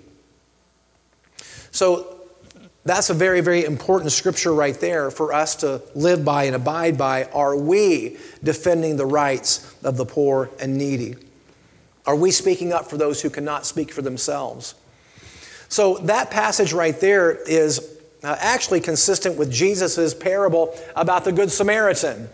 So 1.70 2.17
that's 2.88 3.10
a 3.10 3.14
very, 3.14 3.40
very 3.40 3.64
important 3.64 4.12
scripture 4.12 4.52
right 4.52 4.78
there 4.78 5.10
for 5.10 5.32
us 5.32 5.56
to 5.56 5.82
live 5.94 6.24
by 6.24 6.44
and 6.44 6.54
abide 6.54 6.96
by. 6.96 7.24
Are 7.24 7.56
we 7.56 8.18
defending 8.42 8.96
the 8.96 9.06
rights 9.06 9.74
of 9.82 9.96
the 9.96 10.06
poor 10.06 10.50
and 10.60 10.76
needy? 10.76 11.16
Are 12.06 12.16
we 12.16 12.30
speaking 12.30 12.72
up 12.72 12.88
for 12.88 12.96
those 12.96 13.20
who 13.20 13.30
cannot 13.30 13.66
speak 13.66 13.92
for 13.92 14.02
themselves? 14.02 14.74
So 15.68 15.98
that 15.98 16.30
passage 16.30 16.72
right 16.72 16.98
there 16.98 17.32
is 17.32 17.98
uh, 18.22 18.36
actually 18.38 18.80
consistent 18.80 19.36
with 19.36 19.52
Jesus' 19.52 20.14
parable 20.14 20.74
about 20.96 21.24
the 21.24 21.32
Good 21.32 21.50
Samaritan. 21.50 22.28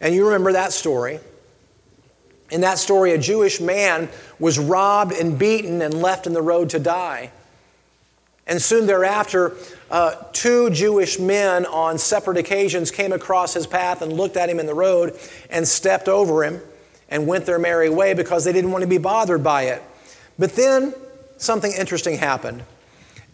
And 0.00 0.14
you 0.14 0.26
remember 0.26 0.52
that 0.52 0.72
story. 0.72 1.18
In 2.50 2.60
that 2.60 2.78
story, 2.78 3.12
a 3.12 3.18
Jewish 3.18 3.60
man 3.60 4.08
was 4.38 4.58
robbed 4.58 5.12
and 5.12 5.38
beaten 5.38 5.82
and 5.82 5.92
left 5.94 6.26
in 6.26 6.32
the 6.32 6.42
road 6.42 6.70
to 6.70 6.78
die. 6.78 7.32
And 8.48 8.60
soon 8.62 8.86
thereafter, 8.86 9.54
uh, 9.90 10.14
two 10.32 10.70
Jewish 10.70 11.18
men 11.18 11.66
on 11.66 11.98
separate 11.98 12.38
occasions 12.38 12.90
came 12.90 13.12
across 13.12 13.52
his 13.52 13.66
path 13.66 14.00
and 14.00 14.12
looked 14.12 14.38
at 14.38 14.48
him 14.48 14.58
in 14.58 14.64
the 14.64 14.74
road 14.74 15.18
and 15.50 15.68
stepped 15.68 16.08
over 16.08 16.42
him 16.42 16.60
and 17.10 17.26
went 17.26 17.44
their 17.44 17.58
merry 17.58 17.90
way 17.90 18.14
because 18.14 18.44
they 18.44 18.52
didn't 18.52 18.72
want 18.72 18.82
to 18.82 18.88
be 18.88 18.98
bothered 18.98 19.44
by 19.44 19.64
it. 19.64 19.82
But 20.38 20.54
then 20.54 20.94
something 21.36 21.70
interesting 21.72 22.16
happened. 22.16 22.64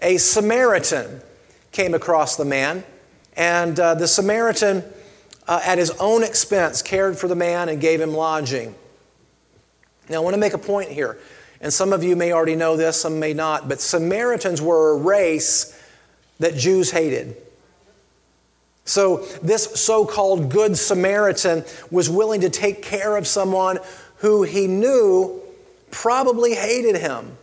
A 0.03 0.17
Samaritan 0.17 1.21
came 1.71 1.95
across 1.95 2.37
the 2.37 2.45
man, 2.45 2.85
and 3.37 3.79
uh, 3.79 3.95
the 3.95 4.09
Samaritan, 4.09 4.85
uh, 5.47 5.61
at 5.65 5.79
his 5.79 5.91
own 5.93 6.25
expense, 6.25 6.83
cared 6.83 7.17
for 7.17 7.29
the 7.29 7.37
man 7.37 7.69
and 7.69 7.81
gave 7.81 8.01
him 8.01 8.13
lodging. 8.13 8.75
Now, 10.09 10.17
I 10.17 10.21
want 10.21 10.35
to 10.35 10.41
make 10.41 10.55
a 10.55 10.59
point 10.59 10.91
here. 10.91 11.19
And 11.61 11.73
some 11.73 11.93
of 11.93 12.03
you 12.03 12.17
may 12.17 12.33
already 12.33 12.57
know 12.57 12.77
this, 12.77 13.01
some 13.01 13.19
may 13.19 13.33
not, 13.33 13.69
but 13.69 13.81
Samaritans 13.81 14.61
were 14.61 14.93
a 14.93 14.97
race 14.97 15.81
that 16.39 16.57
Jews 16.57 16.91
hated. 16.91 17.37
So, 18.85 19.19
this 19.43 19.81
so 19.81 20.05
called 20.05 20.51
Good 20.51 20.77
Samaritan 20.77 21.65
was 21.91 22.11
willing 22.11 22.43
to 22.43 22.51
take 22.51 22.83
care 22.83 23.17
of 23.17 23.27
someone 23.27 23.79
who 24.19 24.43
he 24.43 24.67
knew 24.67 25.41
probably 25.91 26.55
hated 26.55 26.97
him. 26.97 27.39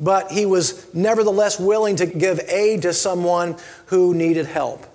But 0.00 0.30
he 0.30 0.46
was 0.46 0.92
nevertheless 0.94 1.58
willing 1.58 1.96
to 1.96 2.06
give 2.06 2.40
aid 2.48 2.82
to 2.82 2.92
someone 2.92 3.56
who 3.86 4.14
needed 4.14 4.46
help. 4.46 4.86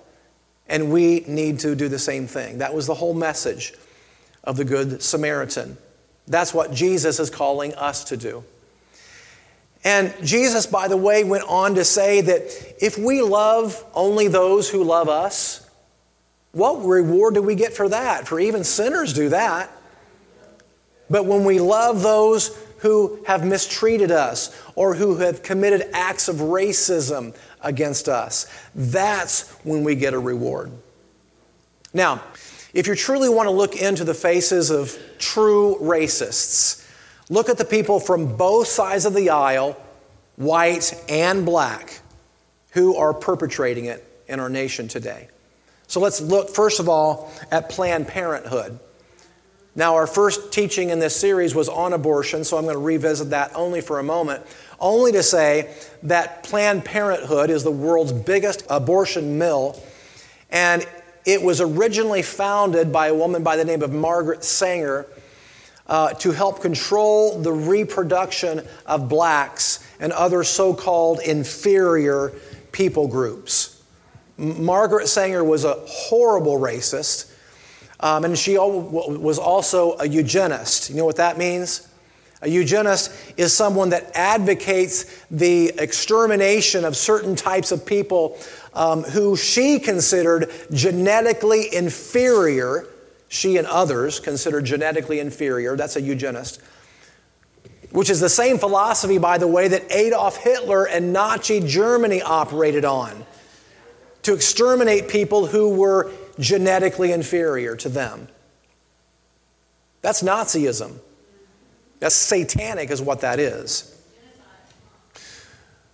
And 0.67 0.91
we 0.91 1.23
need 1.27 1.59
to 1.59 1.75
do 1.75 1.89
the 1.89 1.99
same 1.99 2.25
thing. 2.25 2.59
That 2.59 2.73
was 2.73 2.88
the 2.88 2.93
whole 2.93 3.13
message 3.13 3.73
of 4.43 4.57
the 4.57 4.65
Good 4.65 5.01
Samaritan. 5.01 5.77
That's 6.28 6.53
what 6.53 6.74
Jesus 6.74 7.19
is 7.19 7.30
calling 7.30 7.74
us 7.76 8.05
to 8.05 8.17
do. 8.17 8.43
And 9.84 10.13
Jesus, 10.24 10.65
by 10.65 10.88
the 10.88 10.97
way, 10.97 11.24
went 11.24 11.43
on 11.43 11.76
to 11.76 11.84
say 11.84 12.21
that 12.21 12.76
if 12.80 12.97
we 12.97 13.21
love 13.21 13.84
only 13.93 14.30
those 14.30 14.69
who 14.69 14.84
love 14.84 15.09
us, 15.09 15.69
what 16.53 16.86
reward 16.86 17.34
do 17.34 17.41
we 17.41 17.55
get 17.55 17.74
for 17.74 17.89
that? 17.89 18.28
For 18.28 18.39
even 18.39 18.63
sinners 18.63 19.11
do 19.11 19.30
that. 19.30 19.69
But 21.09 21.26
when 21.26 21.43
we 21.43 21.59
love 21.59 22.01
those 22.01 22.57
who 22.78 23.24
have 23.28 23.45
mistreated 23.45 24.11
us 24.11 24.55
or 24.76 24.93
who 24.95 25.17
have 25.17 25.43
committed 25.43 25.89
acts 25.93 26.28
of 26.28 26.38
racism 26.38 27.36
against 27.61 28.07
us, 28.07 28.47
that's 28.74 29.49
when 29.63 29.84
we 29.84 29.95
get 29.95 30.13
a 30.13 30.19
reward. 30.19 30.71
Now, 31.93 32.24
if 32.74 32.88
you 32.88 32.95
truly 32.95 33.30
want 33.30 33.47
to 33.47 33.51
look 33.51 33.76
into 33.76 34.03
the 34.03 34.13
faces 34.13 34.71
of 34.71 34.97
true 35.19 35.78
racists, 35.80 36.88
look 37.30 37.47
at 37.49 37.57
the 37.57 37.65
people 37.65 37.99
from 37.99 38.36
both 38.36 38.67
sides 38.67 39.05
of 39.05 39.13
the 39.13 39.30
aisle, 39.30 39.78
white 40.36 40.93
and 41.07 41.45
black, 41.45 42.01
who 42.71 42.95
are 42.95 43.13
perpetrating 43.13 43.86
it 43.86 44.03
in 44.28 44.39
our 44.39 44.49
nation 44.49 44.88
today. 44.88 45.28
So 45.88 45.99
let's 45.99 46.19
look, 46.19 46.49
first 46.49 46.80
of 46.80 46.89
all, 46.89 47.32
at 47.51 47.69
Planned 47.69 48.07
Parenthood. 48.07 48.80
Now, 49.76 49.95
our 49.95 50.07
first 50.07 50.51
teaching 50.51 50.89
in 50.89 50.99
this 50.99 51.15
series 51.15 51.53
was 51.55 51.69
on 51.69 51.93
abortion, 51.93 52.43
so 52.43 52.57
I'm 52.57 52.63
going 52.63 52.76
to 52.76 52.80
revisit 52.80 53.32
that 53.32 53.51
only 53.55 53.82
for 53.82 53.99
a 53.99 54.03
moment, 54.03 54.43
only 54.80 55.11
to 55.11 55.24
say 55.24 55.74
that 56.03 56.43
Planned 56.43 56.86
Parenthood 56.86 57.49
is 57.49 57.63
the 57.63 57.71
world's 57.71 58.11
biggest 58.11 58.63
abortion 58.69 59.38
mill, 59.38 59.82
and 60.51 60.88
it 61.26 61.41
was 61.41 61.61
originally 61.61 62.21
founded 62.21 62.91
by 62.91 63.07
a 63.07 63.15
woman 63.15 63.43
by 63.43 63.55
the 63.55 63.65
name 63.65 63.82
of 63.82 63.91
Margaret 63.91 64.43
Sanger 64.43 65.07
uh, 65.88 66.13
to 66.13 66.32
help 66.32 66.61
control 66.61 67.39
the 67.39 67.51
reproduction 67.51 68.65
of 68.86 69.09
blacks 69.09 69.86
and 69.99 70.11
other 70.13 70.43
so 70.43 70.74
called 70.74 71.19
inferior 71.21 72.34
people 72.71 73.07
groups. 73.07 73.82
Margaret 74.38 75.07
Sanger 75.07 75.43
was 75.43 75.63
a 75.63 75.74
horrible 75.86 76.59
racist. 76.59 77.32
Um, 77.99 78.26
and 78.26 78.38
she 78.38 78.57
was 78.57 79.39
also 79.39 79.93
a 79.93 80.07
eugenist. 80.07 80.89
You 80.89 80.97
know 80.97 81.05
what 81.05 81.15
that 81.15 81.38
means? 81.38 81.88
A 82.41 82.49
eugenist 82.49 83.13
is 83.38 83.55
someone 83.55 83.91
that 83.91 84.11
advocates 84.13 85.24
the 85.32 85.69
extermination 85.80 86.84
of 86.84 86.97
certain 86.97 87.38
types 87.38 87.71
of 87.71 87.86
people 87.86 88.38
um, 88.74 89.03
who 89.03 89.36
she 89.36 89.80
considered 89.80 90.51
genetically 90.71 91.74
inferior. 91.74 92.88
She 93.28 93.57
and 93.57 93.67
others 93.67 94.19
considered 94.19 94.65
genetically 94.65 95.19
inferior. 95.19 95.76
That's 95.76 95.95
a 95.95 96.01
eugenist. 96.01 96.61
Which 97.91 98.09
is 98.09 98.19
the 98.19 98.30
same 98.30 98.57
philosophy, 98.57 99.17
by 99.19 99.38
the 99.38 99.47
way, 99.47 99.67
that 99.67 99.91
Adolf 99.91 100.38
Hitler 100.38 100.86
and 100.86 101.13
Nazi 101.13 101.59
Germany 101.59 102.21
operated 102.21 102.86
on 102.86 103.26
to 104.24 104.34
exterminate 104.34 105.09
people 105.09 105.45
who 105.47 105.76
were 105.76 106.11
genetically 106.39 107.11
inferior 107.11 107.76
to 107.76 107.89
them. 107.89 108.28
That's 110.01 110.24
Nazism. 110.24 110.97
That's 111.99 112.15
satanic, 112.15 112.89
is 112.91 113.01
what 113.01 113.21
that 113.21 113.39
is. 113.39 113.89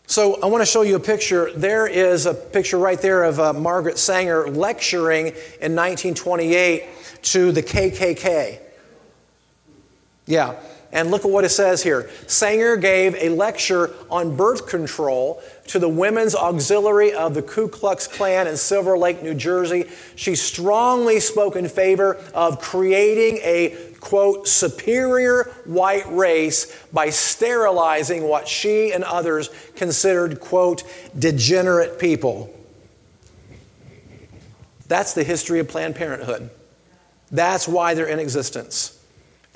So 0.09 0.41
I 0.41 0.47
want 0.47 0.63
to 0.63 0.65
show 0.65 0.81
you 0.81 0.95
a 0.95 0.99
picture. 0.99 1.51
There 1.55 1.85
is 1.85 2.25
a 2.25 2.33
picture 2.33 2.79
right 2.79 2.99
there 2.99 3.23
of 3.25 3.39
uh, 3.39 3.53
Margaret 3.53 3.99
Sanger 3.99 4.49
lecturing 4.49 5.27
in 5.27 5.75
1928 5.75 6.87
to 7.21 7.51
the 7.51 7.61
KKK. 7.61 8.59
Yeah. 10.25 10.55
And 10.91 11.11
look 11.11 11.25
at 11.25 11.29
what 11.29 11.45
it 11.45 11.49
says 11.49 11.83
here. 11.83 12.09
Sanger 12.25 12.75
gave 12.75 13.13
a 13.17 13.29
lecture 13.29 13.93
on 14.09 14.35
birth 14.35 14.67
control 14.67 15.43
to 15.67 15.77
the 15.77 15.87
Women's 15.87 16.33
Auxiliary 16.33 17.13
of 17.13 17.35
the 17.35 17.43
Ku 17.43 17.67
Klux 17.67 18.07
Klan 18.07 18.47
in 18.47 18.57
Silver 18.57 18.97
Lake, 18.97 19.21
New 19.21 19.35
Jersey. 19.35 19.85
She 20.15 20.33
strongly 20.33 21.19
spoke 21.19 21.55
in 21.55 21.69
favor 21.69 22.15
of 22.33 22.59
creating 22.59 23.37
a, 23.43 23.88
quote, 23.99 24.47
superior 24.47 25.43
white 25.65 26.11
race 26.11 26.75
by 26.91 27.09
sterilizing 27.09 28.23
what 28.23 28.47
she 28.47 28.91
and 28.91 29.03
others 29.03 29.49
considered, 29.75 30.39
quote, 30.39 30.83
degenerate 31.17 31.99
people. 31.99 32.53
That's 34.87 35.13
the 35.13 35.23
history 35.23 35.59
of 35.59 35.67
Planned 35.67 35.95
Parenthood. 35.95 36.49
That's 37.31 37.67
why 37.67 37.93
they're 37.93 38.07
in 38.07 38.19
existence. 38.19 38.95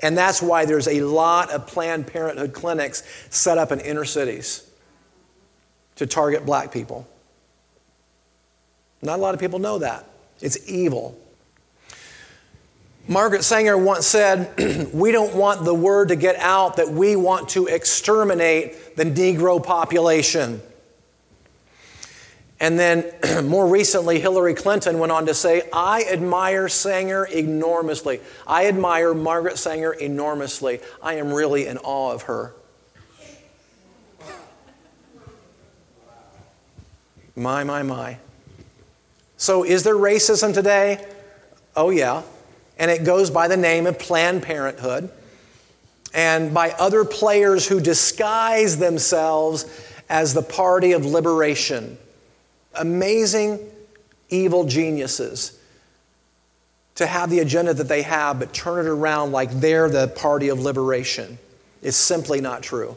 And 0.00 0.16
that's 0.16 0.42
why 0.42 0.64
there's 0.64 0.86
a 0.86 1.00
lot 1.00 1.50
of 1.50 1.66
Planned 1.66 2.06
Parenthood 2.06 2.52
clinics 2.52 3.02
set 3.30 3.58
up 3.58 3.72
in 3.72 3.80
inner 3.80 4.04
cities 4.04 4.68
to 5.96 6.06
target 6.06 6.44
black 6.44 6.72
people. 6.72 7.08
Not 9.02 9.18
a 9.18 9.22
lot 9.22 9.34
of 9.34 9.40
people 9.40 9.58
know 9.58 9.78
that. 9.78 10.04
It's 10.40 10.68
evil. 10.68 11.18
Margaret 13.06 13.44
Sanger 13.44 13.76
once 13.76 14.06
said, 14.06 14.90
We 14.94 15.12
don't 15.12 15.34
want 15.34 15.64
the 15.64 15.74
word 15.74 16.08
to 16.08 16.16
get 16.16 16.36
out 16.36 16.76
that 16.76 16.88
we 16.88 17.16
want 17.16 17.50
to 17.50 17.66
exterminate 17.66 18.96
the 18.96 19.04
Negro 19.04 19.62
population. 19.62 20.62
And 22.60 22.78
then 22.78 23.04
more 23.44 23.66
recently, 23.66 24.20
Hillary 24.20 24.54
Clinton 24.54 24.98
went 24.98 25.12
on 25.12 25.26
to 25.26 25.34
say, 25.34 25.68
I 25.70 26.04
admire 26.04 26.68
Sanger 26.68 27.26
enormously. 27.26 28.20
I 28.46 28.68
admire 28.68 29.12
Margaret 29.12 29.58
Sanger 29.58 29.92
enormously. 29.92 30.80
I 31.02 31.14
am 31.14 31.32
really 31.32 31.66
in 31.66 31.76
awe 31.78 32.12
of 32.12 32.22
her. 32.22 32.54
My, 37.36 37.64
my, 37.64 37.82
my. 37.82 38.18
So, 39.36 39.64
is 39.64 39.82
there 39.82 39.96
racism 39.96 40.54
today? 40.54 41.04
Oh, 41.76 41.90
yeah. 41.90 42.22
And 42.78 42.90
it 42.90 43.04
goes 43.04 43.30
by 43.30 43.48
the 43.48 43.56
name 43.56 43.86
of 43.86 43.98
Planned 43.98 44.42
Parenthood 44.42 45.10
and 46.12 46.54
by 46.54 46.70
other 46.72 47.04
players 47.04 47.66
who 47.66 47.80
disguise 47.80 48.78
themselves 48.78 49.66
as 50.08 50.34
the 50.34 50.42
party 50.42 50.92
of 50.92 51.04
liberation 51.04 51.98
amazing 52.74 53.60
evil 54.28 54.64
geniuses 54.64 55.58
to 56.96 57.06
have 57.06 57.30
the 57.30 57.40
agenda 57.40 57.74
that 57.74 57.88
they 57.88 58.02
have, 58.02 58.38
but 58.38 58.52
turn 58.52 58.84
it 58.84 58.88
around 58.88 59.32
like 59.32 59.50
they're 59.50 59.90
the 59.90 60.08
party 60.08 60.48
of 60.48 60.60
liberation 60.60 61.38
It's 61.82 61.96
simply 61.96 62.40
not 62.40 62.62
true. 62.62 62.96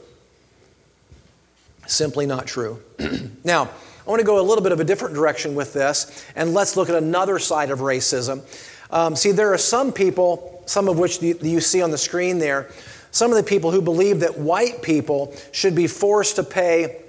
Simply 1.88 2.25
not 2.25 2.45
true. 2.45 2.82
now, 3.43 3.63
I 3.63 4.09
want 4.09 4.19
to 4.19 4.25
go 4.25 4.39
a 4.39 4.41
little 4.41 4.63
bit 4.63 4.71
of 4.71 4.80
a 4.80 4.84
different 4.84 5.15
direction 5.15 5.55
with 5.55 5.73
this, 5.73 6.25
and 6.36 6.53
let's 6.53 6.78
look 6.78 6.89
at 6.89 6.95
another 6.95 7.39
side 7.39 7.71
of 7.71 7.80
racism. 7.80 8.41
Um, 8.89 9.15
see, 9.15 9.31
there 9.31 9.53
are 9.53 9.57
some 9.57 9.91
people, 9.91 10.63
some 10.65 10.88
of 10.88 10.97
which 10.97 11.21
you, 11.21 11.38
you 11.41 11.59
see 11.59 11.81
on 11.81 11.91
the 11.91 11.97
screen 11.97 12.39
there, 12.39 12.69
some 13.11 13.31
of 13.31 13.38
the 13.38 13.43
people 13.43 13.71
who 13.71 13.81
believe 13.81 14.19
that 14.21 14.38
white 14.38 14.81
people 14.81 15.33
should 15.51 15.75
be 15.75 15.88
forced 15.88 16.35
to 16.38 16.43
pay 16.43 17.01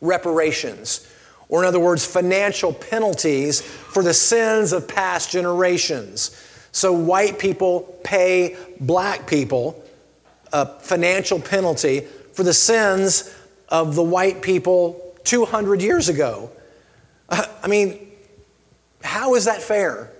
reparations 0.00 1.06
or 1.52 1.62
in 1.62 1.68
other 1.68 1.78
words, 1.78 2.06
financial 2.06 2.72
penalties 2.72 3.60
for 3.60 4.02
the 4.02 4.14
sins 4.14 4.72
of 4.72 4.88
past 4.88 5.30
generations. 5.30 6.30
So 6.72 6.94
white 6.94 7.38
people 7.38 7.94
pay 8.02 8.56
black 8.80 9.26
people 9.26 9.84
a 10.50 10.66
financial 10.80 11.38
penalty 11.38 12.06
for 12.32 12.42
the 12.42 12.54
sins 12.54 13.30
of 13.68 13.94
the 13.94 14.02
white 14.02 14.40
people 14.40 15.14
200 15.24 15.82
years 15.82 16.08
ago. 16.08 16.50
I 17.28 17.68
mean, 17.68 17.98
how 19.04 19.34
is 19.34 19.44
that 19.44 19.60
fair? 19.60 20.10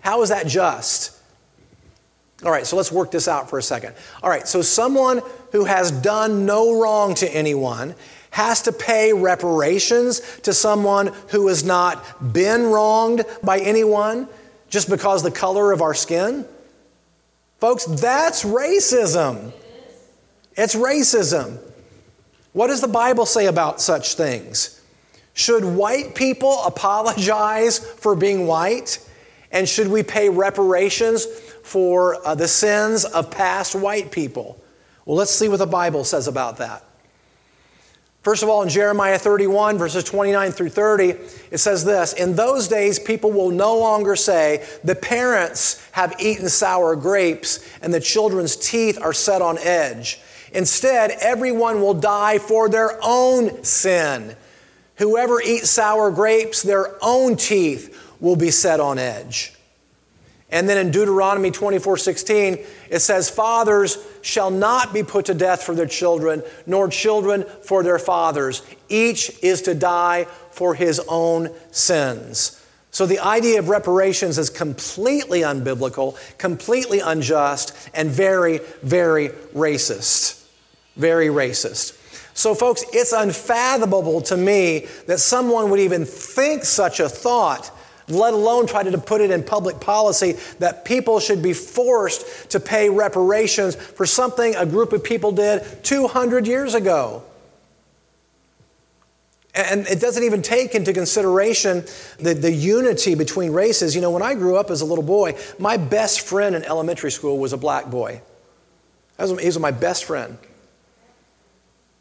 How 0.00 0.22
is 0.22 0.28
that 0.28 0.46
just? 0.46 1.16
All 2.44 2.52
right, 2.52 2.66
so 2.66 2.76
let's 2.76 2.92
work 2.92 3.10
this 3.10 3.26
out 3.26 3.50
for 3.50 3.58
a 3.58 3.62
second. 3.62 3.94
All 4.22 4.30
right, 4.30 4.46
so 4.46 4.62
someone 4.62 5.22
who 5.52 5.64
has 5.64 5.90
done 5.90 6.46
no 6.46 6.80
wrong 6.80 7.14
to 7.16 7.28
anyone 7.34 7.94
has 8.30 8.62
to 8.62 8.72
pay 8.72 9.12
reparations 9.12 10.20
to 10.42 10.52
someone 10.52 11.08
who 11.30 11.48
has 11.48 11.64
not 11.64 12.32
been 12.32 12.64
wronged 12.66 13.24
by 13.42 13.58
anyone 13.58 14.28
just 14.68 14.88
because 14.88 15.22
the 15.22 15.30
color 15.30 15.72
of 15.72 15.82
our 15.82 15.94
skin? 15.94 16.44
Folks, 17.58 17.84
that's 17.86 18.44
racism. 18.44 19.52
It's 20.56 20.74
racism. 20.74 21.58
What 22.52 22.68
does 22.68 22.80
the 22.80 22.88
Bible 22.88 23.26
say 23.26 23.46
about 23.46 23.80
such 23.80 24.14
things? 24.14 24.80
Should 25.34 25.64
white 25.64 26.14
people 26.14 26.62
apologize 26.64 27.78
for 27.78 28.14
being 28.14 28.46
white? 28.46 29.04
And 29.50 29.68
should 29.68 29.88
we 29.88 30.02
pay 30.02 30.28
reparations 30.28 31.24
for 31.24 32.26
uh, 32.26 32.34
the 32.34 32.48
sins 32.48 33.04
of 33.04 33.30
past 33.30 33.74
white 33.74 34.10
people? 34.10 34.60
Well, 35.04 35.16
let's 35.16 35.30
see 35.30 35.48
what 35.48 35.58
the 35.58 35.66
Bible 35.66 36.04
says 36.04 36.28
about 36.28 36.58
that. 36.58 36.84
First 38.22 38.42
of 38.42 38.50
all, 38.50 38.62
in 38.62 38.68
Jeremiah 38.68 39.18
31, 39.18 39.78
verses 39.78 40.04
29 40.04 40.50
through 40.52 40.68
30, 40.68 41.14
it 41.50 41.58
says 41.58 41.84
this 41.84 42.12
In 42.12 42.36
those 42.36 42.68
days, 42.68 42.98
people 42.98 43.32
will 43.32 43.50
no 43.50 43.78
longer 43.78 44.16
say, 44.16 44.66
The 44.84 44.94
parents 44.94 45.82
have 45.92 46.20
eaten 46.20 46.48
sour 46.48 46.94
grapes, 46.94 47.66
and 47.80 47.94
the 47.94 48.00
children's 48.00 48.56
teeth 48.56 48.98
are 49.00 49.14
set 49.14 49.40
on 49.40 49.56
edge. 49.58 50.20
Instead, 50.52 51.12
everyone 51.22 51.80
will 51.80 51.94
die 51.94 52.38
for 52.38 52.68
their 52.68 52.98
own 53.02 53.62
sin. 53.64 54.36
Whoever 54.96 55.40
eats 55.40 55.70
sour 55.70 56.10
grapes, 56.10 56.62
their 56.62 56.96
own 57.00 57.36
teeth 57.36 58.07
will 58.20 58.36
be 58.36 58.50
set 58.50 58.80
on 58.80 58.98
edge. 58.98 59.52
And 60.50 60.68
then 60.68 60.78
in 60.78 60.90
Deuteronomy 60.90 61.50
24 61.50 61.98
16, 61.98 62.58
it 62.90 63.00
says, 63.00 63.28
Fathers 63.28 63.98
shall 64.22 64.50
not 64.50 64.94
be 64.94 65.02
put 65.02 65.26
to 65.26 65.34
death 65.34 65.62
for 65.62 65.74
their 65.74 65.86
children, 65.86 66.42
nor 66.66 66.88
children 66.88 67.44
for 67.62 67.82
their 67.82 67.98
fathers. 67.98 68.62
Each 68.88 69.30
is 69.42 69.62
to 69.62 69.74
die 69.74 70.24
for 70.50 70.74
his 70.74 71.00
own 71.06 71.50
sins. 71.70 72.64
So 72.90 73.04
the 73.04 73.18
idea 73.18 73.58
of 73.58 73.68
reparations 73.68 74.38
is 74.38 74.48
completely 74.48 75.42
unbiblical, 75.42 76.16
completely 76.38 77.00
unjust, 77.00 77.90
and 77.92 78.10
very, 78.10 78.60
very 78.82 79.28
racist. 79.54 80.46
Very 80.96 81.28
racist. 81.28 81.94
So, 82.34 82.54
folks, 82.54 82.84
it's 82.92 83.12
unfathomable 83.12 84.20
to 84.22 84.36
me 84.36 84.86
that 85.06 85.18
someone 85.18 85.70
would 85.70 85.80
even 85.80 86.04
think 86.04 86.64
such 86.64 87.00
a 87.00 87.08
thought 87.08 87.70
let 88.08 88.34
alone 88.34 88.66
try 88.66 88.82
to 88.82 88.98
put 88.98 89.20
it 89.20 89.30
in 89.30 89.42
public 89.42 89.80
policy 89.80 90.36
that 90.58 90.84
people 90.84 91.20
should 91.20 91.42
be 91.42 91.52
forced 91.52 92.50
to 92.50 92.60
pay 92.60 92.88
reparations 92.88 93.74
for 93.74 94.06
something 94.06 94.54
a 94.56 94.66
group 94.66 94.92
of 94.92 95.04
people 95.04 95.32
did 95.32 95.62
200 95.84 96.46
years 96.46 96.74
ago. 96.74 97.22
And 99.54 99.86
it 99.88 100.00
doesn't 100.00 100.22
even 100.22 100.42
take 100.42 100.74
into 100.74 100.92
consideration 100.92 101.84
the, 102.18 102.34
the 102.34 102.52
unity 102.52 103.14
between 103.14 103.52
races. 103.52 103.94
You 103.94 104.00
know, 104.00 104.10
when 104.10 104.22
I 104.22 104.34
grew 104.34 104.56
up 104.56 104.70
as 104.70 104.82
a 104.82 104.84
little 104.84 105.04
boy, 105.04 105.34
my 105.58 105.76
best 105.76 106.20
friend 106.20 106.54
in 106.54 106.62
elementary 106.62 107.10
school 107.10 107.38
was 107.38 107.52
a 107.52 107.56
black 107.56 107.90
boy. 107.90 108.20
Was, 109.18 109.30
he 109.40 109.46
was 109.46 109.58
my 109.58 109.72
best 109.72 110.04
friend. 110.04 110.38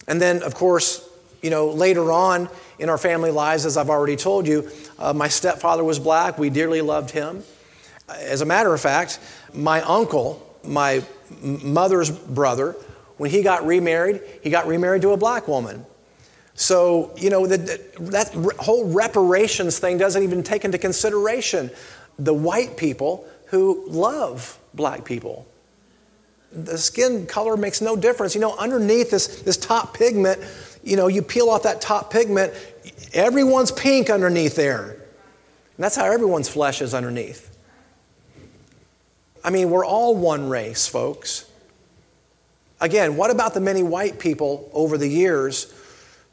And 0.08 0.22
then, 0.22 0.44
of 0.44 0.54
course, 0.54 1.08
you 1.42 1.50
know, 1.50 1.70
later 1.70 2.12
on 2.12 2.50
in 2.80 2.90
our 2.90 2.98
family 2.98 3.32
lives, 3.32 3.66
as 3.66 3.78
I've 3.78 3.90
already 3.90 4.16
told 4.16 4.48
you, 4.48 4.70
uh, 5.00 5.14
my 5.14 5.28
stepfather 5.28 5.84
was 5.84 6.00
black. 6.00 6.38
We 6.38 6.50
dearly 6.50 6.82
loved 6.82 7.12
him. 7.12 7.44
As 8.10 8.42
a 8.42 8.46
matter 8.46 8.74
of 8.74 8.80
fact, 8.82 9.20
my 9.54 9.82
uncle, 9.82 10.42
my 10.64 11.04
mother's 11.42 12.12
brother, 12.12 12.76
when 13.18 13.32
he 13.32 13.42
got 13.42 13.66
remarried, 13.66 14.22
he 14.42 14.50
got 14.50 14.68
remarried 14.68 15.02
to 15.02 15.10
a 15.10 15.18
black 15.18 15.48
woman. 15.48 15.86
So, 16.54 17.12
you 17.18 17.30
know, 17.30 17.46
that, 17.46 17.94
that 18.12 18.34
whole 18.60 18.92
reparations 18.92 19.78
thing 19.80 19.98
doesn't 19.98 20.24
even 20.24 20.42
take 20.42 20.66
into 20.66 20.78
consideration 20.78 21.70
the 22.18 22.34
white 22.34 22.78
people 22.78 23.28
who 23.48 23.88
love 23.88 24.58
black 24.74 25.06
people. 25.06 25.48
The 26.52 26.78
skin 26.78 27.28
color 27.28 27.58
makes 27.58 27.82
no 27.82 27.96
difference. 27.96 28.34
You 28.34 28.42
know, 28.42 28.56
underneath 28.58 29.12
this, 29.12 29.42
this 29.42 29.58
top 29.58 29.94
pigment, 29.94 30.42
you 30.88 30.96
know, 30.96 31.08
you 31.08 31.22
peel 31.22 31.50
off 31.50 31.64
that 31.64 31.82
top 31.82 32.12
pigment, 32.12 32.54
everyone's 33.14 33.72
pink 33.72 34.10
underneath 34.10 34.56
there. 34.56 34.92
And 34.92 35.84
that's 35.84 35.96
how 35.96 36.06
everyone's 36.06 36.48
flesh 36.48 36.82
is 36.82 36.94
underneath. 36.94 37.56
I 39.44 39.50
mean, 39.50 39.70
we're 39.70 39.86
all 39.86 40.16
one 40.16 40.50
race, 40.50 40.88
folks. 40.88 41.50
Again, 42.80 43.18
what 43.18 43.32
about 43.32 43.54
the 43.54 43.60
many 43.60 43.84
white 43.84 44.18
people 44.18 44.70
over 44.74 44.98
the 44.98 45.08
years 45.08 45.74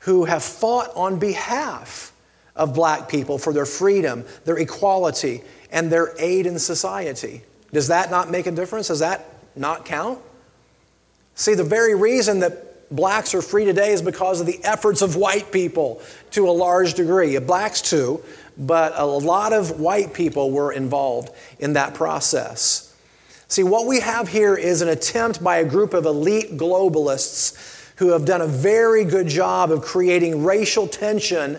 who 0.00 0.24
have 0.24 0.42
fought 0.42 0.90
on 0.94 1.18
behalf 1.18 2.12
of 2.54 2.74
black 2.74 3.08
people 3.08 3.38
for 3.38 3.52
their 3.52 3.66
freedom, 3.66 4.24
their 4.44 4.58
equality, 4.58 5.42
and 5.70 5.90
their 5.90 6.14
aid 6.18 6.46
in 6.46 6.58
society? 6.58 7.42
Does 7.72 7.88
that 7.88 8.10
not 8.10 8.30
make 8.30 8.46
a 8.46 8.52
difference? 8.52 8.88
Does 8.88 9.00
that 9.00 9.26
not 9.56 9.84
count? 9.84 10.20
See, 11.34 11.54
the 11.54 11.64
very 11.64 11.94
reason 11.94 12.40
that 12.40 12.73
blacks 12.94 13.34
are 13.34 13.42
free 13.42 13.64
today 13.64 13.92
is 13.92 14.02
because 14.02 14.40
of 14.40 14.46
the 14.46 14.62
efforts 14.64 15.02
of 15.02 15.16
white 15.16 15.50
people 15.52 16.00
to 16.30 16.48
a 16.48 16.52
large 16.52 16.94
degree. 16.94 17.38
Blacks 17.38 17.82
too, 17.82 18.22
but 18.56 18.92
a 18.96 19.04
lot 19.04 19.52
of 19.52 19.80
white 19.80 20.14
people 20.14 20.50
were 20.50 20.72
involved 20.72 21.30
in 21.58 21.72
that 21.74 21.94
process. 21.94 22.94
See, 23.48 23.62
what 23.62 23.86
we 23.86 24.00
have 24.00 24.28
here 24.28 24.56
is 24.56 24.80
an 24.80 24.88
attempt 24.88 25.42
by 25.42 25.58
a 25.58 25.64
group 25.64 25.94
of 25.94 26.06
elite 26.06 26.56
globalists 26.56 27.92
who 27.96 28.10
have 28.10 28.24
done 28.24 28.40
a 28.40 28.46
very 28.46 29.04
good 29.04 29.28
job 29.28 29.70
of 29.70 29.82
creating 29.82 30.44
racial 30.44 30.88
tension 30.88 31.58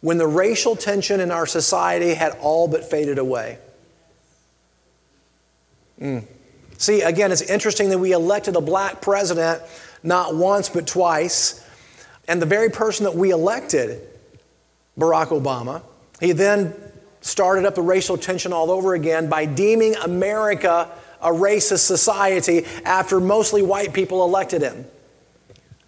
when 0.00 0.18
the 0.18 0.26
racial 0.26 0.74
tension 0.74 1.20
in 1.20 1.30
our 1.30 1.46
society 1.46 2.14
had 2.14 2.36
all 2.40 2.66
but 2.66 2.88
faded 2.88 3.18
away. 3.18 3.58
Mm. 6.00 6.24
See, 6.78 7.02
again, 7.02 7.30
it's 7.30 7.42
interesting 7.42 7.90
that 7.90 7.98
we 7.98 8.12
elected 8.12 8.56
a 8.56 8.60
black 8.60 9.02
president 9.02 9.62
not 10.02 10.34
once 10.34 10.68
but 10.68 10.86
twice. 10.86 11.64
And 12.28 12.40
the 12.40 12.46
very 12.46 12.70
person 12.70 13.04
that 13.04 13.14
we 13.14 13.30
elected, 13.30 14.06
Barack 14.98 15.28
Obama, 15.28 15.82
he 16.20 16.32
then 16.32 16.74
started 17.20 17.64
up 17.64 17.74
the 17.74 17.82
racial 17.82 18.16
tension 18.16 18.52
all 18.52 18.70
over 18.70 18.94
again 18.94 19.28
by 19.28 19.44
deeming 19.44 19.94
America 19.96 20.90
a 21.20 21.30
racist 21.30 21.80
society 21.80 22.64
after 22.84 23.20
mostly 23.20 23.62
white 23.62 23.92
people 23.92 24.24
elected 24.24 24.62
him, 24.62 24.86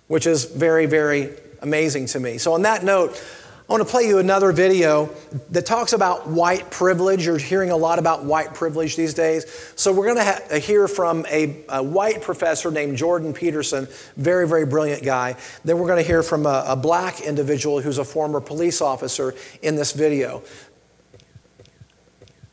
which 0.08 0.26
is 0.26 0.44
very, 0.44 0.86
very 0.86 1.30
amazing 1.62 2.06
to 2.06 2.20
me. 2.20 2.38
So, 2.38 2.52
on 2.52 2.62
that 2.62 2.84
note, 2.84 3.22
I 3.68 3.72
want 3.72 3.86
to 3.86 3.88
play 3.88 4.08
you 4.08 4.18
another 4.18 4.50
video 4.50 5.08
that 5.50 5.64
talks 5.64 5.92
about 5.92 6.28
white 6.28 6.68
privilege. 6.70 7.24
You're 7.24 7.38
hearing 7.38 7.70
a 7.70 7.76
lot 7.76 8.00
about 8.00 8.24
white 8.24 8.54
privilege 8.54 8.96
these 8.96 9.14
days. 9.14 9.46
So, 9.76 9.92
we're 9.92 10.06
going 10.06 10.16
to 10.16 10.24
ha- 10.24 10.40
uh, 10.50 10.58
hear 10.58 10.88
from 10.88 11.24
a, 11.30 11.64
a, 11.68 11.82
white 11.82 12.22
professor 12.22 12.72
named 12.72 12.96
Jordan 12.96 13.32
Peterson, 13.32 13.86
very, 14.16 14.48
very 14.48 14.66
brilliant 14.66 15.04
guy. 15.04 15.36
Then, 15.64 15.78
we're 15.78 15.86
going 15.86 16.02
to 16.02 16.06
hear 16.06 16.24
from 16.24 16.44
a, 16.44 16.64
a 16.68 16.76
black 16.76 17.20
individual 17.20 17.80
who's 17.80 17.98
a 17.98 18.04
former 18.04 18.40
police 18.40 18.80
officer 18.80 19.32
in 19.62 19.76
this 19.76 19.92
video. 19.92 20.42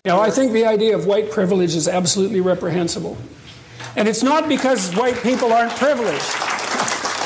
Now, 0.06 0.22
I 0.22 0.30
think 0.30 0.54
the 0.54 0.66
idea 0.66 0.96
of 0.96 1.08
white 1.08 1.32
privilege 1.32 1.76
is 1.76 1.88
absolutely 1.88 2.40
reprehensible. 2.40 3.18
And 3.96 4.08
it's 4.08 4.24
not 4.24 4.48
because 4.48 4.96
white 4.96 5.22
people 5.24 5.52
aren't 5.52 5.74
privileged. 5.74 6.22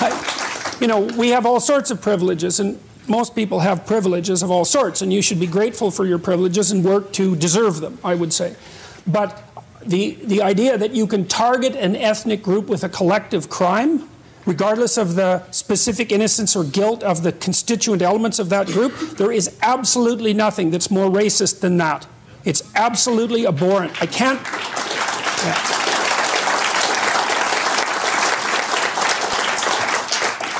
I, 0.01 0.77
you 0.79 0.87
know, 0.87 1.01
we 1.01 1.29
have 1.29 1.45
all 1.45 1.59
sorts 1.59 1.91
of 1.91 2.01
privileges, 2.01 2.59
and 2.59 2.79
most 3.07 3.35
people 3.35 3.59
have 3.59 3.85
privileges 3.85 4.43
of 4.43 4.51
all 4.51 4.65
sorts, 4.65 5.01
and 5.01 5.11
you 5.11 5.21
should 5.21 5.39
be 5.39 5.47
grateful 5.47 5.91
for 5.91 6.05
your 6.05 6.19
privileges 6.19 6.71
and 6.71 6.83
work 6.83 7.11
to 7.13 7.35
deserve 7.35 7.81
them, 7.81 7.97
I 8.03 8.15
would 8.15 8.33
say. 8.33 8.55
But 9.05 9.43
the, 9.85 10.17
the 10.23 10.41
idea 10.41 10.77
that 10.77 10.91
you 10.91 11.07
can 11.07 11.27
target 11.27 11.75
an 11.75 11.95
ethnic 11.95 12.41
group 12.41 12.67
with 12.67 12.83
a 12.83 12.89
collective 12.89 13.49
crime, 13.49 14.09
regardless 14.45 14.97
of 14.97 15.15
the 15.15 15.49
specific 15.51 16.11
innocence 16.11 16.55
or 16.55 16.63
guilt 16.63 17.03
of 17.03 17.23
the 17.23 17.31
constituent 17.33 18.01
elements 18.01 18.39
of 18.39 18.49
that 18.49 18.67
group, 18.67 18.93
there 19.17 19.31
is 19.31 19.57
absolutely 19.61 20.33
nothing 20.33 20.71
that's 20.71 20.89
more 20.89 21.09
racist 21.09 21.59
than 21.59 21.77
that. 21.77 22.07
It's 22.45 22.63
absolutely 22.75 23.45
abhorrent. 23.45 24.01
I 24.01 24.05
can't. 24.05 24.39
Yeah. 25.43 25.55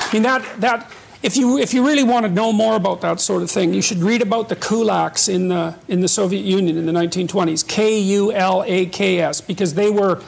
I 0.06 0.10
mean, 0.12 0.22
that, 0.22 0.60
that 0.60 0.90
if 1.24 1.38
you, 1.38 1.56
if 1.56 1.72
you 1.72 1.86
really 1.86 2.02
want 2.02 2.26
to 2.26 2.30
know 2.30 2.52
more 2.52 2.76
about 2.76 3.00
that 3.00 3.18
sort 3.18 3.42
of 3.42 3.50
thing, 3.50 3.72
you 3.72 3.80
should 3.80 4.02
read 4.02 4.20
about 4.20 4.50
the 4.50 4.56
kulaks 4.56 5.26
in 5.26 5.48
the, 5.48 5.74
in 5.88 6.02
the 6.02 6.08
Soviet 6.08 6.44
Union 6.44 6.76
in 6.76 6.84
the 6.84 6.92
1920s, 6.92 7.66
K 7.66 7.98
U 7.98 8.30
L 8.30 8.62
A 8.66 8.84
K 8.84 9.20
S, 9.20 9.40
because 9.40 9.72
they 9.72 9.88
were, 9.88 10.20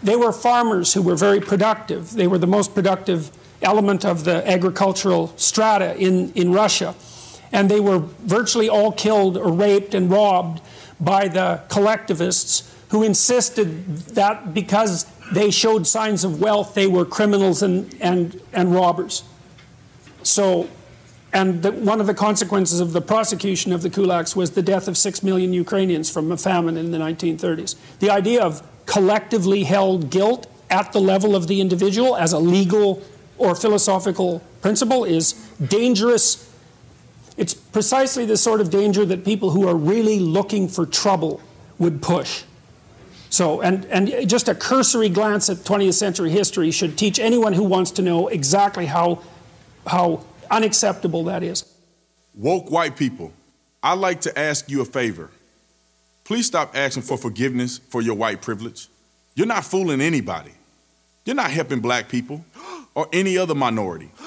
they 0.00 0.14
were 0.14 0.30
farmers 0.30 0.94
who 0.94 1.02
were 1.02 1.16
very 1.16 1.40
productive. 1.40 2.12
They 2.12 2.28
were 2.28 2.38
the 2.38 2.46
most 2.46 2.72
productive 2.72 3.32
element 3.62 4.04
of 4.04 4.22
the 4.22 4.48
agricultural 4.48 5.34
strata 5.36 5.96
in, 5.96 6.32
in 6.34 6.52
Russia. 6.52 6.94
And 7.50 7.68
they 7.68 7.80
were 7.80 7.98
virtually 7.98 8.68
all 8.68 8.92
killed 8.92 9.36
or 9.36 9.52
raped 9.52 9.92
and 9.92 10.08
robbed 10.08 10.60
by 11.00 11.26
the 11.26 11.62
collectivists 11.68 12.72
who 12.90 13.02
insisted 13.02 13.96
that 14.14 14.54
because 14.54 15.06
they 15.32 15.50
showed 15.50 15.88
signs 15.88 16.22
of 16.22 16.40
wealth, 16.40 16.74
they 16.74 16.86
were 16.86 17.04
criminals 17.04 17.60
and, 17.60 17.92
and, 18.00 18.40
and 18.52 18.72
robbers. 18.72 19.24
So, 20.24 20.68
and 21.32 21.62
the, 21.62 21.72
one 21.72 22.00
of 22.00 22.06
the 22.06 22.14
consequences 22.14 22.80
of 22.80 22.92
the 22.92 23.00
prosecution 23.00 23.72
of 23.72 23.82
the 23.82 23.90
kulaks 23.90 24.34
was 24.34 24.52
the 24.52 24.62
death 24.62 24.88
of 24.88 24.96
six 24.96 25.22
million 25.22 25.52
Ukrainians 25.52 26.10
from 26.10 26.32
a 26.32 26.36
famine 26.36 26.76
in 26.76 26.90
the 26.90 26.98
1930s. 26.98 27.76
The 27.98 28.10
idea 28.10 28.42
of 28.42 28.62
collectively 28.86 29.64
held 29.64 30.10
guilt 30.10 30.46
at 30.70 30.92
the 30.92 31.00
level 31.00 31.36
of 31.36 31.46
the 31.46 31.60
individual 31.60 32.16
as 32.16 32.32
a 32.32 32.38
legal 32.38 33.02
or 33.38 33.54
philosophical 33.54 34.42
principle 34.60 35.04
is 35.04 35.32
dangerous. 35.66 36.50
It's 37.36 37.54
precisely 37.54 38.24
the 38.24 38.36
sort 38.36 38.60
of 38.60 38.70
danger 38.70 39.04
that 39.04 39.24
people 39.24 39.50
who 39.50 39.68
are 39.68 39.74
really 39.74 40.20
looking 40.20 40.68
for 40.68 40.86
trouble 40.86 41.40
would 41.78 42.00
push. 42.00 42.44
So, 43.30 43.60
and, 43.60 43.84
and 43.86 44.28
just 44.28 44.48
a 44.48 44.54
cursory 44.54 45.08
glance 45.08 45.50
at 45.50 45.58
20th 45.58 45.94
century 45.94 46.30
history 46.30 46.70
should 46.70 46.96
teach 46.96 47.18
anyone 47.18 47.52
who 47.52 47.64
wants 47.64 47.90
to 47.92 48.02
know 48.02 48.28
exactly 48.28 48.86
how, 48.86 49.22
how 49.86 50.24
unacceptable 50.50 51.24
that 51.24 51.42
is. 51.42 51.64
Woke 52.34 52.70
white 52.70 52.96
people, 52.96 53.32
I'd 53.82 53.98
like 53.98 54.22
to 54.22 54.38
ask 54.38 54.68
you 54.70 54.80
a 54.80 54.84
favor. 54.84 55.30
Please 56.24 56.46
stop 56.46 56.74
asking 56.74 57.02
for 57.02 57.18
forgiveness 57.18 57.78
for 57.78 58.00
your 58.00 58.14
white 58.14 58.40
privilege. 58.40 58.88
You're 59.34 59.46
not 59.46 59.64
fooling 59.64 60.00
anybody. 60.00 60.52
You're 61.24 61.36
not 61.36 61.50
helping 61.50 61.80
black 61.80 62.08
people 62.08 62.44
or 62.94 63.08
any 63.12 63.38
other 63.38 63.54
minority. 63.54 64.10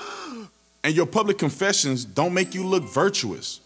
And 0.84 0.96
your 0.96 1.08
public 1.08 1.38
confessions 1.38 2.06
don't 2.06 2.34
make 2.34 2.54
you 2.54 2.66
look 2.66 2.84
virtuous. 2.84 3.60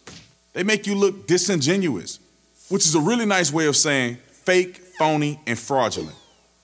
They 0.54 0.64
make 0.64 0.88
you 0.88 0.96
look 0.96 1.28
disingenuous, 1.28 2.20
which 2.70 2.84
is 2.84 2.96
a 2.96 3.00
really 3.00 3.26
nice 3.28 3.54
way 3.54 3.68
of 3.68 3.76
saying 3.76 4.16
fake, 4.32 4.78
phony, 4.98 5.39
and 5.46 5.60
fraudulent. 5.60 6.16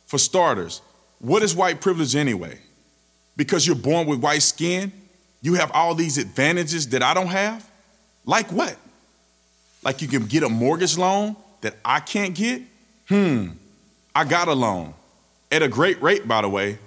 For 0.08 0.18
starters, 0.18 0.82
what 1.20 1.44
is 1.44 1.56
white 1.56 1.80
privilege 1.80 2.16
anyway? 2.16 2.60
Because 3.36 3.68
you're 3.68 3.76
born 3.76 4.08
with 4.08 4.20
white 4.20 4.42
skin, 4.42 4.92
you 5.42 5.56
have 5.56 5.72
all 5.72 5.96
these 5.96 6.18
advantages 6.18 6.90
that 6.90 7.04
I 7.04 7.14
don't 7.14 7.28
have? 7.28 7.70
Like 8.26 8.52
what? 8.52 8.76
Like 9.84 10.02
you 10.02 10.08
can 10.08 10.26
get 10.26 10.44
a 10.44 10.50
mortgage 10.50 10.98
loan 10.98 11.36
that 11.62 11.76
I 11.86 12.00
can't 12.00 12.36
get? 12.36 12.62
Hmm, 13.08 13.50
I 14.14 14.26
got 14.26 14.48
a 14.48 14.54
loan. 14.54 14.94
At 15.52 15.64
a 15.64 15.68
great 15.68 16.02
rate, 16.02 16.28
by 16.28 16.42
the 16.42 16.50
way, 16.50 16.78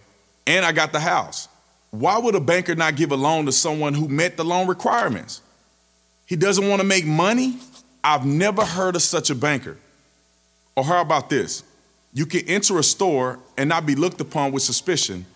and 0.47 0.65
I 0.67 0.73
got 0.73 0.93
the 0.93 1.01
house. 1.01 1.49
Why 1.91 2.19
would 2.19 2.35
a 2.35 2.41
banker 2.41 2.75
not 2.75 2.97
give 2.97 3.11
a 3.11 3.17
loan 3.17 3.47
to 3.47 3.53
someone 3.53 3.95
who 3.95 4.09
met 4.09 4.37
the 4.37 4.45
loan 4.45 4.69
requirements? 4.69 5.41
He 6.27 6.37
doesn't 6.37 6.69
want 6.69 6.81
to 6.81 6.87
make 6.87 7.07
money? 7.07 7.57
I've 8.05 8.25
never 8.25 8.65
heard 8.65 8.97
of 8.97 9.03
such 9.03 9.31
a 9.31 9.35
banker. 9.35 9.77
Or 10.77 10.85
how 10.85 11.01
about 11.01 11.31
this? 11.31 11.65
You 12.13 12.27
can 12.27 12.43
enter 12.49 12.79
a 12.79 12.83
store 12.83 13.39
and 13.57 13.69
not 13.69 13.87
be 13.87 13.95
looked 13.95 14.21
upon 14.21 14.53
with 14.53 14.63
suspicion, 14.63 15.27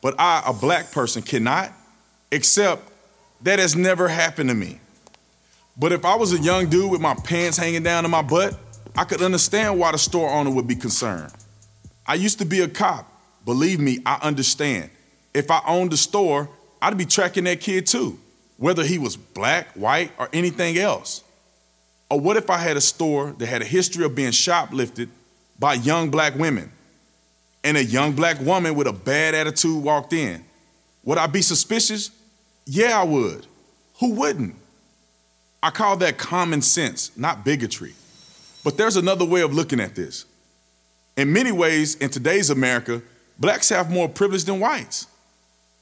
but 0.00 0.14
I, 0.18 0.42
a 0.46 0.52
black 0.52 0.92
person, 0.92 1.22
cannot, 1.22 1.72
except 2.30 2.90
that 3.42 3.58
has 3.58 3.76
never 3.76 4.08
happened 4.08 4.48
to 4.50 4.54
me. 4.54 4.80
But 5.76 5.92
if 5.92 6.04
I 6.04 6.16
was 6.16 6.32
a 6.32 6.38
young 6.38 6.68
dude 6.68 6.90
with 6.90 7.00
my 7.00 7.14
pants 7.14 7.56
hanging 7.56 7.84
down 7.84 8.02
to 8.02 8.08
my 8.08 8.22
butt, 8.22 8.58
I 8.96 9.04
could 9.04 9.22
understand 9.22 9.78
why 9.78 9.92
the 9.92 9.98
store 9.98 10.28
owner 10.28 10.50
would 10.50 10.66
be 10.66 10.74
concerned. 10.74 11.32
I 12.06 12.14
used 12.14 12.38
to 12.40 12.44
be 12.44 12.60
a 12.60 12.68
cop. 12.68 13.06
Believe 13.44 13.78
me, 13.78 14.00
I 14.04 14.18
understand. 14.22 14.90
If 15.32 15.50
I 15.50 15.60
owned 15.66 15.92
a 15.92 15.96
store, 15.96 16.48
I'd 16.82 16.98
be 16.98 17.06
tracking 17.06 17.44
that 17.44 17.60
kid 17.60 17.86
too, 17.86 18.18
whether 18.56 18.84
he 18.84 18.98
was 18.98 19.16
black, 19.16 19.68
white, 19.74 20.10
or 20.18 20.28
anything 20.32 20.78
else. 20.78 21.22
Or 22.10 22.18
what 22.18 22.36
if 22.36 22.50
I 22.50 22.58
had 22.58 22.76
a 22.76 22.80
store 22.80 23.32
that 23.38 23.46
had 23.46 23.62
a 23.62 23.66
history 23.66 24.04
of 24.04 24.14
being 24.14 24.32
shoplifted 24.32 25.10
by 25.58 25.74
young 25.74 26.10
black 26.10 26.34
women 26.34 26.72
and 27.62 27.76
a 27.76 27.84
young 27.84 28.12
black 28.12 28.40
woman 28.40 28.74
with 28.74 28.86
a 28.86 28.92
bad 28.92 29.34
attitude 29.34 29.82
walked 29.82 30.12
in? 30.12 30.44
Would 31.04 31.18
I 31.18 31.26
be 31.26 31.42
suspicious? 31.42 32.10
Yeah, 32.70 33.00
I 33.00 33.04
would. 33.04 33.46
Who 34.00 34.12
wouldn't? 34.12 34.54
I 35.62 35.70
call 35.70 35.96
that 35.96 36.18
common 36.18 36.60
sense, 36.60 37.10
not 37.16 37.42
bigotry. 37.42 37.94
But 38.62 38.76
there's 38.76 38.96
another 38.96 39.24
way 39.24 39.40
of 39.40 39.54
looking 39.54 39.80
at 39.80 39.94
this. 39.94 40.26
In 41.16 41.32
many 41.32 41.50
ways, 41.50 41.94
in 41.94 42.10
today's 42.10 42.50
America, 42.50 43.00
blacks 43.38 43.70
have 43.70 43.90
more 43.90 44.06
privilege 44.06 44.44
than 44.44 44.60
whites. 44.60 45.06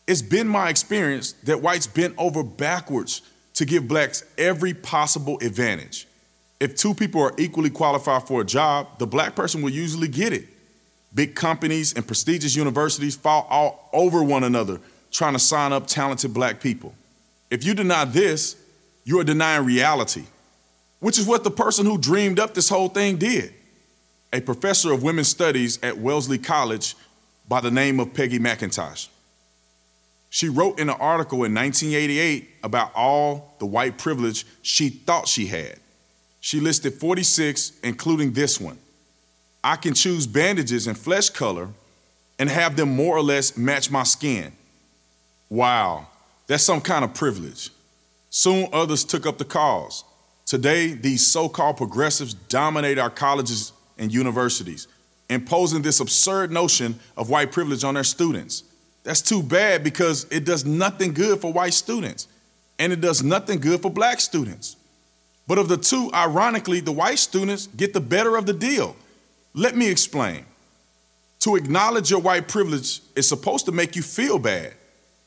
It's 0.07 0.22
been 0.22 0.47
my 0.47 0.68
experience 0.70 1.32
that 1.43 1.61
whites 1.61 1.89
bent 1.89 2.14
over 2.18 2.45
backwards 2.45 3.22
to 3.55 3.64
give 3.64 3.89
blacks 3.89 4.22
every 4.39 4.72
possible 4.72 5.39
advantage. 5.43 6.07
If 6.61 6.76
two 6.76 6.95
people 6.95 7.20
are 7.20 7.34
equally 7.37 7.70
qualified 7.70 8.28
for 8.28 8.43
a 8.43 8.45
job, 8.45 9.01
the 9.01 9.09
black 9.09 9.34
person 9.34 9.61
will 9.61 9.70
usually 9.70 10.09
get 10.09 10.32
it. 10.32 10.47
Big 11.12 11.34
companies 11.34 11.95
and 11.95 12.07
prestigious 12.07 12.55
universities 12.55 13.16
fall 13.16 13.49
all 13.51 13.91
over 13.93 14.22
one 14.22 14.45
another 14.45 14.80
trying 15.16 15.32
to 15.32 15.38
sign 15.38 15.72
up 15.72 15.86
talented 15.86 16.34
black 16.34 16.60
people. 16.60 16.94
If 17.50 17.64
you 17.64 17.72
deny 17.72 18.04
this, 18.04 18.54
you 19.04 19.18
are 19.18 19.24
denying 19.24 19.64
reality, 19.64 20.24
which 21.00 21.18
is 21.18 21.26
what 21.26 21.42
the 21.42 21.50
person 21.50 21.86
who 21.86 21.96
dreamed 21.96 22.38
up 22.38 22.52
this 22.52 22.68
whole 22.68 22.88
thing 22.88 23.16
did. 23.16 23.54
A 24.32 24.40
professor 24.40 24.92
of 24.92 25.02
women's 25.02 25.28
studies 25.28 25.78
at 25.82 25.96
Wellesley 25.96 26.36
College 26.36 26.94
by 27.48 27.62
the 27.62 27.70
name 27.70 27.98
of 27.98 28.12
Peggy 28.12 28.38
McIntosh. 28.38 29.08
She 30.28 30.50
wrote 30.50 30.78
in 30.78 30.90
an 30.90 30.96
article 31.00 31.44
in 31.44 31.54
1988 31.54 32.50
about 32.62 32.92
all 32.94 33.54
the 33.58 33.64
white 33.64 33.96
privilege 33.96 34.44
she 34.60 34.90
thought 34.90 35.28
she 35.28 35.46
had. 35.46 35.78
She 36.40 36.60
listed 36.60 36.92
46, 36.92 37.72
including 37.82 38.32
this 38.32 38.60
one. 38.60 38.76
I 39.64 39.76
can 39.76 39.94
choose 39.94 40.26
bandages 40.26 40.86
and 40.86 40.98
flesh 40.98 41.30
color 41.30 41.70
and 42.38 42.50
have 42.50 42.76
them 42.76 42.94
more 42.94 43.16
or 43.16 43.22
less 43.22 43.56
match 43.56 43.90
my 43.90 44.02
skin. 44.02 44.52
Wow, 45.49 46.09
that's 46.47 46.64
some 46.64 46.80
kind 46.80 47.05
of 47.05 47.14
privilege. 47.14 47.70
Soon 48.30 48.68
others 48.72 49.05
took 49.05 49.26
up 49.26 49.38
the 49.38 49.44
cause. 49.44 50.05
Today, 50.44 50.92
these 50.92 51.26
so 51.26 51.49
called 51.49 51.76
progressives 51.76 52.34
dominate 52.34 52.99
our 52.99 53.11
colleges 53.11 53.72
and 53.99 54.12
universities, 54.12 54.88
imposing 55.28 55.82
this 55.82 56.01
absurd 56.01 56.53
notion 56.53 56.99
of 57.16 57.30
white 57.30 57.51
privilege 57.51 57.82
on 57.82 57.94
their 57.94 58.05
students. 58.05 58.62
That's 59.03 59.22
too 59.22 59.42
bad 59.42 59.84
because 59.84 60.24
it 60.30 60.44
does 60.44 60.64
nothing 60.64 61.12
good 61.14 61.40
for 61.40 61.53
white 61.53 61.74
students, 61.74 62.28
and 62.78 62.92
it 62.92 63.01
does 63.01 63.22
nothing 63.22 63.61
good 63.61 63.80
for 63.80 63.90
black 63.90 64.20
students. 64.20 64.76
But 65.47 65.59
of 65.59 65.68
the 65.68 65.76
two, 65.76 66.11
ironically, 66.12 66.80
the 66.80 66.92
white 66.92 67.18
students 67.18 67.68
get 67.68 67.92
the 67.92 68.01
better 68.01 68.36
of 68.36 68.47
the 68.47 68.53
deal. 68.53 68.97
Let 69.55 69.76
me 69.76 69.88
explain. 69.88 70.44
To 71.40 71.57
acknowledge 71.57 72.11
your 72.11 72.20
white 72.20 72.49
privilege 72.49 73.01
is 73.14 73.28
supposed 73.28 73.66
to 73.66 73.72
make 73.72 73.94
you 73.94 74.03
feel 74.03 74.38
bad, 74.38 74.74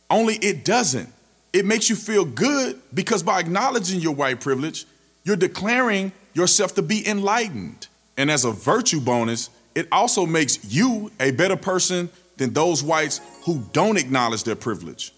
only 0.09 0.35
it 0.35 0.65
doesn't. 0.65 1.11
It 1.51 1.65
makes 1.65 1.89
you 1.89 1.95
feel 1.95 2.25
good 2.25 2.79
because 2.93 3.23
by 3.23 3.39
acknowledging 3.39 3.99
your 3.99 4.13
white 4.13 4.39
privilege, 4.39 4.85
you're 5.23 5.35
declaring 5.35 6.11
yourself 6.33 6.75
to 6.75 6.81
be 6.81 7.07
enlightened. 7.07 7.87
And 8.17 8.29
as 8.29 8.45
a 8.45 8.51
virtue 8.51 8.99
bonus, 8.99 9.49
it 9.75 9.87
also 9.91 10.25
makes 10.25 10.59
you 10.65 11.11
a 11.19 11.31
better 11.31 11.55
person 11.55 12.09
than 12.37 12.53
those 12.53 12.83
whites 12.83 13.21
who 13.43 13.63
don't 13.73 13.97
acknowledge 13.97 14.43
their 14.43 14.55
privilege. 14.55 15.13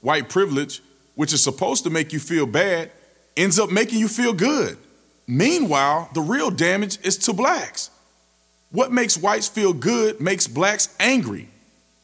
White 0.00 0.28
privilege, 0.28 0.82
which 1.14 1.32
is 1.32 1.42
supposed 1.42 1.84
to 1.84 1.90
make 1.90 2.12
you 2.12 2.20
feel 2.20 2.46
bad, 2.46 2.90
ends 3.36 3.58
up 3.58 3.70
making 3.70 3.98
you 3.98 4.08
feel 4.08 4.32
good. 4.32 4.76
Meanwhile, 5.26 6.10
the 6.14 6.20
real 6.20 6.50
damage 6.50 6.98
is 7.04 7.18
to 7.18 7.32
blacks. 7.32 7.90
What 8.70 8.92
makes 8.92 9.16
whites 9.16 9.48
feel 9.48 9.72
good 9.72 10.20
makes 10.20 10.46
blacks 10.46 10.94
angry. 11.00 11.48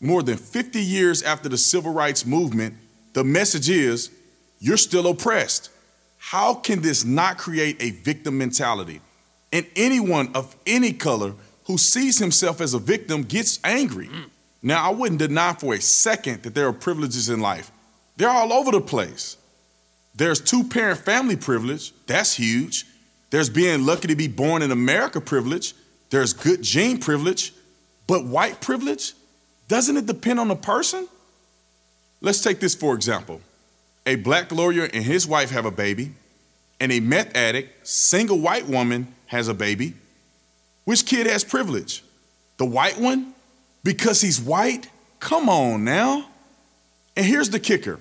More 0.02 0.24
than 0.24 0.36
50 0.36 0.82
years 0.82 1.22
after 1.22 1.48
the 1.48 1.56
civil 1.56 1.92
rights 1.92 2.26
movement, 2.26 2.74
the 3.12 3.22
message 3.22 3.70
is 3.70 4.10
you're 4.58 4.76
still 4.76 5.06
oppressed. 5.06 5.70
How 6.18 6.54
can 6.54 6.82
this 6.82 7.04
not 7.04 7.38
create 7.38 7.80
a 7.80 7.90
victim 7.90 8.36
mentality? 8.36 9.00
And 9.52 9.64
anyone 9.76 10.32
of 10.34 10.56
any 10.66 10.92
color 10.92 11.34
who 11.66 11.78
sees 11.78 12.18
himself 12.18 12.60
as 12.60 12.74
a 12.74 12.80
victim 12.80 13.22
gets 13.22 13.60
angry. 13.62 14.08
Mm. 14.08 14.24
Now, 14.62 14.88
I 14.88 14.92
wouldn't 14.92 15.20
deny 15.20 15.52
for 15.52 15.74
a 15.74 15.80
second 15.80 16.42
that 16.42 16.54
there 16.54 16.66
are 16.66 16.72
privileges 16.72 17.28
in 17.28 17.40
life. 17.40 17.70
They're 18.16 18.28
all 18.28 18.52
over 18.52 18.72
the 18.72 18.80
place. 18.80 19.36
There's 20.16 20.40
two 20.40 20.64
parent 20.64 21.00
family 21.00 21.36
privilege, 21.36 21.92
that's 22.06 22.34
huge. 22.34 22.86
There's 23.30 23.48
being 23.48 23.86
lucky 23.86 24.08
to 24.08 24.16
be 24.16 24.28
born 24.28 24.62
in 24.62 24.72
America 24.72 25.20
privilege. 25.20 25.74
There's 26.10 26.32
good 26.32 26.62
gene 26.62 26.98
privilege. 26.98 27.54
But 28.06 28.26
white 28.26 28.60
privilege, 28.60 29.14
doesn't 29.72 29.96
it 29.96 30.04
depend 30.04 30.38
on 30.38 30.48
the 30.48 30.54
person? 30.54 31.08
Let's 32.20 32.42
take 32.42 32.60
this 32.60 32.74
for 32.74 32.94
example. 32.94 33.40
A 34.04 34.16
black 34.16 34.52
lawyer 34.52 34.84
and 34.92 35.02
his 35.02 35.26
wife 35.26 35.48
have 35.48 35.64
a 35.64 35.70
baby, 35.70 36.12
and 36.78 36.92
a 36.92 37.00
meth 37.00 37.34
addict, 37.34 37.88
single 37.88 38.38
white 38.38 38.68
woman 38.68 39.14
has 39.28 39.48
a 39.48 39.54
baby. 39.54 39.94
Which 40.84 41.06
kid 41.06 41.26
has 41.26 41.42
privilege? 41.42 42.04
The 42.58 42.66
white 42.66 42.98
one? 42.98 43.32
Because 43.82 44.20
he's 44.20 44.38
white? 44.38 44.90
Come 45.20 45.48
on 45.48 45.84
now. 45.84 46.26
And 47.16 47.24
here's 47.24 47.48
the 47.48 47.58
kicker 47.58 47.98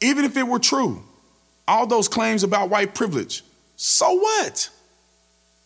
even 0.00 0.24
if 0.24 0.36
it 0.36 0.48
were 0.48 0.58
true, 0.58 1.00
all 1.68 1.86
those 1.86 2.08
claims 2.08 2.42
about 2.42 2.70
white 2.70 2.92
privilege, 2.92 3.44
so 3.76 4.14
what? 4.14 4.68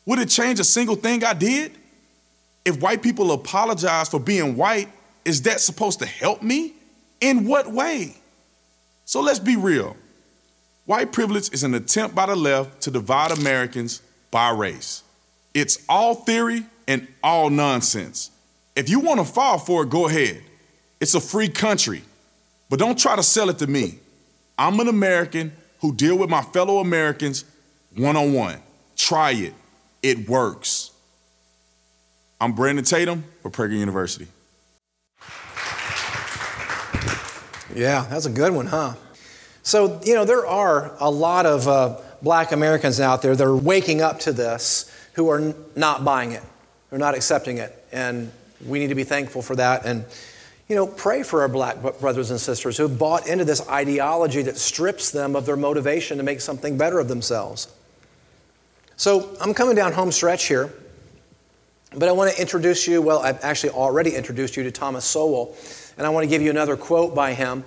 Would 0.05 0.19
it 0.19 0.29
change 0.29 0.61
a 0.61 0.65
single 0.65 0.95
thing 0.95 1.25
I 1.25 1.33
did? 1.33 1.73
If 2.67 2.83
white 2.83 3.01
people 3.01 3.33
apologize 3.33 4.11
for 4.11 4.21
being 4.21 4.59
white, 4.59 4.91
is 5.27 5.43
that 5.43 5.61
supposed 5.61 5.99
to 5.99 6.07
help 6.07 6.41
me? 6.41 6.73
In 7.21 7.47
what 7.47 7.71
way? 7.71 8.15
So 9.05 9.21
let's 9.21 9.41
be 9.41 9.57
real. 9.57 9.97
White 10.85 11.11
privilege 11.11 11.53
is 11.53 11.65
an 11.65 11.75
attempt 11.75 12.15
by 12.15 12.27
the 12.27 12.37
left 12.37 12.83
to 12.83 12.93
divide 12.93 13.33
Americans 13.33 14.03
by 14.31 14.51
race. 14.51 15.03
It's 15.53 15.85
all 15.89 16.15
theory 16.15 16.65
and 16.87 17.09
all 17.25 17.51
nonsense. 17.51 18.31
If 18.77 18.89
you 18.89 19.01
want 19.01 19.19
to 19.19 19.27
fall 19.27 19.59
for 19.59 19.83
it, 19.83 19.91
go 19.91 20.07
ahead. 20.07 20.43
It's 21.01 21.17
a 21.17 21.21
free 21.21 21.49
country. 21.49 22.03
But 22.71 22.79
don't 22.79 22.99
try 22.99 23.17
to 23.17 23.23
sell 23.23 23.51
it 23.51 23.59
to 23.59 23.67
me. 23.67 23.99
I'm 24.57 24.79
an 24.79 24.87
American 24.87 25.53
who 25.81 25.93
deal 25.93 26.17
with 26.17 26.31
my 26.31 26.43
fellow 26.43 26.79
Americans 26.79 27.45
one 27.97 28.17
on 28.17 28.33
one. 28.33 28.61
Try 28.95 29.33
it. 29.33 29.55
It 30.05 30.29
works. 30.29 30.93
I'm 32.41 32.53
Brandon 32.53 32.85
Tatum 32.85 33.25
for 33.43 33.51
Prager 33.51 33.77
University. 33.77 34.29
Yeah, 37.77 38.07
that's 38.09 38.25
a 38.25 38.31
good 38.31 38.55
one, 38.55 38.67
huh? 38.67 38.95
So, 39.63 40.01
you 40.03 40.15
know, 40.15 40.25
there 40.25 40.47
are 40.47 40.97
a 40.99 41.11
lot 41.11 41.45
of 41.45 41.69
uh, 41.69 42.01
black 42.23 42.53
Americans 42.53 43.01
out 43.01 43.21
there 43.21 43.37
that 43.37 43.45
are 43.45 43.55
waking 43.55 44.01
up 44.01 44.21
to 44.21 44.33
this 44.33 44.91
who 45.13 45.29
are 45.29 45.39
n- 45.39 45.55
not 45.75 46.03
buying 46.03 46.33
it, 46.33 46.43
they're 46.89 46.99
not 46.99 47.15
accepting 47.15 47.59
it. 47.59 47.85
And 47.93 48.33
we 48.65 48.79
need 48.79 48.89
to 48.89 48.95
be 48.95 49.05
thankful 49.05 49.43
for 49.43 49.57
that. 49.57 49.85
And, 49.85 50.07
you 50.69 50.75
know, 50.75 50.87
pray 50.87 51.23
for 51.23 51.43
our 51.43 51.49
black 51.49 51.83
brothers 52.01 52.31
and 52.31 52.41
sisters 52.41 52.79
who 52.79 52.89
bought 52.89 53.29
into 53.29 53.45
this 53.45 53.69
ideology 53.69 54.41
that 54.43 54.57
strips 54.57 55.11
them 55.11 55.37
of 55.37 55.45
their 55.45 55.57
motivation 55.57 56.17
to 56.17 56.23
make 56.23 56.41
something 56.41 56.79
better 56.79 56.99
of 56.99 57.09
themselves. 57.09 57.69
So 58.97 59.37
I'm 59.39 59.53
coming 59.53 59.77
down 59.77 59.93
home 59.93 60.13
stretch 60.13 60.47
here, 60.47 60.73
but 61.95 62.09
I 62.09 62.13
want 62.13 62.33
to 62.33 62.41
introduce 62.41 62.89
you. 62.89 63.03
Well, 63.03 63.19
I've 63.19 63.45
actually 63.45 63.71
already 63.71 64.15
introduced 64.15 64.57
you 64.57 64.63
to 64.63 64.71
Thomas 64.71 65.05
Sowell, 65.05 65.55
and 65.97 66.07
I 66.07 66.11
want 66.11 66.25
to 66.25 66.29
give 66.29 66.43
you 66.43 66.51
another 66.51 66.77
quote 66.77 67.15
by 67.15 67.35
him. 67.35 67.65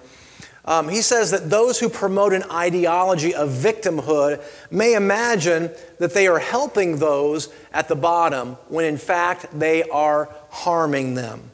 Um, 0.65 0.88
he 0.88 1.01
says 1.01 1.32
that 1.32 1.49
those 1.49 1.80
who 1.80 1.89
promote 1.89 2.32
an 2.34 2.43
ideology 2.51 3.34
of 3.34 3.49
victimhood 3.49 4.43
may 4.69 4.93
imagine 4.93 5.71
that 5.97 6.13
they 6.13 6.27
are 6.27 6.38
helping 6.38 6.97
those 6.97 7.49
at 7.73 7.88
the 7.88 7.95
bottom 7.95 8.53
when 8.67 8.86
in 8.86 8.97
fact 8.97 9.47
they 9.57 9.84
are 9.84 10.30
harming 10.49 11.15
them. 11.15 11.49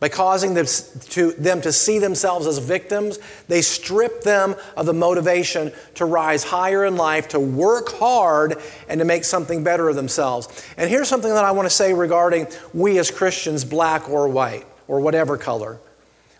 By 0.00 0.08
causing 0.08 0.54
them 0.54 0.64
to, 1.10 1.32
them 1.32 1.60
to 1.60 1.72
see 1.72 1.98
themselves 1.98 2.46
as 2.46 2.56
victims, 2.56 3.18
they 3.48 3.60
strip 3.60 4.22
them 4.22 4.56
of 4.74 4.86
the 4.86 4.94
motivation 4.94 5.72
to 5.96 6.06
rise 6.06 6.42
higher 6.42 6.86
in 6.86 6.96
life, 6.96 7.28
to 7.28 7.40
work 7.40 7.90
hard, 7.90 8.56
and 8.88 8.98
to 8.98 9.04
make 9.04 9.24
something 9.24 9.62
better 9.62 9.90
of 9.90 9.96
themselves. 9.96 10.66
And 10.78 10.88
here's 10.88 11.08
something 11.08 11.32
that 11.32 11.44
I 11.44 11.50
want 11.50 11.66
to 11.66 11.74
say 11.74 11.92
regarding 11.92 12.46
we 12.72 12.98
as 12.98 13.10
Christians, 13.10 13.62
black 13.62 14.08
or 14.08 14.26
white, 14.28 14.66
or 14.90 14.98
whatever 14.98 15.38
color. 15.38 15.78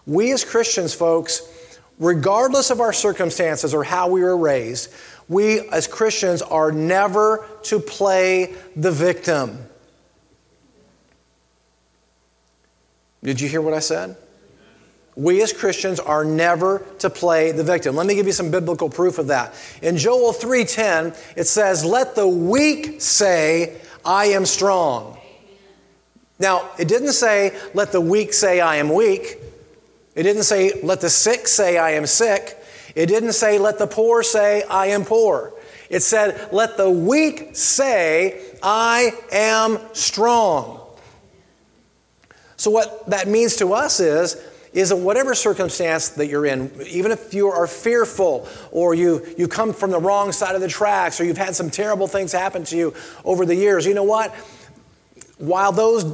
We 0.06 0.32
as 0.32 0.44
Christians, 0.44 0.92
folks, 0.92 1.42
regardless 2.00 2.70
of 2.70 2.80
our 2.80 2.92
circumstances 2.92 3.72
or 3.72 3.84
how 3.84 4.08
we 4.08 4.22
were 4.22 4.36
raised, 4.36 4.92
we 5.28 5.60
as 5.68 5.86
Christians 5.86 6.42
are 6.42 6.72
never 6.72 7.46
to 7.62 7.78
play 7.78 8.52
the 8.74 8.90
victim. 8.90 9.66
Did 13.22 13.40
you 13.40 13.48
hear 13.48 13.60
what 13.60 13.72
I 13.72 13.78
said? 13.78 14.16
We 15.14 15.42
as 15.42 15.52
Christians 15.52 16.00
are 16.00 16.24
never 16.24 16.82
to 16.98 17.08
play 17.08 17.52
the 17.52 17.62
victim. 17.62 17.94
Let 17.94 18.06
me 18.06 18.16
give 18.16 18.26
you 18.26 18.32
some 18.32 18.50
biblical 18.50 18.90
proof 18.90 19.18
of 19.18 19.28
that. 19.28 19.54
In 19.80 19.96
Joel 19.96 20.32
3:10, 20.32 21.14
it 21.36 21.46
says, 21.46 21.84
"Let 21.84 22.16
the 22.16 22.26
weak 22.26 23.00
say, 23.00 23.76
I 24.04 24.26
am 24.26 24.44
strong." 24.44 25.19
Now, 26.40 26.70
it 26.78 26.88
didn't 26.88 27.12
say, 27.12 27.52
"Let 27.74 27.92
the 27.92 28.00
weak 28.00 28.32
say 28.32 28.60
I 28.60 28.76
am 28.76 28.88
weak." 28.92 29.38
It 30.16 30.24
didn't 30.24 30.42
say, 30.42 30.80
"Let 30.82 31.00
the 31.00 31.10
sick 31.10 31.46
say 31.46 31.78
I 31.78 31.92
am 31.92 32.06
sick." 32.06 32.56
It 32.96 33.06
didn't 33.06 33.34
say, 33.34 33.58
"Let 33.58 33.78
the 33.78 33.86
poor 33.86 34.22
say 34.24 34.64
I 34.68 34.86
am 34.86 35.04
poor." 35.04 35.52
It 35.88 36.02
said, 36.02 36.48
"Let 36.50 36.76
the 36.76 36.90
weak 36.90 37.50
say 37.52 38.40
I 38.62 39.12
am 39.30 39.78
strong." 39.92 40.80
So, 42.56 42.70
what 42.70 43.08
that 43.08 43.28
means 43.28 43.56
to 43.56 43.74
us 43.74 44.00
is, 44.00 44.36
is 44.72 44.90
that 44.90 44.96
whatever 44.96 45.34
circumstance 45.34 46.10
that 46.10 46.26
you're 46.26 46.46
in, 46.46 46.70
even 46.86 47.10
if 47.10 47.34
you 47.34 47.48
are 47.48 47.66
fearful 47.66 48.46
or 48.70 48.94
you, 48.94 49.26
you 49.36 49.48
come 49.48 49.72
from 49.72 49.90
the 49.90 49.98
wrong 49.98 50.30
side 50.32 50.54
of 50.54 50.60
the 50.60 50.68
tracks 50.68 51.20
or 51.20 51.24
you've 51.24 51.38
had 51.38 51.56
some 51.56 51.70
terrible 51.70 52.06
things 52.06 52.32
happen 52.32 52.62
to 52.64 52.76
you 52.76 52.94
over 53.24 53.44
the 53.44 53.54
years, 53.54 53.84
you 53.84 53.94
know 53.94 54.04
what? 54.04 54.32
While 55.38 55.72
those 55.72 56.04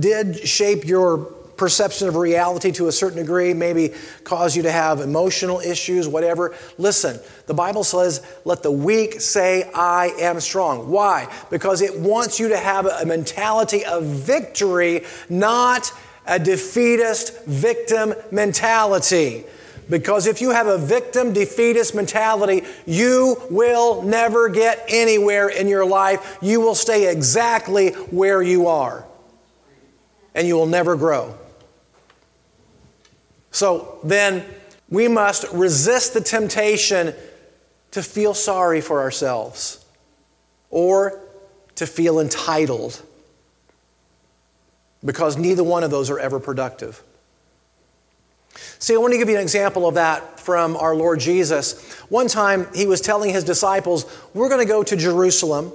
did 0.00 0.46
shape 0.46 0.84
your 0.84 1.18
perception 1.56 2.08
of 2.08 2.16
reality 2.16 2.72
to 2.72 2.88
a 2.88 2.92
certain 2.92 3.18
degree, 3.18 3.54
maybe 3.54 3.92
cause 4.24 4.56
you 4.56 4.62
to 4.62 4.72
have 4.72 5.00
emotional 5.00 5.60
issues, 5.60 6.08
whatever. 6.08 6.54
Listen, 6.78 7.18
the 7.46 7.54
Bible 7.54 7.84
says, 7.84 8.24
let 8.44 8.62
the 8.62 8.72
weak 8.72 9.20
say, 9.20 9.70
I 9.74 10.06
am 10.18 10.40
strong. 10.40 10.90
Why? 10.90 11.32
Because 11.50 11.80
it 11.82 11.98
wants 11.98 12.40
you 12.40 12.48
to 12.48 12.56
have 12.56 12.86
a 12.86 13.06
mentality 13.06 13.84
of 13.84 14.04
victory, 14.04 15.04
not 15.28 15.92
a 16.26 16.38
defeatist 16.38 17.44
victim 17.44 18.14
mentality. 18.30 19.44
Because 19.88 20.26
if 20.26 20.40
you 20.40 20.50
have 20.50 20.66
a 20.66 20.78
victim 20.78 21.34
defeatist 21.34 21.94
mentality, 21.94 22.62
you 22.86 23.36
will 23.50 24.02
never 24.02 24.48
get 24.48 24.82
anywhere 24.88 25.48
in 25.50 25.68
your 25.68 25.84
life. 25.84 26.38
You 26.40 26.60
will 26.60 26.74
stay 26.74 27.12
exactly 27.12 27.90
where 27.90 28.42
you 28.42 28.66
are. 28.66 29.04
And 30.34 30.46
you 30.46 30.56
will 30.56 30.66
never 30.66 30.96
grow. 30.96 31.36
So 33.50 33.98
then 34.02 34.44
we 34.88 35.06
must 35.08 35.44
resist 35.52 36.14
the 36.14 36.20
temptation 36.20 37.14
to 37.92 38.02
feel 38.02 38.34
sorry 38.34 38.80
for 38.80 39.00
ourselves 39.00 39.84
or 40.70 41.20
to 41.76 41.86
feel 41.86 42.18
entitled 42.18 43.00
because 45.04 45.36
neither 45.36 45.62
one 45.62 45.84
of 45.84 45.90
those 45.90 46.10
are 46.10 46.18
ever 46.18 46.40
productive. 46.40 47.02
See, 48.78 48.94
I 48.94 48.98
want 48.98 49.12
to 49.12 49.18
give 49.18 49.28
you 49.28 49.36
an 49.36 49.42
example 49.42 49.86
of 49.86 49.94
that 49.94 50.40
from 50.40 50.76
our 50.76 50.94
Lord 50.94 51.20
Jesus. 51.20 51.94
One 52.08 52.28
time 52.28 52.66
he 52.74 52.86
was 52.86 53.00
telling 53.00 53.30
his 53.30 53.44
disciples, 53.44 54.06
We're 54.32 54.48
going 54.48 54.60
to 54.60 54.70
go 54.70 54.82
to 54.82 54.96
Jerusalem, 54.96 55.72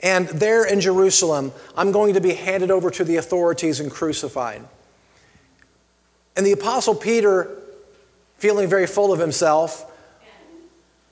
and 0.00 0.28
there 0.28 0.64
in 0.64 0.80
Jerusalem, 0.80 1.52
I'm 1.76 1.90
going 1.90 2.14
to 2.14 2.20
be 2.20 2.34
handed 2.34 2.70
over 2.70 2.90
to 2.90 3.04
the 3.04 3.16
authorities 3.16 3.80
and 3.80 3.90
crucified. 3.90 4.62
And 6.36 6.46
the 6.46 6.52
Apostle 6.52 6.94
Peter, 6.94 7.50
feeling 8.36 8.68
very 8.68 8.86
full 8.86 9.12
of 9.12 9.18
himself, 9.18 9.90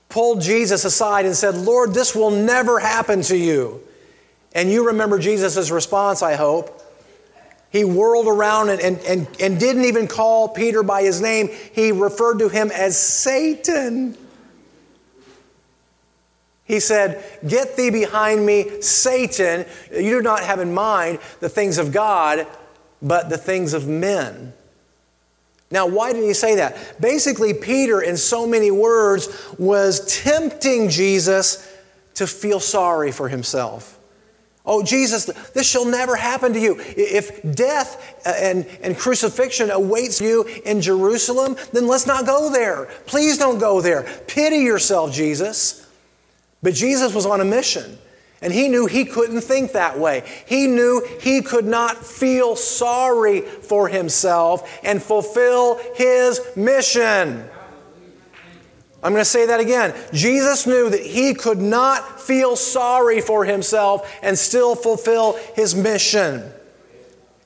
pulled 0.07 0.41
Jesus 0.41 0.85
aside 0.85 1.25
and 1.25 1.35
said, 1.35 1.55
Lord, 1.55 1.93
this 1.93 2.15
will 2.15 2.31
never 2.31 2.79
happen 2.79 3.21
to 3.23 3.35
you. 3.35 3.81
And 4.53 4.71
you 4.71 4.87
remember 4.87 5.19
Jesus' 5.19 5.69
response, 5.69 6.21
I 6.21 6.35
hope. 6.35 6.81
He 7.69 7.83
whirled 7.83 8.27
around 8.27 8.69
and, 8.69 8.79
and, 8.79 8.97
and, 8.99 9.27
and 9.41 9.59
didn't 9.59 9.83
even 9.83 10.07
call 10.07 10.47
Peter 10.47 10.81
by 10.81 11.03
his 11.03 11.19
name, 11.19 11.49
he 11.73 11.91
referred 11.91 12.39
to 12.39 12.47
him 12.47 12.71
as 12.71 12.97
Satan. 12.97 14.17
He 16.67 16.79
said, 16.81 17.23
Get 17.47 17.77
thee 17.77 17.89
behind 17.89 18.45
me, 18.45 18.81
Satan. 18.81 19.65
You 19.91 20.17
do 20.17 20.21
not 20.21 20.43
have 20.43 20.59
in 20.59 20.73
mind 20.73 21.19
the 21.39 21.49
things 21.49 21.77
of 21.77 21.91
God, 21.91 22.45
but 23.01 23.29
the 23.29 23.37
things 23.37 23.73
of 23.73 23.87
men. 23.87 24.53
Now, 25.71 25.85
why 25.85 26.13
did 26.13 26.23
he 26.23 26.33
say 26.33 26.55
that? 26.55 26.99
Basically, 27.01 27.53
Peter, 27.53 28.01
in 28.01 28.17
so 28.17 28.47
many 28.47 28.71
words, 28.71 29.27
was 29.57 30.21
tempting 30.23 30.89
Jesus 30.89 31.73
to 32.15 32.27
feel 32.27 32.59
sorry 32.59 33.11
for 33.11 33.29
himself. 33.29 33.97
Oh, 34.65 34.83
Jesus, 34.83 35.25
this 35.53 35.69
shall 35.69 35.85
never 35.85 36.17
happen 36.17 36.51
to 36.51 36.59
you. 36.59 36.75
If 36.79 37.41
death 37.55 38.19
uh, 38.25 38.33
and, 38.37 38.65
and 38.81 38.97
crucifixion 38.97 39.71
awaits 39.71 40.19
you 40.19 40.43
in 40.65 40.81
Jerusalem, 40.81 41.55
then 41.71 41.87
let's 41.87 42.05
not 42.05 42.25
go 42.25 42.51
there. 42.51 42.89
Please 43.05 43.37
don't 43.37 43.59
go 43.59 43.79
there. 43.79 44.03
Pity 44.27 44.57
yourself, 44.57 45.13
Jesus. 45.13 45.86
But 46.61 46.73
Jesus 46.73 47.13
was 47.13 47.25
on 47.25 47.41
a 47.41 47.45
mission. 47.45 47.97
And 48.41 48.53
he 48.53 48.67
knew 48.67 48.85
he 48.85 49.05
couldn't 49.05 49.41
think 49.41 49.71
that 49.71 49.97
way. 49.97 50.23
He 50.45 50.67
knew 50.67 51.05
he 51.21 51.41
could 51.41 51.65
not 51.65 51.97
feel 51.97 52.55
sorry 52.55 53.41
for 53.41 53.87
himself 53.87 54.79
and 54.83 55.01
fulfill 55.01 55.79
his 55.95 56.39
mission. 56.55 57.49
I'm 59.03 59.11
going 59.11 59.21
to 59.21 59.25
say 59.25 59.47
that 59.47 59.59
again. 59.59 59.95
Jesus 60.13 60.67
knew 60.67 60.89
that 60.89 61.01
he 61.01 61.33
could 61.33 61.59
not 61.59 62.19
feel 62.19 62.55
sorry 62.55 63.21
for 63.21 63.45
himself 63.45 64.11
and 64.21 64.37
still 64.37 64.75
fulfill 64.75 65.33
his 65.55 65.75
mission. 65.75 66.51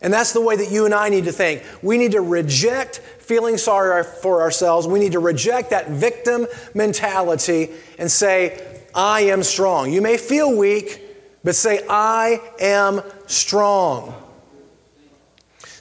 And 0.01 0.11
that's 0.11 0.33
the 0.33 0.41
way 0.41 0.55
that 0.55 0.71
you 0.71 0.85
and 0.85 0.93
I 0.93 1.09
need 1.09 1.25
to 1.25 1.31
think. 1.31 1.63
We 1.83 1.97
need 1.97 2.13
to 2.13 2.21
reject 2.21 2.97
feeling 3.19 3.57
sorry 3.57 4.03
for 4.03 4.41
ourselves. 4.41 4.87
We 4.87 4.99
need 4.99 5.11
to 5.11 5.19
reject 5.19 5.69
that 5.69 5.89
victim 5.89 6.47
mentality 6.73 7.69
and 7.99 8.09
say, 8.09 8.70
I 8.93 9.21
am 9.21 9.43
strong. 9.43 9.91
You 9.91 10.01
may 10.01 10.17
feel 10.17 10.55
weak, 10.55 11.01
but 11.43 11.55
say, 11.55 11.85
I 11.89 12.41
am 12.59 13.01
strong. 13.27 14.15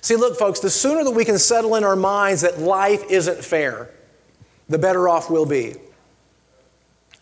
See, 0.03 0.17
look, 0.17 0.39
folks, 0.39 0.61
the 0.61 0.71
sooner 0.71 1.05
that 1.05 1.11
we 1.11 1.25
can 1.25 1.39
settle 1.39 1.75
in 1.77 1.85
our 1.85 1.97
minds 1.97 2.41
that 2.41 2.59
life 2.59 3.05
isn't 3.11 3.45
fair, 3.45 3.91
the 4.69 4.79
better 4.79 5.09
off 5.09 5.31
we'll 5.31 5.47
be. 5.47 5.75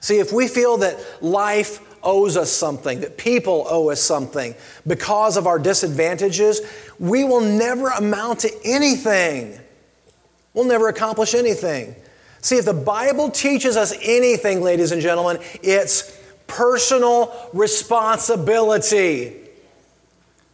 See, 0.00 0.18
if 0.18 0.32
we 0.32 0.46
feel 0.46 0.76
that 0.78 0.98
life 1.22 1.80
owes 2.02 2.36
us 2.36 2.52
something, 2.52 3.00
that 3.00 3.18
people 3.18 3.66
owe 3.68 3.90
us 3.90 4.00
something 4.00 4.54
because 4.86 5.36
of 5.36 5.46
our 5.46 5.58
disadvantages, 5.58 6.60
we 6.98 7.24
will 7.24 7.40
never 7.40 7.88
amount 7.88 8.40
to 8.40 8.52
anything. 8.64 9.58
We'll 10.54 10.66
never 10.66 10.88
accomplish 10.88 11.34
anything. 11.34 11.96
See, 12.40 12.56
if 12.56 12.64
the 12.64 12.72
Bible 12.72 13.30
teaches 13.30 13.76
us 13.76 13.92
anything, 14.02 14.62
ladies 14.62 14.92
and 14.92 15.02
gentlemen, 15.02 15.38
it's 15.62 16.16
personal 16.46 17.32
responsibility. 17.52 19.36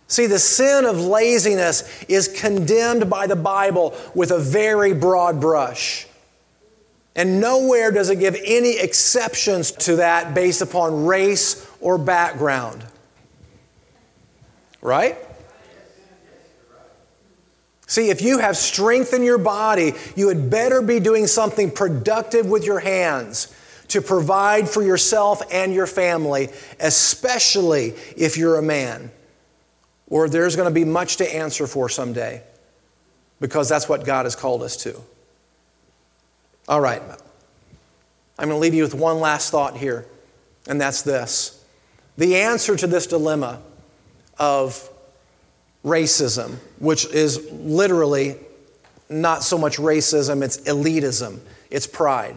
See, 0.08 0.26
the 0.26 0.38
sin 0.38 0.84
of 0.84 1.00
laziness 1.00 2.04
is 2.08 2.28
condemned 2.28 3.08
by 3.08 3.26
the 3.26 3.36
Bible 3.36 3.94
with 4.14 4.30
a 4.30 4.38
very 4.38 4.92
broad 4.92 5.40
brush. 5.40 6.06
And 7.16 7.40
nowhere 7.40 7.90
does 7.90 8.10
it 8.10 8.16
give 8.16 8.36
any 8.44 8.78
exceptions 8.78 9.70
to 9.72 9.96
that 9.96 10.34
based 10.34 10.62
upon 10.62 11.06
race 11.06 11.66
or 11.80 11.96
background. 11.96 12.84
Right? 14.82 15.16
See, 17.86 18.08
if 18.10 18.22
you 18.22 18.38
have 18.38 18.56
strength 18.56 19.12
in 19.12 19.22
your 19.22 19.38
body, 19.38 19.92
you 20.16 20.28
had 20.28 20.50
better 20.50 20.80
be 20.80 21.00
doing 21.00 21.26
something 21.26 21.70
productive 21.70 22.46
with 22.46 22.64
your 22.64 22.80
hands 22.80 23.54
to 23.88 24.00
provide 24.00 24.68
for 24.68 24.82
yourself 24.82 25.42
and 25.52 25.74
your 25.74 25.86
family, 25.86 26.48
especially 26.80 27.94
if 28.16 28.38
you're 28.38 28.56
a 28.56 28.62
man, 28.62 29.10
or 30.06 30.28
there's 30.28 30.56
going 30.56 30.68
to 30.68 30.74
be 30.74 30.84
much 30.84 31.18
to 31.18 31.34
answer 31.34 31.66
for 31.66 31.88
someday, 31.88 32.42
because 33.40 33.68
that's 33.68 33.88
what 33.88 34.04
God 34.04 34.24
has 34.24 34.34
called 34.34 34.62
us 34.62 34.76
to. 34.78 34.98
All 36.66 36.80
right. 36.80 37.02
I'm 38.38 38.48
going 38.48 38.56
to 38.56 38.62
leave 38.62 38.74
you 38.74 38.82
with 38.82 38.94
one 38.94 39.20
last 39.20 39.50
thought 39.50 39.76
here, 39.76 40.06
and 40.66 40.80
that's 40.80 41.02
this. 41.02 41.62
The 42.16 42.36
answer 42.36 42.76
to 42.76 42.86
this 42.86 43.06
dilemma 43.06 43.60
of 44.38 44.88
racism, 45.84 46.56
which 46.78 47.06
is 47.06 47.50
literally 47.52 48.36
not 49.08 49.42
so 49.42 49.58
much 49.58 49.76
racism, 49.76 50.42
it's 50.42 50.58
elitism, 50.58 51.40
it's 51.70 51.86
pride. 51.86 52.36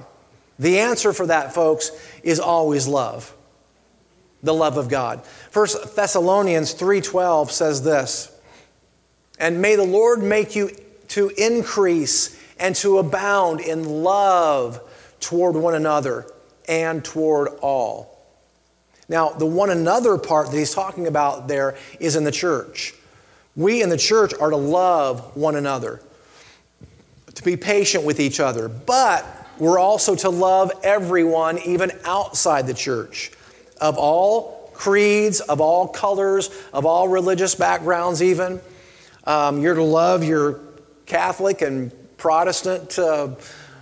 The 0.59 0.79
answer 0.79 1.13
for 1.13 1.27
that, 1.27 1.53
folks, 1.53 1.91
is 2.23 2.39
always 2.39 2.87
love. 2.87 3.33
The 4.43 4.53
love 4.53 4.77
of 4.77 4.89
God. 4.89 5.23
First 5.49 5.95
Thessalonians 5.95 6.73
3:12 6.73 7.51
says 7.51 7.83
this, 7.83 8.29
"And 9.39 9.61
may 9.61 9.75
the 9.75 9.83
Lord 9.83 10.21
make 10.21 10.55
you 10.55 10.71
to 11.09 11.29
increase 11.37 12.35
and 12.59 12.75
to 12.77 12.97
abound 12.97 13.59
in 13.59 14.03
love 14.03 14.81
toward 15.19 15.55
one 15.55 15.75
another 15.75 16.25
and 16.67 17.03
toward 17.03 17.49
all. 17.61 18.17
Now, 19.09 19.29
the 19.29 19.45
one 19.45 19.69
another 19.69 20.17
part 20.17 20.51
that 20.51 20.57
he's 20.57 20.73
talking 20.73 21.07
about 21.07 21.47
there 21.47 21.77
is 21.99 22.15
in 22.15 22.23
the 22.23 22.31
church. 22.31 22.93
We 23.57 23.81
in 23.81 23.89
the 23.89 23.97
church 23.97 24.33
are 24.39 24.51
to 24.51 24.55
love 24.55 25.35
one 25.35 25.55
another, 25.55 25.99
to 27.33 27.43
be 27.43 27.57
patient 27.57 28.05
with 28.05 28.19
each 28.19 28.39
other, 28.39 28.69
but 28.69 29.25
we're 29.57 29.79
also 29.79 30.15
to 30.15 30.29
love 30.29 30.71
everyone, 30.83 31.57
even 31.65 31.91
outside 32.05 32.67
the 32.67 32.75
church, 32.75 33.31
of 33.81 33.97
all 33.97 34.71
creeds, 34.75 35.39
of 35.39 35.59
all 35.59 35.87
colors, 35.87 36.51
of 36.71 36.85
all 36.85 37.07
religious 37.07 37.55
backgrounds, 37.55 38.21
even. 38.21 38.61
Um, 39.23 39.59
you're 39.59 39.73
to 39.73 39.83
love 39.83 40.23
your 40.23 40.59
Catholic 41.07 41.63
and 41.63 41.91
Protestant 42.17 42.99
uh, 42.99 43.29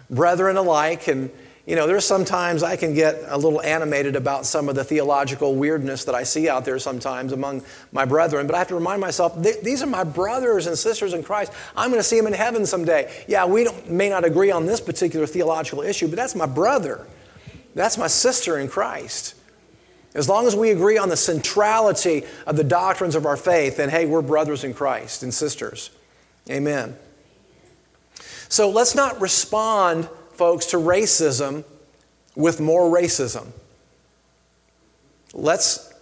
brethren 0.10 0.56
alike. 0.56 1.10
And, 1.10 1.30
you 1.66 1.76
know, 1.76 1.88
there's 1.88 2.06
sometimes 2.06 2.62
I 2.62 2.76
can 2.76 2.94
get 2.94 3.24
a 3.28 3.38
little 3.38 3.60
animated 3.62 4.16
about 4.16 4.46
some 4.46 4.70
of 4.70 4.76
the 4.76 4.84
theological 4.84 5.56
weirdness 5.56 6.06
that 6.06 6.14
I 6.14 6.22
see 6.22 6.48
out 6.48 6.64
there 6.64 6.78
sometimes 6.78 7.32
among 7.32 7.64
my 7.92 8.06
brethren. 8.06 8.46
But 8.46 8.56
I 8.56 8.60
have 8.60 8.68
to 8.68 8.76
remind 8.76 9.02
myself, 9.02 9.42
these 9.42 9.82
are 9.82 9.88
my 9.88 10.04
brothers 10.04 10.68
and 10.68 10.78
sisters 10.78 11.14
in 11.14 11.24
Christ. 11.24 11.52
I'm 11.76 11.90
going 11.90 12.00
to 12.00 12.04
see 12.04 12.18
them 12.18 12.28
in 12.28 12.34
heaven 12.34 12.68
someday. 12.68 13.12
Yeah, 13.28 13.46
we 13.46 13.68
may 13.88 14.10
not 14.10 14.24
agree 14.24 14.52
on 14.52 14.68
this 14.68 14.80
particular 14.80 15.26
theological 15.26 15.82
issue, 15.82 16.08
but 16.08 16.18
that's 16.18 16.36
my 16.36 16.46
brother. 16.46 17.08
That's 17.74 17.98
my 17.98 18.08
sister 18.08 18.60
in 18.60 18.68
Christ. 18.68 19.34
As 20.14 20.30
long 20.30 20.46
as 20.46 20.56
we 20.56 20.70
agree 20.70 20.98
on 20.98 21.10
the 21.10 21.18
centrality 21.18 22.24
of 22.46 22.58
the 22.58 22.64
doctrines 22.64 23.16
of 23.16 23.26
our 23.26 23.36
faith, 23.36 23.78
then 23.78 23.90
hey, 23.90 24.06
we're 24.06 24.22
brothers 24.22 24.64
in 24.64 24.74
Christ 24.74 25.24
and 25.24 25.34
sisters. 25.34 25.90
Amen. 26.50 26.96
So 28.48 28.70
let's 28.70 28.96
not 28.96 29.20
respond, 29.20 30.08
folks, 30.36 30.68
to 30.68 30.78
racism 30.78 31.64
with 32.36 32.60
more 32.60 32.84
racism. 32.84 33.48
Let's 35.34 35.94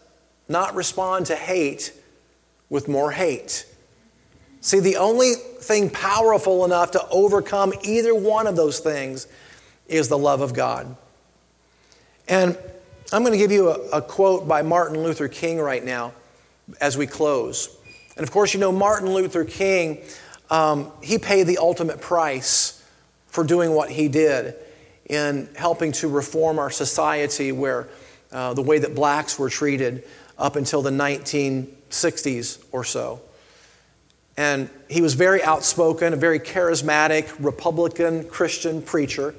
not 0.48 0.76
respond 0.76 1.28
to 1.28 1.36
hate 1.36 1.94
with 2.70 2.88
more 2.88 3.12
hate. 3.12 3.66
See, 4.62 4.80
the 4.80 4.98
only 4.98 5.34
thing 5.34 5.90
powerful 5.90 6.66
enough 6.66 6.92
to 6.92 7.08
overcome 7.10 7.74
either 7.84 8.16
one 8.16 8.48
of 8.48 8.56
those 8.56 8.80
things 8.80 9.28
is 9.88 10.08
the 10.08 10.18
love 10.18 10.42
of 10.42 10.54
God. 10.54 10.96
And 12.28 12.58
I'm 13.12 13.22
going 13.22 13.34
to 13.34 13.38
give 13.38 13.52
you 13.52 13.70
a, 13.70 13.98
a, 13.98 14.02
quote 14.02 14.48
by 14.48 14.62
Martin 14.62 15.04
Luther 15.04 15.28
King 15.28 15.60
right 15.60 15.84
now 15.84 16.14
as 16.80 16.98
we 16.98 17.06
close. 17.06 17.76
And 18.16 18.24
of 18.24 18.32
course, 18.32 18.54
you 18.54 18.60
know, 18.60 18.72
Martin 18.72 19.14
Luther 19.14 19.44
King 19.44 20.02
um, 20.54 20.92
he 21.02 21.18
paid 21.18 21.48
the 21.48 21.58
ultimate 21.58 22.00
price 22.00 22.83
for 23.34 23.44
doing 23.44 23.74
what 23.74 23.90
he 23.90 24.08
did 24.08 24.54
in 25.10 25.50
helping 25.56 25.92
to 25.92 26.08
reform 26.08 26.60
our 26.60 26.70
society 26.70 27.52
where 27.52 27.90
uh, 28.32 28.54
the 28.54 28.62
way 28.62 28.78
that 28.78 28.94
blacks 28.94 29.40
were 29.40 29.50
treated 29.50 30.04
up 30.38 30.56
until 30.56 30.84
the 30.84 30.92
1960s 30.92 32.64
or 32.72 32.84
so. 32.84 33.20
And 34.38 34.70
he 34.88 35.02
was 35.02 35.16
very 35.16 35.42
outspoken, 35.42 36.14
a 36.14 36.16
very 36.16 36.40
charismatic 36.40 37.34
Republican 37.40 38.30
Christian 38.30 38.84
preacher. 38.84 39.34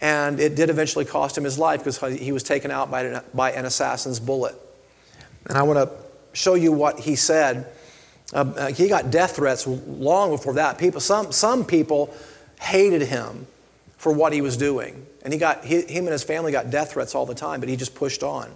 And 0.00 0.40
it 0.40 0.56
did 0.56 0.68
eventually 0.68 1.04
cost 1.04 1.38
him 1.38 1.44
his 1.44 1.56
life 1.56 1.84
because 1.84 2.18
he 2.18 2.32
was 2.32 2.42
taken 2.42 2.72
out 2.72 2.90
by, 2.90 3.22
by 3.32 3.52
an 3.52 3.64
assassin's 3.64 4.18
bullet. 4.18 4.56
And 5.46 5.56
I 5.56 5.62
want 5.62 5.88
to 5.88 5.96
show 6.32 6.54
you 6.54 6.72
what 6.72 6.98
he 6.98 7.14
said 7.14 7.72
uh, 8.32 8.38
uh, 8.56 8.66
he 8.72 8.88
got 8.88 9.10
death 9.10 9.36
threats 9.36 9.66
long 9.66 10.30
before 10.30 10.54
that. 10.54 10.78
People, 10.78 11.00
some, 11.00 11.30
some 11.30 11.64
people 11.64 12.12
hated 12.60 13.02
him 13.02 13.46
for 13.96 14.12
what 14.12 14.32
he 14.32 14.40
was 14.40 14.56
doing. 14.56 15.06
And 15.22 15.32
he 15.32 15.38
got, 15.38 15.64
he, 15.64 15.80
him 15.82 16.04
and 16.04 16.12
his 16.12 16.22
family 16.22 16.52
got 16.52 16.70
death 16.70 16.92
threats 16.92 17.14
all 17.14 17.26
the 17.26 17.34
time, 17.34 17.60
but 17.60 17.68
he 17.68 17.76
just 17.76 17.94
pushed 17.94 18.22
on. 18.22 18.50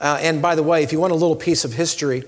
Uh, 0.00 0.18
and 0.20 0.40
by 0.40 0.54
the 0.54 0.62
way, 0.62 0.82
if 0.82 0.92
you 0.92 1.00
want 1.00 1.12
a 1.12 1.16
little 1.16 1.36
piece 1.36 1.64
of 1.64 1.72
history, 1.72 2.24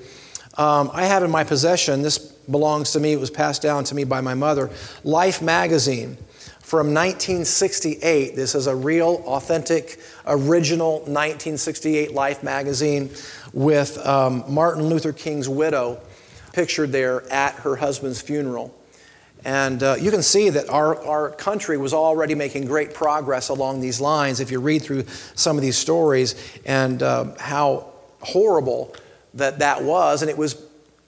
um, 0.59 0.91
I 0.93 1.05
have 1.05 1.23
in 1.23 1.31
my 1.31 1.45
possession, 1.45 2.03
this 2.03 2.19
belongs 2.19 2.93
to 2.93 3.01
me, 3.01 3.13
it 3.13 3.21
was 3.21 3.31
passed 3.31 3.63
down 3.63 3.85
to 3.85 3.95
me 3.95 4.05
by 4.05 4.21
my 4.21 4.35
mother, 4.35 4.71
Life 5.03 5.43
magazine 5.43 6.17
from 6.61 6.89
1968. 6.89 8.37
This 8.37 8.55
is 8.55 8.67
a 8.67 8.75
real, 8.75 9.23
authentic, 9.27 10.01
original 10.27 10.99
1968 11.01 12.13
Life 12.13 12.43
magazine 12.43 13.11
with 13.53 13.99
um, 14.07 14.45
Martin 14.49 14.85
Luther 14.85 15.13
King's 15.13 15.49
widow 15.49 16.01
pictured 16.53 16.93
there 16.93 17.23
at 17.33 17.55
her 17.57 17.77
husband's 17.77 18.21
funeral. 18.21 18.76
And 19.47 19.81
uh, 19.81 19.95
you 19.95 20.11
can 20.11 20.25
see 20.25 20.51
that 20.51 20.69
our, 20.71 21.01
our 21.07 21.31
country 21.31 21.79
was 21.79 21.95
already 21.95 22.35
making 22.35 22.67
great 22.67 22.93
progress 22.93 23.49
along 23.49 23.81
these 23.81 24.01
lines 24.01 24.41
if 24.41 24.51
you 24.51 24.59
read 24.59 24.83
through 24.83 25.05
some 25.37 25.57
of 25.57 25.63
these 25.63 25.79
stories 25.79 26.35
and 26.65 27.01
uh, 27.01 27.33
how 27.39 27.93
horrible 28.23 28.93
that 29.35 29.61
that 29.61 29.85
was. 29.85 30.23
And 30.23 30.33
it 30.33 30.37
was 30.37 30.55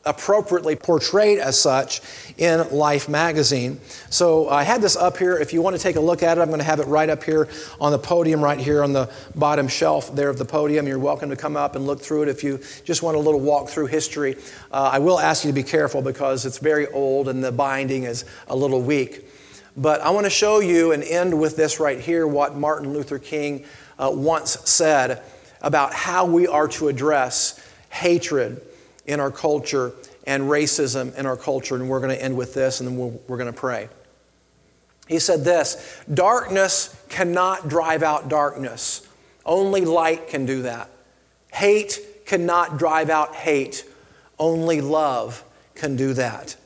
appropriately 0.09 0.75
portrayed 0.75 1.39
as 1.39 1.61
such 1.61 2.01
in 2.39 2.67
Life 2.71 3.09
magazine. 3.09 3.79
So 4.09 4.49
I 4.49 4.63
had 4.63 4.81
this 4.81 4.97
up 4.97 5.19
here. 5.19 5.37
If 5.37 5.53
you 5.53 5.61
want 5.61 5.77
to 5.77 5.83
take 5.83 5.97
a 5.97 6.01
look 6.01 6.23
at 6.23 6.39
it, 6.39 6.41
I'm 6.41 6.49
going 6.49 6.61
to 6.61 6.65
have 6.65 6.81
it 6.81 6.87
right 6.87 7.11
up 7.11 7.23
here 7.23 7.47
on 7.79 7.93
the 7.93 7.99
podium, 7.99 8.43
right 8.43 8.59
here 8.59 8.83
on 8.83 8.95
the 8.95 9.11
bottom 9.35 9.69
shelf 9.69 10.15
there 10.15 10.31
of 10.31 10.39
the 10.39 10.47
podium. 10.47 10.87
You're 10.87 10.99
welcome 10.99 11.29
to 11.29 11.37
come 11.37 11.57
up 11.57 11.77
and 11.77 11.87
look 11.87 12.01
through 12.01 12.23
it 12.23 12.29
if 12.29 12.43
you 12.43 12.59
just 12.85 13.03
want 13.03 13.19
a 13.19 13.21
little 13.21 13.41
walk 13.41 13.69
through 13.69 13.87
history. 13.87 14.37
Uh, 14.73 14.91
I 14.95 14.99
will 14.99 15.21
ask 15.21 15.45
you 15.45 15.51
to 15.51 15.55
be 15.55 15.63
careful 15.63 16.01
because 16.01 16.47
it's 16.47 16.59
very 16.59 16.87
old 16.89 17.29
and 17.29 17.45
the 17.45 17.53
binding 17.53 18.05
is 18.05 18.25
a 18.47 18.57
little 18.57 18.81
weak. 18.81 19.27
But 19.77 20.01
I 20.01 20.11
want 20.11 20.25
to 20.25 20.31
show 20.31 20.61
you 20.61 20.93
and 20.93 21.05
end 21.05 21.39
with 21.39 21.57
this 21.57 21.79
right 21.79 22.01
here 22.01 22.27
what 22.27 22.57
Martin 22.57 22.95
Luther 22.95 23.19
King 23.19 23.65
uh, 23.99 24.11
once 24.13 24.59
said 24.65 25.23
about 25.61 25.93
how 25.93 26.25
we 26.25 26.47
are 26.47 26.69
to 26.69 26.89
address 26.89 27.61
hatred 27.91 28.63
in 29.09 29.19
our 29.19 29.33
culture 29.33 29.93
and 30.29 30.45
racism 30.45 31.13
in 31.17 31.27
our 31.27 31.37
culture. 31.37 31.75
And 31.75 31.89
we're 31.89 32.01
going 32.01 32.15
to 32.15 32.23
end 32.23 32.37
with 32.37 32.55
this, 32.55 32.79
and 32.79 32.89
then 32.89 32.97
we're, 32.97 33.19
we're 33.27 33.39
going 33.39 33.53
to 33.53 33.59
pray. 33.59 33.89
He 35.09 35.19
said 35.19 35.43
this 35.43 36.05
Darkness 36.13 36.95
cannot 37.09 37.69
drive 37.69 38.05
out 38.05 38.29
darkness, 38.29 39.07
only 39.45 39.81
light 39.81 40.29
can 40.29 40.47
do 40.47 40.63
that. 40.63 40.91
Hate 41.53 42.27
cannot 42.27 42.79
drive 42.79 43.09
out 43.09 43.35
hate, 43.35 43.85
only 44.39 44.83
love 44.83 45.43
can 45.75 45.97
do 45.97 46.13
that. 46.13 46.57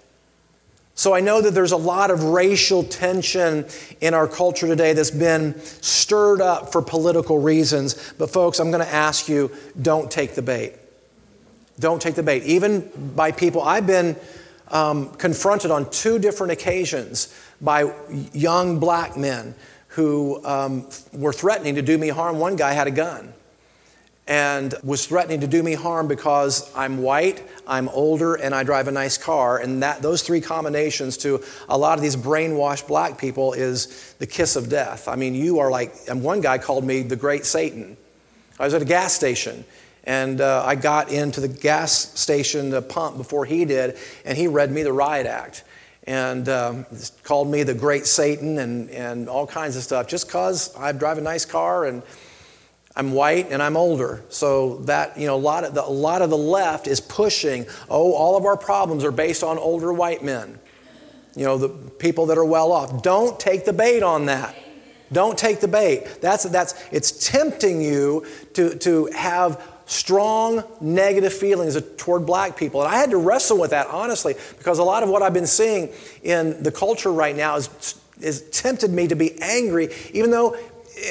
So 0.95 1.15
I 1.15 1.21
know 1.21 1.41
that 1.41 1.53
there's 1.53 1.73
a 1.73 1.77
lot 1.77 2.11
of 2.11 2.23
racial 2.25 2.83
tension 2.83 3.67
in 4.01 4.13
our 4.13 4.29
culture 4.29 4.67
today 4.67 4.93
that's 4.93 5.11
been 5.11 5.59
stirred 5.61 6.43
up 6.43 6.71
for 6.71 6.83
political 6.83 7.39
reasons. 7.39 8.13
But, 8.19 8.31
folks, 8.31 8.61
I'm 8.61 8.71
going 8.71 8.85
to 8.85 8.93
ask 8.93 9.27
you 9.27 9.51
don't 9.81 10.11
take 10.11 10.35
the 10.35 10.43
bait. 10.43 10.75
Don't 11.79 12.01
take 12.01 12.15
the 12.15 12.23
bait. 12.23 12.43
Even 12.45 12.91
by 13.15 13.33
people, 13.33 13.63
I've 13.63 13.87
been 13.87 14.17
um, 14.69 15.11
confronted 15.15 15.71
on 15.71 15.91
two 15.91 16.19
different 16.19 16.53
occasions 16.53 17.35
by 17.61 17.93
young 18.33 18.79
black 18.79 19.17
men 19.17 19.55
who 19.89 20.45
um, 20.45 20.89
were 21.13 21.33
threatening 21.33 21.75
to 21.75 21.83
do 21.83 21.99
me 21.99 22.09
harm. 22.09 22.39
One 22.39 22.57
guy 22.57 22.73
had 22.73 22.87
a 22.87 22.91
gun 22.91 23.35
and 24.27 24.75
was 24.85 25.07
threatening 25.07 25.41
to 25.41 25.47
do 25.47 25.63
me 25.63 25.75
harm 25.75 26.07
because 26.07 26.71
I'm 26.77 27.03
white, 27.03 27.43
I'm 27.67 27.89
older, 27.89 28.37
and 28.37 28.55
I 28.55 28.63
drive 28.63 28.89
a 28.89 28.93
nice 28.93 29.19
car. 29.19 29.59
And 29.59 29.83
that, 29.83 30.01
those 30.01 30.23
three 30.23 30.41
combinations 30.41 31.17
to 31.19 31.43
a 31.69 31.77
lot 31.77 31.99
of 31.99 32.03
these 32.03 32.17
brainwashed 32.17 32.87
black 32.87 33.19
people 33.19 33.53
is 33.53 34.15
the 34.19 34.27
kiss 34.27 34.57
of 34.57 34.69
death. 34.69 35.09
I 35.09 35.17
mean, 35.17 35.35
you 35.35 35.59
are 35.59 35.71
like, 35.71 35.95
and 36.09 36.23
one 36.23 36.41
guy 36.41 36.59
called 36.59 36.85
me 36.85 37.03
the 37.03 37.17
great 37.17 37.45
Satan. 37.45 37.97
I 38.59 38.65
was 38.65 38.75
at 38.75 38.83
a 38.83 38.87
gas 38.87 39.13
station. 39.13 39.65
And 40.05 40.41
uh, 40.41 40.65
I 40.67 40.75
got 40.75 41.11
into 41.13 41.41
the 41.41 41.49
gas 41.49 41.93
station, 42.19 42.71
the 42.71 42.83
pump, 42.83 43.17
before 43.17 43.45
he 43.45 43.65
did, 43.65 43.97
and 44.25 44.37
he 44.37 44.49
read 44.49 44.73
me 44.73 44.83
the 44.83 44.93
riot 44.93 45.27
act 45.27 45.65
and 46.05 46.49
um, 46.49 46.87
called 47.23 47.49
me 47.49 47.63
the 47.63 47.75
great 47.75 48.07
Satan 48.07 48.59
and, 48.59 48.91
and 48.91 49.29
all 49.29 49.47
kinds 49.47 49.77
of 49.77 49.83
stuff 49.83 50.09
just 50.09 50.27
because 50.27 50.75
I 50.77 50.91
drive 50.93 51.19
a 51.19 51.21
nice 51.21 51.45
car 51.45 51.85
and 51.85 52.03
I'm 52.97 53.13
white 53.13 53.51
and 53.51 53.63
I'm 53.63 53.77
older. 53.77 54.23
So 54.29 54.79
that, 54.79 55.17
you 55.17 55.27
know, 55.27 55.37
a 55.37 55.39
lot, 55.39 55.65
of 55.65 55.75
the, 55.75 55.85
a 55.85 55.87
lot 55.87 56.21
of 56.21 56.31
the 56.31 56.37
left 56.37 56.87
is 56.89 57.01
pushing, 57.01 57.67
oh, 57.89 58.13
all 58.13 58.37
of 58.37 58.45
our 58.45 58.57
problems 58.57 59.05
are 59.05 59.13
based 59.13 59.43
on 59.43 59.59
older 59.59 59.93
white 59.93 60.25
men. 60.25 60.59
You 61.37 61.45
know, 61.45 61.57
the 61.57 61.69
people 61.69 62.27
that 62.27 62.37
are 62.37 62.45
well 62.45 62.73
off. 62.73 63.03
Don't 63.03 63.41
take 63.41 63.65
the 63.65 63.73
bait 63.73 64.03
on 64.03 64.27
that. 64.27 64.55
Don't 65.13 65.39
take 65.39 65.61
the 65.61 65.69
bait. 65.69 66.19
That's, 66.21 66.45
that's, 66.45 66.75
it's 66.91 67.29
tempting 67.31 67.81
you 67.81 68.27
to, 68.55 68.75
to 68.79 69.07
have 69.15 69.72
strong 69.87 70.63
negative 70.81 71.33
feelings 71.33 71.81
toward 71.97 72.27
black 72.27 72.57
people. 72.57 72.83
And 72.83 72.93
I 72.93 72.97
had 72.97 73.11
to 73.11 73.17
wrestle 73.17 73.59
with 73.59 73.71
that, 73.71 73.87
honestly, 73.89 74.35
because 74.59 74.79
a 74.79 74.85
lot 74.85 75.03
of 75.03 75.09
what 75.09 75.23
I've 75.23 75.35
been 75.35 75.47
seeing 75.47 75.91
in 76.23 76.63
the 76.63 76.73
culture 76.73 77.13
right 77.13 77.37
now 77.37 77.57
is, 77.57 77.99
tempted 78.53 78.93
me 78.93 79.09
to 79.09 79.17
be 79.17 79.41
angry, 79.41 79.89
even 80.13 80.31
though 80.31 80.57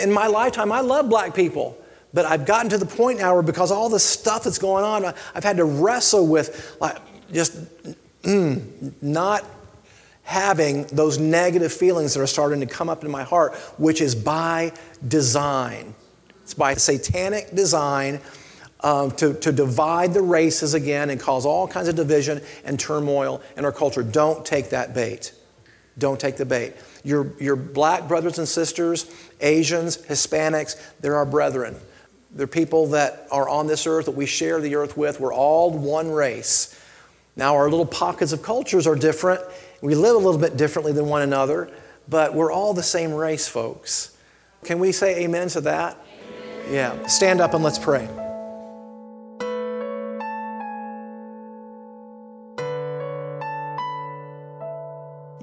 in 0.01 0.11
my 0.11 0.28
lifetime, 0.28 0.72
I 0.72 0.80
love 0.80 1.09
black 1.09 1.36
people. 1.36 1.78
But 2.13 2.26
I've 2.26 2.45
gotten 2.45 2.69
to 2.69 2.78
the 2.78 2.86
point 2.86 3.19
now 3.19 3.34
where 3.34 3.43
because 3.43 3.72
all 3.72 3.89
the 3.89 3.99
stuff 3.99 4.43
that's 4.43 4.57
going 4.57 4.84
on, 4.84 5.13
I've 5.36 5.43
had 5.43 5.57
to 5.57 5.65
wrestle 5.65 6.28
with 6.28 6.78
like 6.80 6.97
just 7.32 7.57
mm, 8.24 8.93
not 9.01 9.45
having 10.24 10.86
those 10.88 11.17
negative 11.17 11.74
feelings 11.74 12.13
that 12.13 12.22
are 12.22 12.28
starting 12.28 12.59
to 12.61 12.65
come 12.65 12.89
up 12.89 13.03
in 13.03 13.11
my 13.11 13.24
heart, 13.24 13.55
which 13.78 14.01
is 14.01 14.15
by 14.15 14.72
design. 15.07 15.93
It's 16.43 16.53
by 16.53 16.76
satanic 16.76 17.53
design 17.55 18.19
um, 18.84 19.11
to, 19.11 19.34
to 19.36 19.51
divide 19.51 20.13
the 20.13 20.21
races 20.21 20.73
again 20.73 21.09
and 21.09 21.19
cause 21.19 21.45
all 21.45 21.67
kinds 21.67 21.88
of 21.88 21.95
division 21.95 22.41
and 22.65 22.79
turmoil 22.79 23.41
in 23.57 23.65
our 23.65 23.71
culture. 23.71 24.03
Don't 24.03 24.45
take 24.45 24.69
that 24.69 24.93
bait. 24.93 25.34
Don't 25.97 26.19
take 26.19 26.38
the 26.38 26.45
bait. 26.45 26.73
Your, 27.03 27.32
your 27.39 27.55
black 27.55 28.07
brothers 28.07 28.39
and 28.39 28.47
sisters, 28.47 29.11
Asians, 29.39 29.97
Hispanics, 29.97 30.82
they're 30.99 31.15
our 31.15 31.25
brethren. 31.25 31.75
They're 32.34 32.47
people 32.47 32.88
that 32.88 33.27
are 33.32 33.49
on 33.49 33.67
this 33.67 33.86
earth 33.86 34.05
that 34.05 34.15
we 34.15 34.25
share 34.25 34.61
the 34.61 34.75
earth 34.75 34.95
with. 34.95 35.19
We're 35.19 35.34
all 35.34 35.71
one 35.71 36.09
race. 36.09 36.77
Now, 37.36 37.55
our 37.55 37.69
little 37.69 37.86
pockets 37.86 38.32
of 38.32 38.41
cultures 38.41 38.88
are 38.88 38.95
different. 38.95 39.41
We 39.82 39.95
live 39.95 40.15
a 40.15 40.19
little 40.19 40.39
bit 40.39 40.57
differently 40.57 40.93
than 40.93 41.07
one 41.07 41.23
another, 41.23 41.69
but 42.07 42.34
we're 42.34 42.51
all 42.51 42.73
the 42.73 42.84
same 42.84 43.13
race, 43.13 43.47
folks. 43.47 44.15
Can 44.63 44.79
we 44.79 44.91
say 44.91 45.23
amen 45.23 45.49
to 45.49 45.61
that? 45.61 45.97
Amen. 45.97 46.73
Yeah. 46.73 47.07
Stand 47.07 47.41
up 47.41 47.53
and 47.53 47.63
let's 47.63 47.79
pray. 47.79 48.07